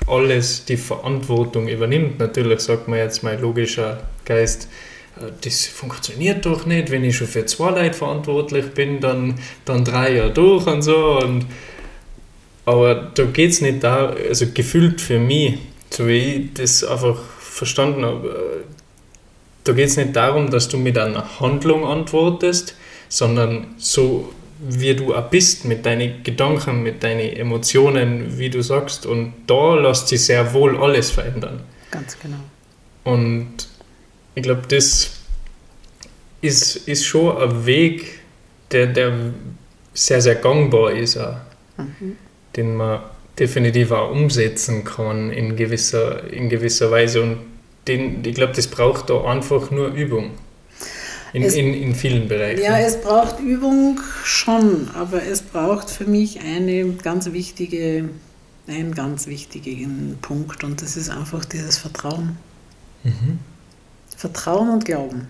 alles 0.06 0.64
die 0.64 0.76
Verantwortung 0.76 1.68
übernimmt, 1.68 2.18
natürlich 2.18 2.60
sagt 2.60 2.88
man 2.88 2.98
jetzt 2.98 3.22
mein 3.22 3.40
logischer 3.40 4.02
Geist, 4.24 4.68
äh, 5.16 5.30
das 5.42 5.66
funktioniert 5.66 6.46
doch 6.46 6.66
nicht, 6.66 6.90
wenn 6.90 7.04
ich 7.04 7.16
schon 7.16 7.26
für 7.26 7.46
zwei 7.46 7.70
Leute 7.70 7.94
verantwortlich 7.94 8.66
bin, 8.70 9.00
dann, 9.00 9.34
dann 9.64 9.84
drei 9.84 10.16
Jahre 10.16 10.32
durch 10.32 10.66
und 10.66 10.82
so. 10.82 11.18
Und, 11.18 11.46
aber 12.64 12.94
da 13.14 13.24
geht 13.24 13.50
es 13.50 13.60
nicht 13.60 13.82
da, 13.82 14.08
also 14.10 14.46
gefühlt 14.52 15.00
für 15.00 15.18
mich, 15.18 15.58
so 15.90 16.06
wie 16.06 16.18
ich 16.18 16.54
das 16.54 16.84
einfach 16.84 17.18
verstanden 17.38 18.04
habe, 18.04 18.28
äh, 18.28 18.64
da 19.64 19.72
geht 19.72 19.88
es 19.88 19.96
nicht 19.96 20.16
darum, 20.16 20.50
dass 20.50 20.68
du 20.68 20.78
mit 20.78 20.96
einer 20.96 21.38
Handlung 21.40 21.84
antwortest, 21.84 22.74
sondern 23.08 23.74
so 23.76 24.32
wie 24.60 24.94
du 24.94 25.14
auch 25.14 25.30
bist, 25.30 25.64
mit 25.64 25.86
deinen 25.86 26.22
Gedanken, 26.22 26.82
mit 26.82 27.02
deinen 27.02 27.32
Emotionen, 27.32 28.38
wie 28.38 28.50
du 28.50 28.62
sagst. 28.62 29.06
Und 29.06 29.32
da 29.46 29.74
lässt 29.74 30.08
sich 30.08 30.24
sehr 30.24 30.52
wohl 30.52 30.76
alles 30.82 31.10
verändern. 31.10 31.60
Ganz 31.90 32.18
genau. 32.18 32.36
Und 33.04 33.68
ich 34.34 34.42
glaube, 34.42 34.62
das 34.68 35.12
ist, 36.40 36.88
ist 36.88 37.04
schon 37.04 37.36
ein 37.36 37.66
Weg, 37.66 38.20
der, 38.70 38.86
der 38.86 39.12
sehr, 39.94 40.20
sehr 40.20 40.36
gangbar 40.36 40.92
ist, 40.92 41.16
auch, 41.16 41.36
mhm. 41.76 42.16
den 42.56 42.76
man 42.76 43.00
definitiv 43.38 43.90
auch 43.90 44.10
umsetzen 44.10 44.84
kann 44.84 45.30
in 45.30 45.56
gewisser, 45.56 46.30
in 46.30 46.48
gewisser 46.48 46.90
Weise. 46.90 47.22
Und 47.22 47.38
den, 47.88 48.22
ich 48.24 48.34
glaube, 48.34 48.52
das 48.54 48.68
braucht 48.68 49.10
da 49.10 49.24
einfach 49.24 49.70
nur 49.70 49.88
Übung. 49.88 50.32
In, 51.32 51.42
es, 51.42 51.54
in, 51.54 51.74
in 51.74 51.94
vielen 51.94 52.28
Bereichen. 52.28 52.62
Ja, 52.62 52.78
es 52.78 53.00
braucht 53.00 53.40
Übung 53.40 54.00
schon, 54.24 54.88
aber 54.94 55.22
es 55.22 55.42
braucht 55.42 55.90
für 55.90 56.04
mich 56.04 56.40
eine 56.40 56.84
ganz 56.94 57.32
wichtige, 57.32 58.08
einen 58.66 58.94
ganz 58.94 59.26
wichtigen 59.26 60.18
Punkt 60.22 60.64
und 60.64 60.82
das 60.82 60.96
ist 60.96 61.10
einfach 61.10 61.44
dieses 61.44 61.78
Vertrauen. 61.78 62.36
Mhm. 63.04 63.38
Vertrauen 64.16 64.70
und 64.70 64.84
Glauben. 64.84 65.28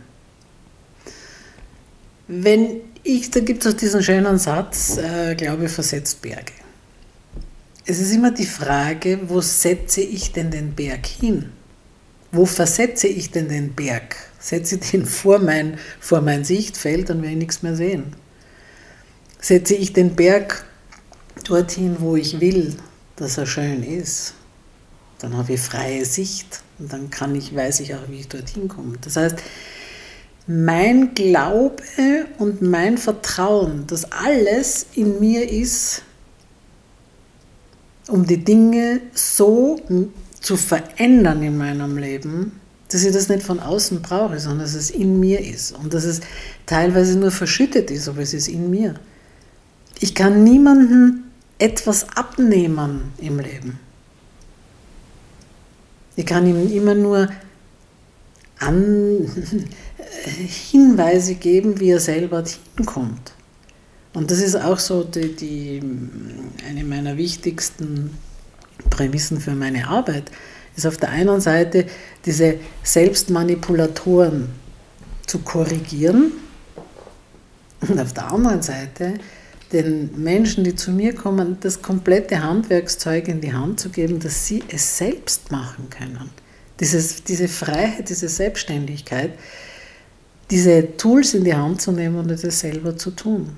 Wenn 2.26 2.80
ich, 3.02 3.30
da 3.30 3.40
gibt 3.40 3.64
es 3.64 3.72
auch 3.72 3.76
diesen 3.76 4.02
schönen 4.02 4.38
Satz, 4.38 4.96
äh, 4.96 5.34
Glaube 5.34 5.68
versetzt 5.68 6.22
Berge. 6.22 6.52
Es 7.86 7.98
ist 7.98 8.12
immer 8.12 8.30
die 8.30 8.46
Frage, 8.46 9.18
wo 9.26 9.40
setze 9.40 10.00
ich 10.00 10.32
denn 10.32 10.50
den 10.50 10.74
Berg 10.74 11.06
hin? 11.06 11.50
Wo 12.30 12.46
versetze 12.46 13.08
ich 13.08 13.30
denn 13.30 13.48
den 13.48 13.72
Berg? 13.72 14.29
Setze 14.40 14.76
ich 14.76 14.90
den 14.90 15.06
vor 15.06 15.38
mein, 15.38 15.78
vor 16.00 16.22
mein 16.22 16.44
Sichtfeld, 16.44 17.10
dann 17.10 17.22
werde 17.22 17.32
ich 17.32 17.38
nichts 17.38 17.62
mehr 17.62 17.76
sehen. 17.76 18.16
Setze 19.38 19.74
ich 19.74 19.92
den 19.92 20.16
Berg 20.16 20.64
dorthin, 21.44 21.96
wo 22.00 22.16
ich 22.16 22.40
will, 22.40 22.74
dass 23.16 23.38
er 23.38 23.46
schön 23.46 23.82
ist, 23.82 24.34
dann 25.18 25.36
habe 25.36 25.52
ich 25.52 25.60
freie 25.60 26.04
Sicht 26.04 26.62
und 26.78 26.92
dann 26.92 27.10
kann 27.10 27.34
ich, 27.34 27.54
weiß 27.54 27.80
ich 27.80 27.94
auch, 27.94 28.08
wie 28.08 28.20
ich 28.20 28.28
dorthin 28.28 28.68
komme. 28.68 28.96
Das 29.02 29.16
heißt, 29.16 29.36
mein 30.46 31.14
Glaube 31.14 31.82
und 32.38 32.62
mein 32.62 32.96
Vertrauen, 32.98 33.86
dass 33.86 34.10
alles 34.10 34.86
in 34.94 35.20
mir 35.20 35.48
ist, 35.48 36.02
um 38.08 38.26
die 38.26 38.42
Dinge 38.42 39.00
so 39.12 39.78
zu 40.40 40.56
verändern 40.56 41.42
in 41.42 41.58
meinem 41.58 41.98
Leben, 41.98 42.60
dass 42.90 43.04
ich 43.04 43.12
das 43.12 43.28
nicht 43.28 43.42
von 43.42 43.60
außen 43.60 44.02
brauche, 44.02 44.38
sondern 44.38 44.60
dass 44.60 44.74
es 44.74 44.90
in 44.90 45.20
mir 45.20 45.40
ist 45.40 45.72
und 45.72 45.94
dass 45.94 46.04
es 46.04 46.20
teilweise 46.66 47.18
nur 47.18 47.30
verschüttet 47.30 47.90
ist, 47.90 48.08
aber 48.08 48.20
es 48.20 48.34
ist 48.34 48.48
in 48.48 48.68
mir. 48.70 48.94
Ich 50.00 50.14
kann 50.14 50.42
niemandem 50.44 51.24
etwas 51.58 52.16
abnehmen 52.16 53.12
im 53.18 53.38
Leben. 53.38 53.78
Ich 56.16 56.26
kann 56.26 56.46
ihm 56.46 56.70
immer 56.72 56.94
nur 56.94 57.28
an 58.58 59.26
Hinweise 60.70 61.34
geben, 61.34 61.80
wie 61.80 61.90
er 61.90 62.00
selber 62.00 62.44
hinkommt. 62.76 63.32
Und 64.12 64.30
das 64.30 64.38
ist 64.38 64.56
auch 64.56 64.78
so 64.78 65.04
die, 65.04 65.36
die, 65.36 65.82
eine 66.68 66.84
meiner 66.84 67.16
wichtigsten 67.16 68.18
Prämissen 68.90 69.40
für 69.40 69.54
meine 69.54 69.86
Arbeit, 69.86 70.30
ist 70.80 70.86
auf 70.86 70.96
der 70.96 71.10
einen 71.10 71.40
Seite 71.40 71.86
diese 72.24 72.56
Selbstmanipulatoren 72.82 74.48
zu 75.26 75.38
korrigieren 75.40 76.32
und 77.86 78.00
auf 78.00 78.12
der 78.12 78.32
anderen 78.32 78.62
Seite 78.62 79.14
den 79.72 80.10
Menschen, 80.22 80.64
die 80.64 80.74
zu 80.74 80.90
mir 80.90 81.14
kommen, 81.14 81.58
das 81.60 81.80
komplette 81.80 82.42
Handwerkszeug 82.42 83.28
in 83.28 83.40
die 83.40 83.52
Hand 83.52 83.78
zu 83.78 83.90
geben, 83.90 84.18
dass 84.18 84.46
sie 84.46 84.64
es 84.68 84.98
selbst 84.98 85.52
machen 85.52 85.88
können. 85.90 86.30
Dieses, 86.80 87.22
diese 87.22 87.46
Freiheit, 87.46 88.08
diese 88.08 88.28
Selbstständigkeit, 88.28 89.32
diese 90.50 90.96
Tools 90.96 91.34
in 91.34 91.44
die 91.44 91.54
Hand 91.54 91.80
zu 91.80 91.92
nehmen 91.92 92.16
und 92.16 92.30
es 92.30 92.60
selber 92.60 92.96
zu 92.96 93.12
tun. 93.12 93.50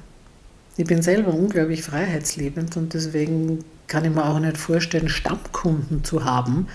Ich 0.77 0.85
bin 0.85 1.03
selber 1.03 1.33
unglaublich 1.33 1.83
freiheitsliebend 1.83 2.77
und 2.77 2.93
deswegen 2.93 3.65
kann 3.87 4.05
ich 4.05 4.11
mir 4.11 4.25
auch 4.25 4.39
nicht 4.39 4.57
vorstellen, 4.57 5.09
Stammkunden 5.09 6.05
zu 6.05 6.25
haben, 6.25 6.67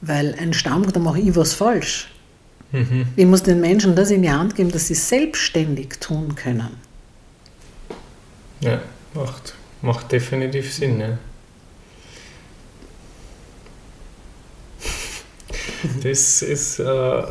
weil 0.00 0.34
ein 0.38 0.52
Stamm, 0.52 0.90
da 0.92 1.00
mache 1.00 1.20
ich 1.20 1.34
was 1.36 1.54
falsch. 1.54 2.10
Mhm. 2.72 3.06
Ich 3.16 3.26
muss 3.26 3.42
den 3.42 3.60
Menschen 3.60 3.96
das 3.96 4.10
in 4.10 4.22
die 4.22 4.30
Hand 4.30 4.54
geben, 4.54 4.70
dass 4.70 4.88
sie 4.88 4.94
selbstständig 4.94 5.98
tun 6.00 6.34
können. 6.34 6.76
Ja, 8.60 8.82
macht, 9.14 9.54
macht 9.82 10.12
definitiv 10.12 10.72
Sinn. 10.72 11.00
Ja. 11.00 11.18
Das 16.02 16.42
ist 16.42 16.80
äh, 16.80 17.22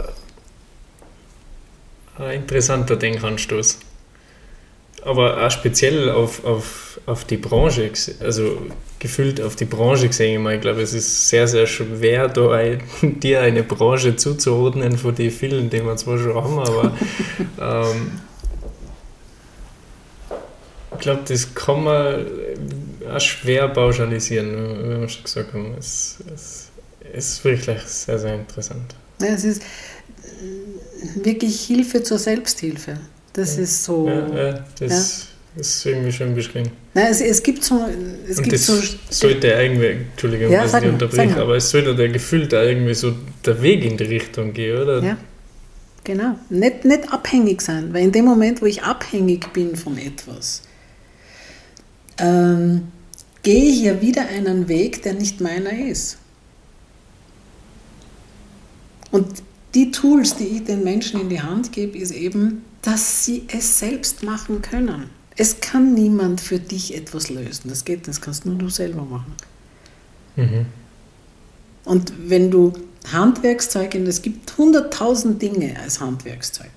ein 2.17 2.41
interessanter 2.41 2.95
Denkanstoß. 2.95 3.79
Aber 5.03 5.45
auch 5.45 5.51
speziell 5.51 6.09
auf, 6.09 6.45
auf, 6.45 6.99
auf 7.05 7.25
die 7.25 7.37
Branche, 7.37 7.91
also 8.21 8.67
gefühlt 8.99 9.41
auf 9.41 9.55
die 9.55 9.65
Branche 9.65 10.07
gesehen. 10.07 10.47
Ich 10.49 10.61
glaube, 10.61 10.81
es 10.81 10.93
ist 10.93 11.29
sehr, 11.29 11.47
sehr 11.47 11.67
schwer, 11.67 12.27
da 12.27 12.51
ein, 12.51 12.81
dir 13.01 13.41
eine 13.41 13.63
Branche 13.63 14.15
zuzuordnen 14.15 14.97
von 14.97 15.13
den 15.15 15.31
vielen, 15.31 15.69
die 15.69 15.83
wir 15.83 15.95
zwar 15.97 16.17
schon 16.17 16.35
haben, 16.35 16.59
aber 16.59 16.97
ähm, 17.93 18.11
ich 20.93 20.99
glaube, 20.99 21.21
das 21.27 21.53
kann 21.53 21.83
man 21.83 22.25
auch 23.13 23.19
schwer 23.19 23.67
pauschalisieren, 23.67 24.83
wie 24.83 25.01
wir 25.01 25.09
schon 25.09 25.23
gesagt 25.23 25.53
haben. 25.53 25.75
Es, 25.77 26.17
es, 26.33 26.69
es 27.13 27.29
ist 27.29 27.45
wirklich 27.45 27.81
sehr, 27.83 28.17
sehr 28.17 28.35
interessant. 28.35 28.95
Ja, 29.21 29.27
es 29.27 29.43
ist 29.43 29.61
wirklich 31.15 31.61
Hilfe 31.61 32.03
zur 32.03 32.17
Selbsthilfe. 32.17 32.99
Das 33.33 33.55
ja. 33.55 33.63
ist 33.63 33.83
so. 33.83 34.07
Ja, 34.07 34.35
ja 34.35 34.65
das 34.79 35.27
ja. 35.57 35.61
ist 35.61 35.85
irgendwie 35.85 36.11
schön 36.11 36.35
beschrieben. 36.35 36.71
Nein, 36.93 37.07
es, 37.09 37.21
es 37.21 37.41
gibt 37.41 37.63
so. 37.63 37.85
Es 38.27 38.37
Und 38.37 38.43
gibt 38.43 38.53
das 38.53 38.65
so, 38.65 38.81
sollte 39.09 39.47
irgendwie, 39.47 40.05
Entschuldigung, 40.11 40.51
ja, 40.51 40.63
dass 40.63 40.81
ich 40.81 40.89
unterbreche, 40.89 41.37
aber 41.37 41.55
es 41.55 41.69
sollte 41.69 41.95
der 41.95 42.09
Gefühl 42.09 42.47
da 42.47 42.63
irgendwie 42.63 42.93
so 42.93 43.13
der 43.45 43.61
Weg 43.61 43.83
in 43.83 43.97
die 43.97 44.03
Richtung 44.05 44.53
gehen, 44.53 44.81
oder? 44.81 45.03
Ja, 45.03 45.17
genau. 46.03 46.35
Nicht, 46.49 46.85
nicht 46.85 47.11
abhängig 47.11 47.61
sein, 47.61 47.93
weil 47.93 48.03
in 48.03 48.11
dem 48.11 48.25
Moment, 48.25 48.61
wo 48.61 48.65
ich 48.65 48.83
abhängig 48.83 49.51
bin 49.53 49.75
von 49.75 49.97
etwas, 49.97 50.63
ähm, 52.19 52.87
gehe 53.43 53.65
ich 53.65 53.81
ja 53.81 54.01
wieder 54.01 54.27
einen 54.27 54.67
Weg, 54.67 55.03
der 55.03 55.13
nicht 55.13 55.41
meiner 55.41 55.71
ist. 55.71 56.17
Und 59.11 59.43
die 59.73 59.91
Tools, 59.91 60.35
die 60.35 60.45
ich 60.45 60.63
den 60.63 60.83
Menschen 60.83 61.21
in 61.21 61.29
die 61.29 61.41
Hand 61.41 61.71
gebe, 61.71 61.97
ist 61.97 62.11
eben, 62.11 62.63
dass 62.81 63.25
sie 63.25 63.43
es 63.47 63.79
selbst 63.79 64.23
machen 64.23 64.61
können. 64.61 65.09
Es 65.37 65.61
kann 65.61 65.93
niemand 65.93 66.41
für 66.41 66.59
dich 66.59 66.95
etwas 66.95 67.29
lösen. 67.29 67.69
Das 67.69 67.85
geht, 67.85 68.07
das 68.07 68.21
kannst 68.21 68.45
nur 68.45 68.55
du 68.55 68.69
selber 68.69 69.03
machen. 69.03 69.33
Mhm. 70.35 70.65
Und 71.85 72.11
wenn 72.27 72.51
du 72.51 72.73
Handwerkszeug, 73.11 73.95
und 73.95 74.07
es 74.07 74.21
gibt 74.21 74.57
hunderttausend 74.57 75.41
Dinge 75.41 75.79
als 75.79 76.01
Handwerkszeug. 76.01 76.69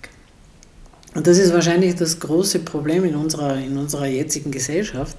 Und 1.15 1.27
das 1.27 1.39
ist 1.39 1.53
wahrscheinlich 1.53 1.97
das 1.97 2.21
große 2.21 2.61
Problem 2.61 3.05
in 3.05 3.17
unserer, 3.17 3.57
in 3.57 3.77
unserer 3.77 4.07
jetzigen 4.07 4.53
Gesellschaft, 4.53 5.17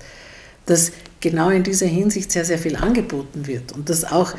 dass 0.66 0.92
genau 1.20 1.50
in 1.50 1.64
dieser 1.64 1.88
Hinsicht 1.88 2.32
sehr, 2.32 2.46
sehr 2.46 2.58
viel 2.58 2.76
angeboten 2.78 3.48
wird 3.48 3.74
und 3.74 3.90
dass 3.90 4.06
auch 4.06 4.34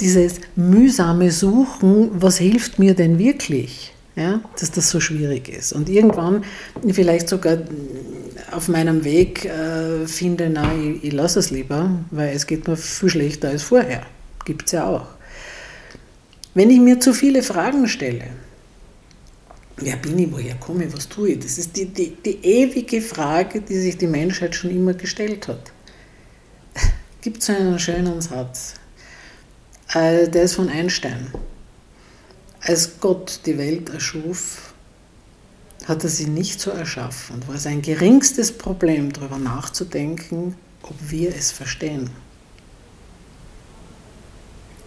dieses 0.00 0.40
mühsame 0.56 1.30
Suchen, 1.30 2.10
was 2.12 2.38
hilft 2.38 2.78
mir 2.78 2.94
denn 2.94 3.18
wirklich, 3.18 3.94
ja, 4.16 4.40
dass 4.58 4.70
das 4.70 4.90
so 4.90 5.00
schwierig 5.00 5.48
ist. 5.48 5.72
Und 5.72 5.88
irgendwann 5.88 6.44
vielleicht 6.90 7.28
sogar 7.28 7.58
auf 8.50 8.68
meinem 8.68 9.04
Weg 9.04 9.44
äh, 9.44 10.06
finde, 10.06 10.50
nein, 10.50 10.96
ich, 10.96 11.04
ich 11.04 11.12
lasse 11.12 11.38
es 11.38 11.50
lieber, 11.50 11.90
weil 12.10 12.34
es 12.34 12.46
geht 12.46 12.68
mir 12.68 12.76
viel 12.76 13.08
schlechter 13.08 13.48
als 13.48 13.62
vorher. 13.62 14.02
Gibt 14.44 14.66
es 14.66 14.72
ja 14.72 14.86
auch. 14.86 15.06
Wenn 16.54 16.70
ich 16.70 16.80
mir 16.80 17.00
zu 17.00 17.14
viele 17.14 17.42
Fragen 17.42 17.88
stelle, 17.88 18.26
wer 19.76 19.96
bin 19.96 20.18
ich, 20.18 20.30
woher 20.30 20.54
komme 20.56 20.84
ich, 20.84 20.92
was 20.92 21.08
tue 21.08 21.30
ich, 21.30 21.38
das 21.38 21.56
ist 21.56 21.76
die, 21.76 21.86
die, 21.86 22.14
die 22.24 22.44
ewige 22.44 23.00
Frage, 23.00 23.62
die 23.62 23.78
sich 23.78 23.96
die 23.96 24.06
Menschheit 24.06 24.54
schon 24.54 24.70
immer 24.70 24.92
gestellt 24.92 25.48
hat. 25.48 25.72
Gibt 27.22 27.42
es 27.42 27.50
einen 27.50 27.78
schönen 27.78 28.20
Satz, 28.20 28.74
äh, 29.94 30.28
der 30.28 30.42
ist 30.42 30.54
von 30.54 30.68
Einstein. 30.68 31.28
Als 32.64 33.00
Gott 33.00 33.40
die 33.44 33.58
Welt 33.58 33.88
erschuf, 33.88 34.72
hat 35.86 36.04
er 36.04 36.10
sie 36.10 36.26
nicht 36.26 36.60
so 36.60 36.70
erschaffen 36.70 37.36
und 37.36 37.48
war 37.48 37.58
sein 37.58 37.82
geringstes 37.82 38.52
Problem, 38.52 39.12
darüber 39.12 39.38
nachzudenken, 39.38 40.54
ob 40.82 40.94
wir 41.00 41.34
es 41.34 41.50
verstehen. 41.50 42.10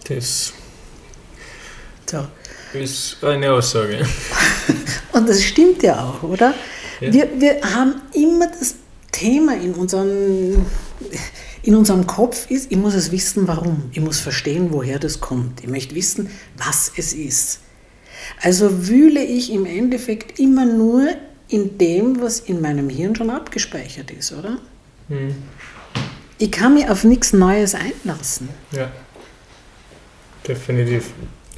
Das 0.08 0.52
so. 2.06 2.26
ist 2.72 3.22
eine 3.22 3.52
Aussage. 3.52 4.06
und 5.12 5.28
das 5.28 5.42
stimmt 5.42 5.82
ja 5.82 6.02
auch, 6.02 6.22
oder? 6.22 6.54
Ja. 7.00 7.12
Wir, 7.12 7.40
wir 7.40 7.60
haben 7.62 8.00
immer 8.14 8.46
das 8.46 8.76
Thema 9.12 9.56
in 9.56 9.74
unserem, 9.74 10.64
in 11.62 11.74
unserem 11.74 12.06
Kopf 12.06 12.50
ist, 12.50 12.70
ich 12.70 12.78
muss 12.78 12.94
es 12.94 13.10
wissen, 13.10 13.48
warum. 13.48 13.90
Ich 13.92 14.00
muss 14.00 14.20
verstehen, 14.20 14.68
woher 14.70 14.98
das 14.98 15.20
kommt. 15.20 15.62
Ich 15.62 15.68
möchte 15.68 15.94
wissen, 15.94 16.30
was 16.56 16.92
es 16.96 17.12
ist. 17.12 17.60
Also 18.40 18.88
wühle 18.88 19.22
ich 19.24 19.52
im 19.52 19.66
Endeffekt 19.66 20.38
immer 20.38 20.64
nur 20.64 21.08
in 21.48 21.78
dem, 21.78 22.20
was 22.20 22.40
in 22.40 22.60
meinem 22.60 22.88
Hirn 22.88 23.14
schon 23.14 23.30
abgespeichert 23.30 24.10
ist, 24.10 24.32
oder? 24.32 24.58
Hm. 25.08 25.34
Ich 26.38 26.50
kann 26.50 26.74
mich 26.74 26.88
auf 26.88 27.04
nichts 27.04 27.32
Neues 27.32 27.74
einlassen. 27.74 28.48
Ja, 28.72 28.90
definitiv. 30.46 31.10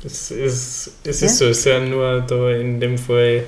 Das 0.02 0.30
ist, 0.30 0.92
es 1.04 1.20
ja? 1.20 1.26
ist 1.26 1.38
so, 1.38 1.46
es 1.46 1.58
ist 1.58 1.64
ja 1.64 1.80
nur 1.80 2.20
da 2.20 2.50
in 2.50 2.78
dem 2.78 2.96
Fall 2.96 3.44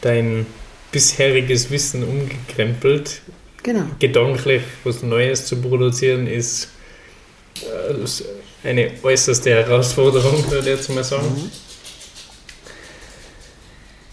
dein 0.00 0.46
bisheriges 0.92 1.70
Wissen 1.70 2.04
umgekrempelt. 2.04 3.20
Genau. 3.62 3.84
Gedanklich 3.98 4.62
was 4.84 5.02
Neues 5.02 5.46
zu 5.46 5.60
produzieren 5.60 6.26
ist 6.26 6.68
äh, 7.62 8.68
eine 8.68 8.92
äußerste 9.02 9.50
Herausforderung, 9.50 10.48
würde 10.50 10.70
ich 10.70 10.76
jetzt 10.76 10.90
mal 10.90 11.02
sagen. 11.02 11.26
Mhm. 11.26 11.50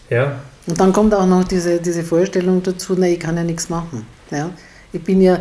Ja. 0.10 0.40
Und 0.68 0.80
dann 0.80 0.94
kommt 0.94 1.14
auch 1.14 1.26
noch 1.26 1.44
diese, 1.44 1.80
diese 1.80 2.04
Vorstellung 2.04 2.64
dazu, 2.64 2.96
na, 2.98 3.08
ich 3.08 3.20
kann 3.20 3.38
ja 3.38 3.44
nichts 3.44 3.70
machen. 3.70 4.06
Ja? 4.32 4.50
Ich, 4.92 5.04
bin 5.04 5.22
ja, 5.22 5.40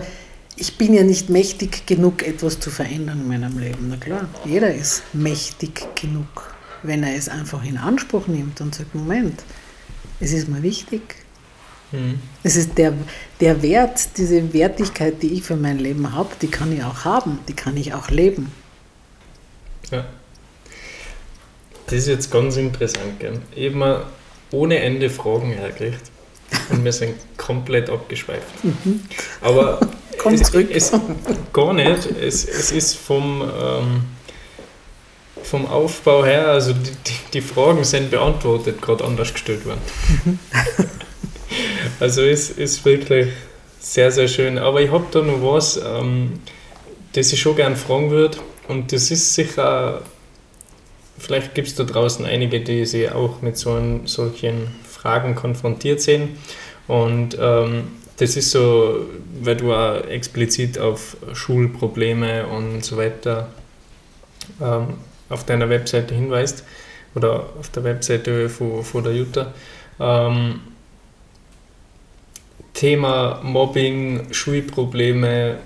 ich 0.57 0.77
bin 0.77 0.93
ja 0.95 1.03
nicht 1.03 1.31
mächtig 1.31 1.87
genug, 1.87 2.27
etwas 2.27 2.61
zu 2.61 2.71
verändern 2.71 3.21
in 3.21 3.29
meinem 3.29 3.59
Leben. 3.59 3.89
Na 3.89 3.97
klar, 3.97 4.29
jeder 4.45 4.73
ist 4.75 5.03
mächtig 5.13 5.95
genug, 5.95 6.55
wenn 6.83 7.03
er 7.03 7.17
es 7.17 7.29
einfach 7.29 7.65
in 7.65 7.79
Anspruch 7.79 8.27
nimmt 8.27 8.61
und 8.61 8.75
sagt, 8.75 8.95
Moment, 8.95 9.43
es 10.21 10.33
ist 10.33 10.49
mir 10.49 10.63
wichtig. 10.63 11.17
Mhm. 11.93 12.19
Es 12.43 12.57
ist 12.57 12.77
der, 12.77 12.93
der 13.41 13.63
Wert, 13.63 14.19
diese 14.19 14.53
Wertigkeit, 14.53 15.23
die 15.23 15.35
ich 15.35 15.43
für 15.43 15.57
mein 15.57 15.79
Leben 15.79 16.13
habe, 16.13 16.31
die 16.41 16.49
kann 16.49 16.73
ich 16.73 16.85
auch 16.85 17.05
haben, 17.05 17.39
die 17.49 17.55
kann 17.55 17.77
ich 17.77 17.95
auch 17.95 18.11
leben. 18.11 18.53
Ja. 19.91 20.05
Das 21.87 21.95
ist 21.95 22.09
jetzt 22.09 22.31
ganz 22.31 22.57
interessant. 22.57 23.21
Gell? 23.21 23.41
Mir 23.71 24.07
ohne 24.55 24.79
Ende 24.79 25.11
Fragen 25.11 25.53
hergekriegt 25.53 26.01
und 26.71 26.85
wir 26.85 26.93
sind 26.93 27.15
komplett 27.37 27.91
abgeschweift. 27.91 28.47
Aber 29.41 29.81
Komm 30.19 30.43
zurück. 30.43 30.69
Es, 30.73 30.93
gar 31.53 31.75
nicht. 31.75 32.07
Es, 32.07 32.49
es 32.49 32.73
ist 32.73 32.97
vom, 32.97 33.43
ähm, 33.43 34.05
vom 35.43 35.67
Aufbau 35.67 36.25
her, 36.25 36.49
also 36.49 36.73
die, 36.73 37.13
die 37.35 37.41
Fragen 37.41 37.85
sind 37.85 38.11
beantwortet, 38.11 38.81
gerade 38.81 39.05
anders 39.05 39.33
gestellt 39.33 39.67
worden. 39.67 39.81
Also 42.01 42.23
es 42.23 42.51
ist 42.51 42.85
wirklich 42.85 43.29
sehr, 43.79 44.11
sehr 44.11 44.27
schön. 44.27 44.59
Aber 44.59 44.81
ich 44.81 44.91
habe 44.91 45.05
da 45.13 45.23
noch 45.23 45.41
was, 45.43 45.77
ähm, 45.77 46.41
das 47.13 47.33
ich 47.33 47.41
schon 47.41 47.55
gerne 47.55 47.77
fragen 47.77 48.11
würde. 48.11 48.39
Und 48.67 48.93
das 48.93 49.13
ist 49.13 49.35
sicher 49.35 50.03
vielleicht 51.25 51.55
gibt 51.55 51.69
es 51.69 51.75
da 51.75 51.85
draußen 51.85 52.25
einige, 52.25 52.61
die 52.61 52.85
sich 52.85 53.11
auch 53.11 53.43
mit 53.43 53.57
so 53.57 53.75
ein, 53.75 54.07
solchen 54.07 54.69
Fragen 54.89 55.35
konfrontiert 55.35 56.01
sehen. 56.01 56.37
Und 56.87 57.37
ähm, 57.41 57.89
das 58.19 58.37
ist 58.37 58.51
so, 58.51 59.07
weil 59.41 59.57
du 59.57 59.73
auch 59.73 60.07
explizit 60.07 60.79
auf 60.79 61.17
Schulprobleme 61.33 62.47
und 62.47 62.85
so 62.85 62.97
weiter 62.97 63.49
ähm, 64.61 64.95
auf 65.29 65.45
deiner 65.45 65.69
Webseite 65.69 66.15
hinweist 66.15 66.65
oder 67.15 67.51
auf 67.59 67.71
der 67.71 67.85
Webseite 67.85 68.49
von, 68.49 68.85
von 68.85 69.05
der 69.05 69.15
Jutta. 69.15 69.53
Ähm, 69.99 70.61
Thema 72.75 73.41
Mobbing, 73.43 74.33
Schulprobleme, 74.33 75.59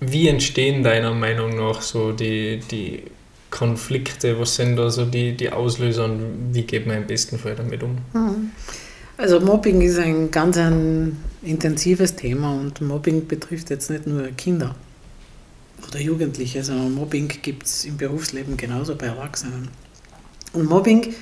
wie 0.00 0.28
entstehen 0.28 0.82
deiner 0.82 1.12
Meinung 1.12 1.56
nach 1.56 1.82
so 1.82 2.12
die, 2.12 2.60
die 2.70 3.04
Konflikte? 3.50 4.38
Was 4.38 4.56
sind 4.56 4.76
da 4.76 4.90
so 4.90 5.04
die, 5.04 5.36
die 5.36 5.50
Auslöser 5.50 6.04
und 6.04 6.50
wie 6.52 6.62
geht 6.62 6.86
man 6.86 6.98
im 6.98 7.06
besten 7.06 7.38
Fall 7.38 7.54
damit 7.54 7.82
um? 7.82 7.98
Mhm. 8.12 8.50
Also 9.16 9.40
Mobbing 9.40 9.80
ist 9.80 9.98
ein 9.98 10.30
ganz 10.30 10.56
ein 10.56 11.16
intensives 11.42 12.14
Thema 12.14 12.52
und 12.52 12.80
Mobbing 12.80 13.26
betrifft 13.26 13.70
jetzt 13.70 13.90
nicht 13.90 14.06
nur 14.06 14.28
Kinder 14.28 14.76
oder 15.86 16.00
Jugendliche, 16.00 16.62
sondern 16.62 16.92
Mobbing 16.92 17.28
gibt 17.42 17.66
es 17.66 17.84
im 17.84 17.96
Berufsleben 17.96 18.56
genauso 18.56 18.94
bei 18.94 19.06
Erwachsenen. 19.06 19.68
Und 20.52 20.68
Mobbing 20.68 21.14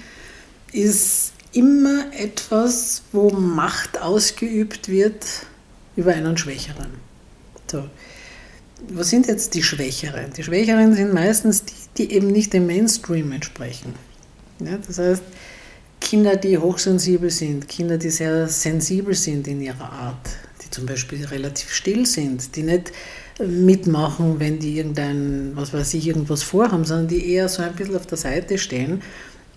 ist 0.72 1.32
immer 1.52 2.04
etwas, 2.12 3.02
wo 3.12 3.30
Macht 3.30 4.00
ausgeübt 4.00 4.88
wird 4.88 5.24
über 5.96 6.12
einen 6.12 6.36
Schwächeren. 6.36 6.90
So 7.70 7.84
was 8.88 9.10
sind 9.10 9.26
jetzt 9.26 9.54
die 9.54 9.62
Schwächeren? 9.62 10.32
Die 10.36 10.42
Schwächeren 10.42 10.94
sind 10.94 11.14
meistens 11.14 11.64
die, 11.64 11.74
die 11.96 12.12
eben 12.12 12.28
nicht 12.28 12.52
dem 12.52 12.66
Mainstream 12.66 13.32
entsprechen. 13.32 13.94
Ja, 14.60 14.78
das 14.86 14.98
heißt, 14.98 15.22
Kinder, 16.00 16.36
die 16.36 16.58
hochsensibel 16.58 17.30
sind, 17.30 17.68
Kinder, 17.68 17.98
die 17.98 18.10
sehr 18.10 18.48
sensibel 18.48 19.14
sind 19.14 19.48
in 19.48 19.60
ihrer 19.62 19.90
Art, 19.90 20.28
die 20.62 20.70
zum 20.70 20.86
Beispiel 20.86 21.24
relativ 21.24 21.72
still 21.72 22.06
sind, 22.06 22.54
die 22.54 22.62
nicht 22.62 22.92
mitmachen, 23.38 24.38
wenn 24.38 24.58
die 24.58 24.76
irgendein, 24.76 25.52
was 25.54 25.72
weiß 25.72 25.94
ich, 25.94 26.06
irgendwas 26.06 26.42
vorhaben, 26.42 26.84
sondern 26.84 27.08
die 27.08 27.32
eher 27.32 27.48
so 27.48 27.62
ein 27.62 27.74
bisschen 27.74 27.96
auf 27.96 28.06
der 28.06 28.18
Seite 28.18 28.58
stehen 28.58 29.02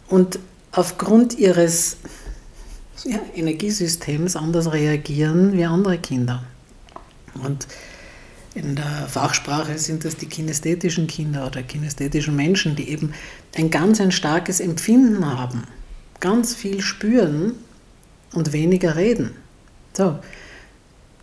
und 0.08 0.40
aufgrund 0.72 1.38
ihres 1.38 1.98
ja, 3.06 3.20
Energiesystems 3.36 4.36
anders 4.36 4.72
reagieren 4.72 5.54
wie 5.54 5.66
andere 5.66 5.98
Kinder. 5.98 6.44
Und 7.44 7.68
in 8.56 8.76
der 8.76 9.08
Fachsprache 9.08 9.78
sind 9.78 10.06
das 10.06 10.18
die 10.18 10.26
kinästhetischen 10.26 11.08
Kinder 11.08 11.46
oder 11.46 11.62
kinästhetischen 11.62 12.36
Menschen, 12.36 12.76
die 12.76 12.90
eben 12.90 13.14
ein 13.56 13.70
ganz 13.70 14.02
ein 14.02 14.12
starkes 14.12 14.60
Empfinden 14.60 15.26
haben, 15.26 15.64
ganz 16.20 16.56
viel 16.56 16.82
spüren 16.82 17.54
und 18.34 18.52
weniger 18.52 18.96
reden. 18.96 19.32
So, 19.94 20.20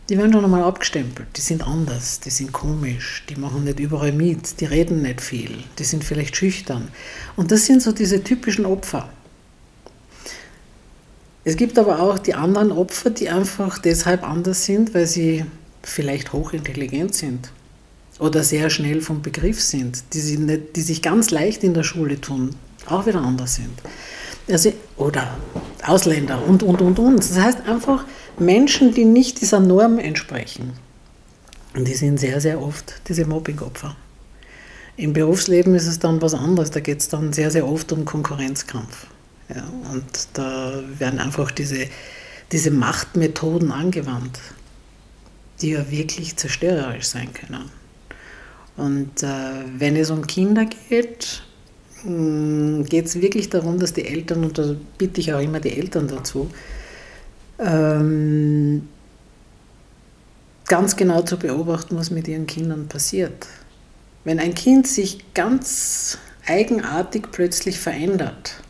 die 0.09 0.17
werden 0.17 0.33
schon 0.33 0.45
einmal 0.45 0.63
abgestempelt, 0.63 1.29
die 1.37 1.41
sind 1.41 1.67
anders, 1.67 2.21
die 2.21 2.31
sind 2.31 2.53
komisch, 2.53 3.25
die 3.29 3.35
machen 3.35 3.65
nicht 3.65 3.81
überall 3.81 4.13
mit, 4.13 4.61
die 4.61 4.67
reden 4.67 5.03
nicht 5.03 5.21
viel, 5.21 5.51
die 5.79 5.85
sind 5.85 6.05
vielleicht 6.05 6.37
schüchtern. 6.37 6.89
Und 7.35 7.51
das 7.51 7.67
sind 7.67 7.83
so 7.83 7.91
diese 7.91 8.23
typischen 8.23 8.67
Opfer. 8.67 9.09
Es 11.43 11.57
gibt 11.57 11.79
aber 11.79 12.01
auch 12.01 12.19
die 12.19 12.35
anderen 12.35 12.71
Opfer, 12.73 13.11
die 13.11 13.31
einfach 13.31 13.79
deshalb 13.79 14.23
anders 14.23 14.65
sind, 14.65 14.95
weil 14.95 15.07
sie 15.07 15.45
vielleicht 15.87 16.33
hochintelligent 16.33 17.15
sind 17.15 17.51
oder 18.19 18.43
sehr 18.43 18.71
schnell 18.71 19.01
vom 19.01 19.23
Begriff 19.23 19.61
sind, 19.61 20.03
die, 20.13 20.21
sie 20.21 20.39
nicht, 20.39 20.77
die 20.77 20.83
sich 20.83 21.01
ganz 21.01 21.31
leicht 21.31 21.63
in 21.65 21.75
der 21.75 21.85
Schule 21.85 22.21
tun, 22.21 22.57
auch 22.87 23.07
wieder 23.07 23.21
anders 23.21 23.57
sind. 23.57 23.83
Also, 24.49 24.73
oder 24.97 25.37
Ausländer 25.85 26.45
und, 26.47 26.63
und, 26.63 26.81
und, 26.81 26.99
und. 26.99 27.19
Das 27.19 27.39
heißt 27.39 27.69
einfach 27.69 28.05
Menschen, 28.39 28.95
die 28.95 29.05
nicht 29.05 29.41
dieser 29.41 29.61
Norm 29.61 29.99
entsprechen. 29.99 30.73
Und 31.75 31.87
die 31.87 31.95
sind 31.95 32.19
sehr, 32.19 32.41
sehr 32.41 32.61
oft 32.61 33.01
diese 33.09 33.27
Mobbing-Opfer. 33.27 33.97
Im 34.97 35.13
Berufsleben 35.13 35.75
ist 35.75 35.87
es 35.87 35.99
dann 35.99 36.23
was 36.23 36.33
anderes. 36.33 36.71
Da 36.71 36.81
geht 36.81 37.01
es 37.01 37.09
dann 37.09 37.33
sehr, 37.33 37.51
sehr 37.51 37.69
oft 37.69 37.93
um 37.93 38.05
Konkurrenzkampf. 38.05 39.07
Ja, 39.55 39.65
und 39.93 40.05
da 40.33 40.83
werden 40.99 41.21
einfach 41.21 41.51
diese, 41.51 41.87
diese 42.51 42.71
Machtmethoden 42.71 43.71
angewandt 43.71 44.41
die 45.61 45.71
ja 45.71 45.91
wirklich 45.91 46.37
zerstörerisch 46.37 47.07
sein 47.07 47.33
können. 47.33 47.71
Und 48.77 49.23
äh, 49.23 49.27
wenn 49.79 49.97
es 49.97 50.11
um 50.11 50.27
Kinder 50.27 50.67
geht, 50.67 51.43
mm, 52.05 52.83
geht 52.83 53.07
es 53.07 53.21
wirklich 53.21 53.49
darum, 53.49 53.79
dass 53.79 53.95
die 53.95 54.07
Eltern, 54.07 54.45
und 54.45 54.59
da 54.59 54.77
bitte 54.99 55.21
ich 55.21 55.33
auch 55.33 55.41
immer 55.41 55.61
die 55.61 55.77
Eltern 55.77 56.09
dazu, 56.09 56.51
ähm, 57.59 58.89
ganz 60.67 60.97
genau 60.97 61.23
zu 61.23 61.39
beobachten, 61.39 61.97
was 61.97 62.11
mit 62.11 62.29
ihren 62.29 62.47
Kindern 62.47 62.89
passiert. 62.89 63.47
Wenn 64.25 64.41
ein 64.41 64.55
Kind 64.55 64.87
sich 64.87 65.33
ganz 65.33 66.19
eigenartig 66.47 67.31
plötzlich 67.33 67.79
verändert. 67.79 68.63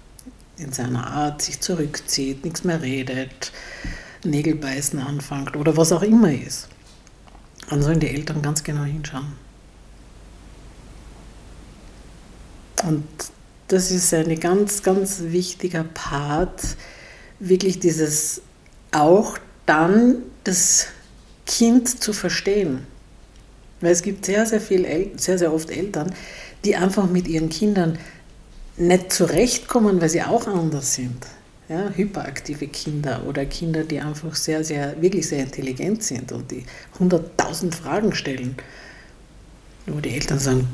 In 0.58 0.72
seiner 0.72 1.06
Art, 1.06 1.42
sich 1.42 1.60
zurückzieht, 1.60 2.44
nichts 2.44 2.64
mehr 2.64 2.80
redet, 2.80 3.52
Nägel 4.24 4.54
beißen 4.54 4.98
anfängt 4.98 5.54
oder 5.56 5.76
was 5.76 5.92
auch 5.92 6.02
immer 6.02 6.32
ist. 6.32 6.68
Dann 7.68 7.82
sollen 7.82 8.00
die 8.00 8.08
Eltern 8.08 8.42
ganz 8.42 8.62
genau 8.62 8.84
hinschauen. 8.84 9.32
Und 12.84 13.04
das 13.68 13.90
ist 13.90 14.14
ein 14.14 14.38
ganz, 14.38 14.82
ganz 14.82 15.22
wichtiger 15.22 15.84
Part, 15.84 16.76
wirklich 17.40 17.80
dieses 17.80 18.42
auch 18.92 19.38
dann 19.66 20.18
das 20.44 20.86
Kind 21.46 22.02
zu 22.02 22.12
verstehen. 22.12 22.86
Weil 23.80 23.92
es 23.92 24.02
gibt 24.02 24.24
sehr, 24.24 24.46
sehr, 24.46 24.60
viel, 24.60 25.12
sehr, 25.16 25.38
sehr 25.38 25.52
oft 25.52 25.70
Eltern, 25.70 26.14
die 26.64 26.76
einfach 26.76 27.08
mit 27.08 27.28
ihren 27.28 27.48
Kindern 27.48 27.98
nicht 28.76 29.12
zurechtkommen, 29.12 30.00
weil 30.00 30.08
sie 30.08 30.22
auch 30.22 30.46
anders 30.46 30.94
sind. 30.94 31.26
Ja, 31.68 31.90
hyperaktive 31.90 32.68
Kinder 32.68 33.24
oder 33.26 33.44
Kinder, 33.44 33.82
die 33.82 33.98
einfach 34.00 34.36
sehr, 34.36 34.62
sehr, 34.62 35.00
wirklich 35.02 35.28
sehr 35.28 35.42
intelligent 35.42 36.02
sind 36.02 36.30
und 36.30 36.50
die 36.50 36.64
hunderttausend 36.98 37.74
Fragen 37.74 38.14
stellen. 38.14 38.56
Wo 39.86 39.98
die 39.98 40.10
Eltern 40.10 40.38
sagen, 40.38 40.68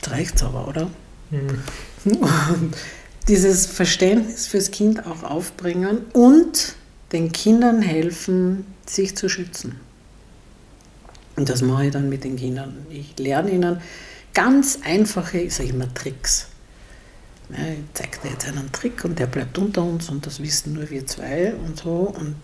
das 0.00 0.10
reicht's 0.10 0.42
aber, 0.42 0.68
oder? 0.68 0.90
Mhm. 1.30 1.62
Und 2.54 2.76
dieses 3.28 3.66
Verständnis 3.66 4.46
fürs 4.46 4.70
Kind 4.70 5.06
auch 5.06 5.22
aufbringen 5.22 6.06
und 6.14 6.74
den 7.12 7.30
Kindern 7.32 7.82
helfen, 7.82 8.64
sich 8.86 9.16
zu 9.16 9.28
schützen. 9.28 9.78
Und 11.36 11.48
das 11.48 11.62
mache 11.62 11.86
ich 11.86 11.92
dann 11.92 12.08
mit 12.08 12.24
den 12.24 12.36
Kindern. 12.36 12.86
Ich 12.90 13.18
lerne 13.18 13.50
ihnen 13.50 13.80
ganz 14.34 14.78
einfache, 14.82 15.38
ich 15.38 15.54
sage 15.54 15.70
immer 15.70 15.92
Tricks. 15.92 16.48
Ich 17.52 17.84
zeige 17.94 18.18
dir 18.22 18.30
jetzt 18.30 18.46
einen 18.46 18.70
Trick 18.72 19.04
und 19.04 19.18
der 19.18 19.26
bleibt 19.26 19.58
unter 19.58 19.82
uns 19.82 20.08
und 20.08 20.24
das 20.26 20.40
wissen 20.40 20.74
nur 20.74 20.88
wir 20.88 21.06
zwei 21.06 21.54
und 21.54 21.78
so. 21.78 22.14
Und 22.16 22.36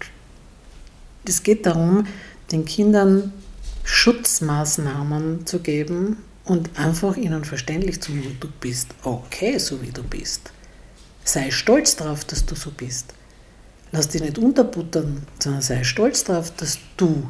es 1.24 1.42
geht 1.42 1.66
darum, 1.66 2.06
den 2.50 2.64
Kindern 2.64 3.32
Schutzmaßnahmen 3.84 5.46
zu 5.46 5.60
geben 5.60 6.16
und 6.44 6.78
einfach 6.78 7.16
ihnen 7.16 7.44
verständlich 7.44 8.00
zu 8.00 8.12
machen, 8.12 8.36
du 8.40 8.48
bist 8.60 8.88
okay, 9.02 9.58
so 9.58 9.80
wie 9.82 9.90
du 9.90 10.02
bist. 10.02 10.52
Sei 11.24 11.50
stolz 11.50 11.96
darauf, 11.96 12.24
dass 12.24 12.46
du 12.46 12.54
so 12.54 12.70
bist. 12.70 13.14
Lass 13.92 14.08
dich 14.08 14.22
nicht 14.22 14.38
unterbuttern, 14.38 15.22
sondern 15.38 15.62
sei 15.62 15.84
stolz 15.84 16.24
darauf, 16.24 16.50
dass 16.56 16.78
du 16.96 17.28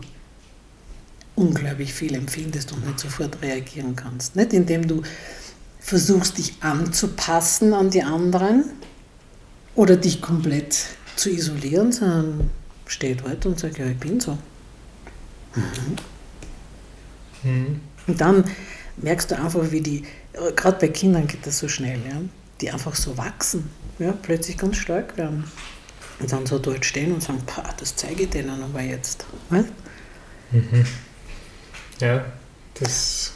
unglaublich 1.34 1.92
viel 1.92 2.14
empfindest 2.14 2.72
und 2.72 2.86
nicht 2.86 3.00
sofort 3.00 3.40
reagieren 3.42 3.94
kannst. 3.94 4.36
Nicht 4.36 4.52
indem 4.54 4.88
du 4.88 5.02
versuchst, 5.86 6.36
dich 6.36 6.54
anzupassen 6.62 7.72
an 7.72 7.90
die 7.90 8.02
anderen 8.02 8.64
oder 9.76 9.96
dich 9.96 10.20
komplett 10.20 10.76
zu 11.14 11.30
isolieren, 11.30 11.92
sondern 11.92 12.50
steh 12.86 13.14
dort 13.14 13.46
und 13.46 13.60
sag, 13.60 13.78
ja, 13.78 13.86
ich 13.86 13.96
bin 13.96 14.18
so. 14.18 14.36
Mhm. 15.54 15.96
Mhm. 17.44 17.80
Und 18.08 18.20
dann 18.20 18.44
merkst 18.96 19.30
du 19.30 19.38
einfach, 19.38 19.70
wie 19.70 19.80
die, 19.80 20.02
gerade 20.56 20.76
bei 20.80 20.88
Kindern 20.88 21.28
geht 21.28 21.46
das 21.46 21.60
so 21.60 21.68
schnell, 21.68 22.00
ja, 22.04 22.20
die 22.60 22.72
einfach 22.72 22.96
so 22.96 23.16
wachsen, 23.16 23.70
ja, 24.00 24.10
plötzlich 24.10 24.58
ganz 24.58 24.78
stark 24.78 25.16
werden. 25.16 25.44
Und 26.18 26.32
dann 26.32 26.46
so 26.46 26.58
dort 26.58 26.84
stehen 26.84 27.12
und 27.14 27.22
sagen, 27.22 27.44
das 27.78 27.94
zeige 27.94 28.24
ich 28.24 28.30
denen 28.30 28.60
aber 28.60 28.80
jetzt. 28.80 29.24
Mhm. 29.50 30.84
Ja, 32.00 32.24
das. 32.74 33.35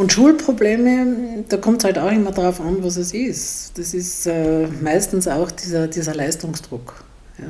Und 0.00 0.14
Schulprobleme, 0.14 1.44
da 1.46 1.58
kommt 1.58 1.82
es 1.82 1.84
halt 1.84 1.98
auch 1.98 2.10
immer 2.10 2.32
darauf 2.32 2.58
an, 2.58 2.82
was 2.82 2.96
es 2.96 3.12
ist. 3.12 3.76
Das 3.76 3.92
ist 3.92 4.26
äh, 4.26 4.66
meistens 4.80 5.28
auch 5.28 5.50
dieser, 5.50 5.88
dieser 5.88 6.14
Leistungsdruck. 6.14 7.04
Ja. 7.36 7.48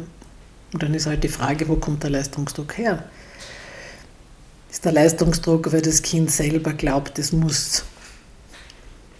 Und 0.72 0.82
dann 0.82 0.92
ist 0.92 1.06
halt 1.06 1.22
die 1.22 1.28
Frage, 1.28 1.68
wo 1.68 1.76
kommt 1.76 2.02
der 2.02 2.10
Leistungsdruck 2.10 2.76
her? 2.76 3.04
Ist 4.68 4.84
der 4.84 4.90
Leistungsdruck, 4.90 5.72
weil 5.72 5.80
das 5.80 6.02
Kind 6.02 6.32
selber 6.32 6.72
glaubt, 6.72 7.20
es 7.20 7.30
muss 7.30 7.84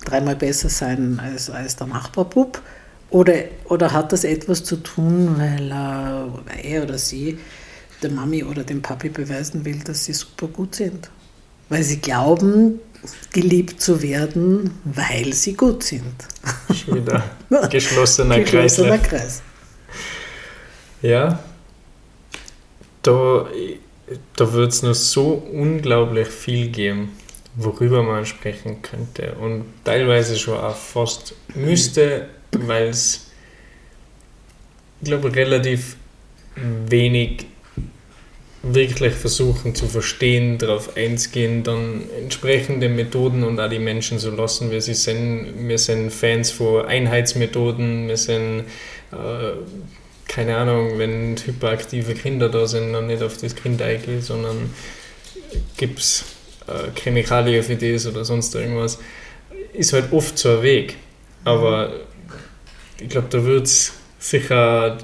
dreimal 0.04 0.34
besser 0.34 0.68
sein 0.68 1.20
als, 1.22 1.50
als 1.50 1.76
der 1.76 1.86
Nachbarbub? 1.86 2.60
Oder, 3.10 3.44
oder 3.66 3.92
hat 3.92 4.10
das 4.10 4.24
etwas 4.24 4.64
zu 4.64 4.74
tun, 4.74 5.36
weil 5.38 5.70
äh, 5.70 6.72
er 6.72 6.82
oder 6.82 6.98
sie 6.98 7.38
der 8.02 8.10
Mami 8.10 8.42
oder 8.42 8.64
dem 8.64 8.82
Papi 8.82 9.08
beweisen 9.08 9.64
will, 9.64 9.78
dass 9.84 10.06
sie 10.06 10.14
super 10.14 10.48
gut 10.48 10.74
sind? 10.74 11.10
Weil 11.68 11.84
sie 11.84 11.98
glauben, 12.00 12.80
geliebt 13.32 13.80
zu 13.80 14.02
werden, 14.02 14.70
weil 14.84 15.32
sie 15.32 15.54
gut 15.54 15.82
sind. 15.82 16.14
Schon 16.74 16.96
wieder 16.96 17.24
geschlossener, 17.70 18.40
geschlossener 18.40 18.98
Kreis. 18.98 19.42
Ja, 21.02 21.38
da 23.02 23.48
da 24.36 24.52
wird 24.52 24.72
es 24.72 24.82
noch 24.82 24.94
so 24.94 25.34
unglaublich 25.52 26.28
viel 26.28 26.68
geben, 26.68 27.12
worüber 27.54 28.02
man 28.02 28.26
sprechen 28.26 28.82
könnte 28.82 29.34
und 29.34 29.64
teilweise 29.84 30.36
schon 30.38 30.58
auch 30.58 30.76
fast 30.76 31.34
müsste, 31.54 32.28
weil 32.52 32.88
es, 32.88 33.26
ich 35.00 35.06
glaube, 35.06 35.34
relativ 35.34 35.96
wenig 36.56 37.46
wirklich 38.62 39.14
versuchen 39.14 39.74
zu 39.74 39.86
verstehen, 39.86 40.58
darauf 40.58 40.96
einzugehen, 40.96 41.62
dann 41.62 42.02
entsprechende 42.20 42.88
Methoden 42.88 43.42
und 43.42 43.58
auch 43.58 43.70
die 43.70 43.78
Menschen 43.78 44.18
so 44.18 44.30
lassen, 44.30 44.70
wie 44.70 44.80
sie 44.80 44.94
sind. 44.94 45.68
Wir 45.68 45.78
sind 45.78 46.12
Fans 46.12 46.50
von 46.50 46.84
Einheitsmethoden, 46.84 48.08
wir 48.08 48.16
sind 48.18 48.64
äh, 49.12 49.52
keine 50.28 50.56
Ahnung, 50.56 50.98
wenn 50.98 51.36
hyperaktive 51.36 52.14
Kinder 52.14 52.48
da 52.48 52.66
sind, 52.66 52.92
dann 52.92 53.08
nicht 53.08 53.22
auf 53.22 53.36
das 53.38 53.56
Kind 53.56 53.82
eingehen, 53.82 54.22
sondern 54.22 54.72
gibt 55.76 55.98
es 55.98 56.24
äh, 56.68 56.90
Chemikalien 56.98 57.64
für 57.64 57.76
das 57.76 58.06
oder 58.06 58.24
sonst 58.24 58.54
irgendwas. 58.54 58.98
Ist 59.72 59.92
halt 59.92 60.12
oft 60.12 60.38
so 60.38 60.58
ein 60.58 60.62
Weg. 60.62 60.96
Aber 61.44 61.92
ich 63.00 63.08
glaube, 63.08 63.26
da 63.30 63.44
wird 63.44 63.66
es 63.66 63.92
sicher 64.18 64.98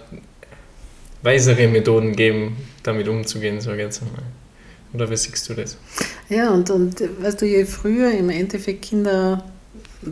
weisere 1.23 1.67
Methoden 1.67 2.15
geben, 2.15 2.57
damit 2.87 3.09
umzugehen, 3.09 3.61
sage 3.61 3.79
ich 3.79 3.85
jetzt 3.85 4.03
einmal. 4.03 4.23
Oder 4.93 5.11
wie 5.11 5.17
siehst 5.17 5.49
du 5.49 5.55
das? 5.55 5.77
Ja, 6.29 6.51
und, 6.51 6.71
und 6.71 7.03
weißt 7.23 7.43
du, 7.43 7.47
je 7.47 7.65
früher 7.65 8.13
im 8.13 8.31
Endeffekt 8.31 8.83
Kinder 8.83 9.45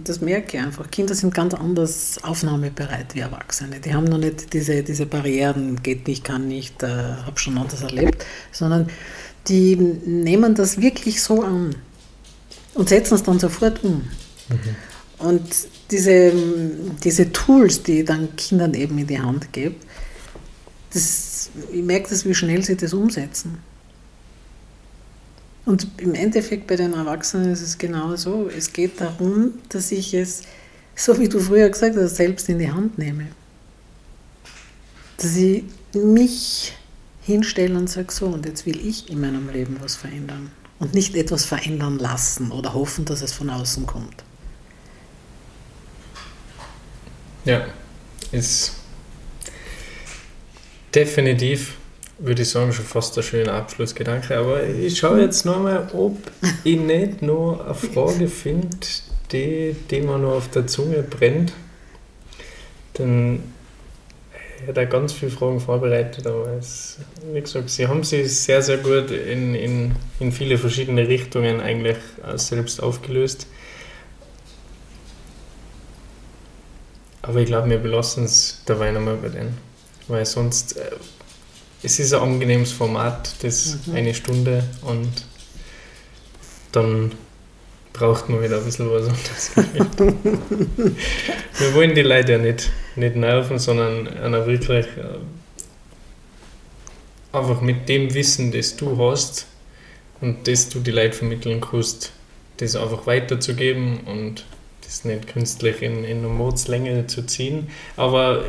das 0.03 0.20
merke 0.20 0.57
ich 0.57 0.62
einfach. 0.62 0.91
Kinder 0.91 1.14
sind 1.14 1.35
ganz 1.35 1.55
anders 1.55 2.18
aufnahmebereit 2.22 3.14
wie 3.14 3.20
Erwachsene. 3.20 3.81
Die 3.81 3.95
haben 3.95 4.05
noch 4.05 4.18
nicht 4.18 4.53
diese, 4.53 4.83
diese 4.83 5.07
Barrieren, 5.07 5.83
geht 5.83 6.09
nicht, 6.09 6.25
kann 6.25 6.49
nicht, 6.49 6.83
äh, 6.83 6.89
habe 6.89 7.39
schon 7.39 7.57
anders 7.59 7.83
erlebt, 7.83 8.25
sondern 8.51 8.89
die 9.49 9.77
nehmen 9.77 10.55
das 10.55 10.81
wirklich 10.81 11.22
so 11.22 11.43
an 11.43 11.77
und 12.75 12.89
setzen 12.89 13.14
es 13.14 13.22
dann 13.22 13.39
sofort 13.39 13.85
um. 13.85 14.09
Mhm. 14.49 15.27
Und 15.27 15.43
diese, 15.91 16.33
diese 17.03 17.31
Tools, 17.33 17.83
die 17.83 18.01
ich 18.01 18.05
dann 18.05 18.35
Kindern 18.37 18.75
eben 18.75 18.99
in 18.99 19.07
die 19.07 19.20
Hand 19.20 19.53
gebe, 19.53 19.77
das, 20.93 21.34
ich 21.72 21.82
merke 21.82 22.11
das, 22.11 22.24
wie 22.24 22.34
schnell 22.34 22.62
sie 22.64 22.76
das 22.76 22.92
umsetzen. 22.92 23.59
Und 25.66 25.88
im 25.97 26.14
Endeffekt 26.14 26.66
bei 26.66 26.76
den 26.76 26.92
Erwachsenen 26.92 27.51
ist 27.51 27.62
es 27.62 27.78
genau 27.78 28.16
so. 28.16 28.51
Es 28.55 28.72
geht 28.72 29.01
darum, 29.01 29.55
dass 29.70 29.92
ich 29.92 30.12
es, 30.12 30.42
so 30.95 31.18
wie 31.18 31.28
du 31.28 31.40
früher 31.40 31.68
gesagt 31.70 31.97
hast, 31.97 32.16
selbst 32.16 32.49
in 32.49 32.59
die 32.59 32.70
Hand 32.70 32.99
nehme. 32.99 33.28
Dass 35.16 35.36
ich 35.36 35.64
mich 35.95 36.74
hinstelle 37.22 37.78
und 37.78 37.88
sage, 37.88 38.12
so, 38.12 38.26
und 38.26 38.45
jetzt 38.45 38.66
will 38.66 38.86
ich 38.86 39.09
in 39.09 39.20
meinem 39.20 39.49
Leben 39.49 39.78
was 39.80 39.97
verändern. 39.97 40.51
Und 40.78 40.92
nicht 40.92 41.14
etwas 41.16 41.47
verändern 41.47 41.99
lassen 41.99 42.53
oder 42.53 42.74
hoffen, 42.74 43.07
dass 43.07 43.22
es 43.22 43.32
von 43.32 43.49
außen 43.49 43.86
kommt. 43.86 44.22
Ja, 47.47 47.66
ist 48.32 48.72
definitiv 50.95 51.76
würde 52.18 52.42
ich 52.42 52.51
sagen, 52.51 52.72
schon 52.72 52.84
fast 52.84 53.16
ein 53.18 53.22
schöner 53.22 53.55
Abschlussgedanke. 53.55 54.36
Aber 54.36 54.64
ich 54.64 54.99
schaue 54.99 55.20
jetzt 55.20 55.45
nochmal, 55.45 55.88
ob 55.92 56.16
ich 56.62 56.78
nicht 56.78 57.22
noch 57.22 57.61
eine 57.64 57.74
Frage 57.74 58.28
finde, 58.28 58.76
die, 59.32 59.74
die 59.90 60.01
mir 60.01 60.18
noch 60.18 60.36
auf 60.36 60.51
der 60.51 60.66
Zunge 60.66 61.03
brennt. 61.03 61.53
Denn 62.99 63.42
ich 64.61 64.68
hätte 64.68 64.86
ganz 64.86 65.12
viele 65.12 65.30
Fragen 65.30 65.61
vorbereitet, 65.61 66.26
aber 66.26 66.47
es, 66.59 66.99
wie 67.32 67.40
gesagt, 67.40 67.68
sie 67.68 67.86
haben 67.86 68.05
sich 68.05 68.32
sehr, 68.40 68.62
sehr 68.62 68.78
gut 68.78 69.11
in, 69.11 69.55
in, 69.55 69.97
in 70.20 70.32
viele 70.32 70.57
verschiedene 70.57 71.07
Richtungen 71.07 71.61
eigentlich 71.61 71.97
selbst 72.36 72.82
aufgelöst. 72.82 73.47
Aber 77.20 77.40
ich 77.40 77.47
glaube, 77.47 77.68
wir 77.70 77.78
belassen 77.78 78.24
es 78.24 78.62
dabei 78.66 78.90
nochmal 78.92 79.16
bei 79.16 79.30
denen. 79.30 79.74
Weil 80.09 80.26
sonst 80.26 80.76
äh, 80.76 80.90
es 81.82 81.98
ist 81.98 82.14
ein 82.14 82.22
angenehmes 82.22 82.72
Format, 82.72 83.34
das 83.42 83.78
mhm. 83.86 83.94
eine 83.94 84.14
Stunde 84.14 84.64
und 84.82 85.11
dann 86.72 87.12
braucht 87.92 88.28
man 88.28 88.42
wieder 88.42 88.59
ein 88.59 88.64
bisschen 88.64 88.90
was 88.90 89.07
anderes. 89.07 89.50
wir 91.59 91.74
wollen 91.74 91.94
die 91.94 92.02
Leute 92.02 92.32
ja 92.32 92.38
nicht, 92.38 92.70
nicht 92.96 93.14
nerven, 93.14 93.59
sondern 93.59 94.09
einer 94.09 94.46
wirklich 94.46 94.86
äh, 94.86 95.18
einfach 97.36 97.61
mit 97.61 97.88
dem 97.88 98.12
Wissen, 98.14 98.50
das 98.50 98.76
du 98.76 98.98
hast 98.98 99.46
und 100.20 100.48
das 100.48 100.68
du 100.70 100.80
die 100.80 100.90
Leute 100.90 101.12
vermitteln 101.12 101.61
kannst, 101.61 102.12
das 102.57 102.74
einfach 102.76 103.07
weiterzugeben 103.07 104.00
und 104.00 104.44
das 104.82 105.05
nicht 105.05 105.28
künstlich 105.28 105.82
in, 105.82 106.05
in 106.05 106.18
eine 106.18 106.28
Mordslänge 106.28 107.07
zu 107.07 107.26
ziehen. 107.26 107.68
Aber 107.96 108.44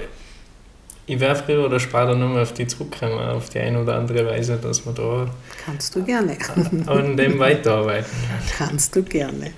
ich 1.07 1.19
werde 1.19 1.41
früher 1.43 1.65
oder 1.65 1.79
später 1.79 2.15
nochmal 2.15 2.43
auf 2.43 2.53
die 2.53 2.67
zurückkommen, 2.67 3.19
auf 3.19 3.49
die 3.49 3.59
eine 3.59 3.81
oder 3.81 3.95
andere 3.95 4.25
Weise, 4.25 4.57
dass 4.57 4.85
man 4.85 4.95
da 4.95 5.27
Kannst 5.63 5.95
du 5.95 6.03
gerne. 6.03 6.37
an 6.87 7.17
dem 7.17 7.39
weiterarbeiten 7.39 8.11
Kannst 8.57 8.95
du 8.95 9.03
gerne. 9.03 9.51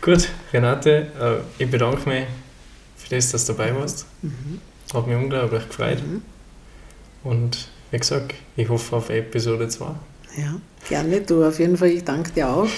Gut, 0.00 0.28
Renate, 0.52 1.06
äh, 1.20 1.62
ich 1.62 1.70
bedanke 1.70 2.08
mich 2.08 2.26
für 2.96 3.14
das, 3.14 3.30
dass 3.30 3.46
du 3.46 3.52
dabei 3.52 3.74
warst. 3.74 4.06
Mhm. 4.22 4.60
Hat 4.92 5.06
mich 5.06 5.16
unglaublich 5.16 5.66
gefreut. 5.68 6.02
Mhm. 6.02 6.22
Und 7.22 7.68
wie 7.90 7.98
gesagt, 7.98 8.34
ich 8.56 8.68
hoffe 8.68 8.96
auf 8.96 9.10
Episode 9.10 9.68
2. 9.68 9.86
Ja, 10.36 10.56
gerne. 10.88 11.20
Du 11.20 11.44
auf 11.44 11.58
jeden 11.58 11.76
Fall, 11.76 11.88
ich 11.88 12.04
danke 12.04 12.32
dir 12.32 12.48
auch 12.48 12.68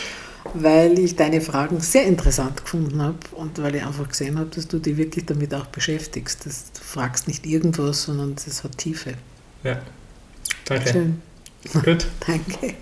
weil 0.54 0.98
ich 0.98 1.16
deine 1.16 1.40
Fragen 1.40 1.80
sehr 1.80 2.04
interessant 2.04 2.62
gefunden 2.64 3.00
habe 3.02 3.18
und 3.32 3.60
weil 3.62 3.76
ich 3.76 3.84
einfach 3.84 4.08
gesehen 4.08 4.38
habe, 4.38 4.50
dass 4.50 4.68
du 4.68 4.78
dich 4.78 4.96
wirklich 4.96 5.26
damit 5.26 5.54
auch 5.54 5.66
beschäftigst. 5.66 6.46
Dass 6.46 6.72
du 6.72 6.80
fragst 6.80 7.28
nicht 7.28 7.46
irgendwas, 7.46 8.02
sondern 8.02 8.34
es 8.34 8.64
hat 8.64 8.76
Tiefe. 8.78 9.14
Ja, 9.62 9.80
danke. 10.64 10.90
Schön. 10.90 11.22
Gut. 11.72 12.06
danke. 12.26 12.74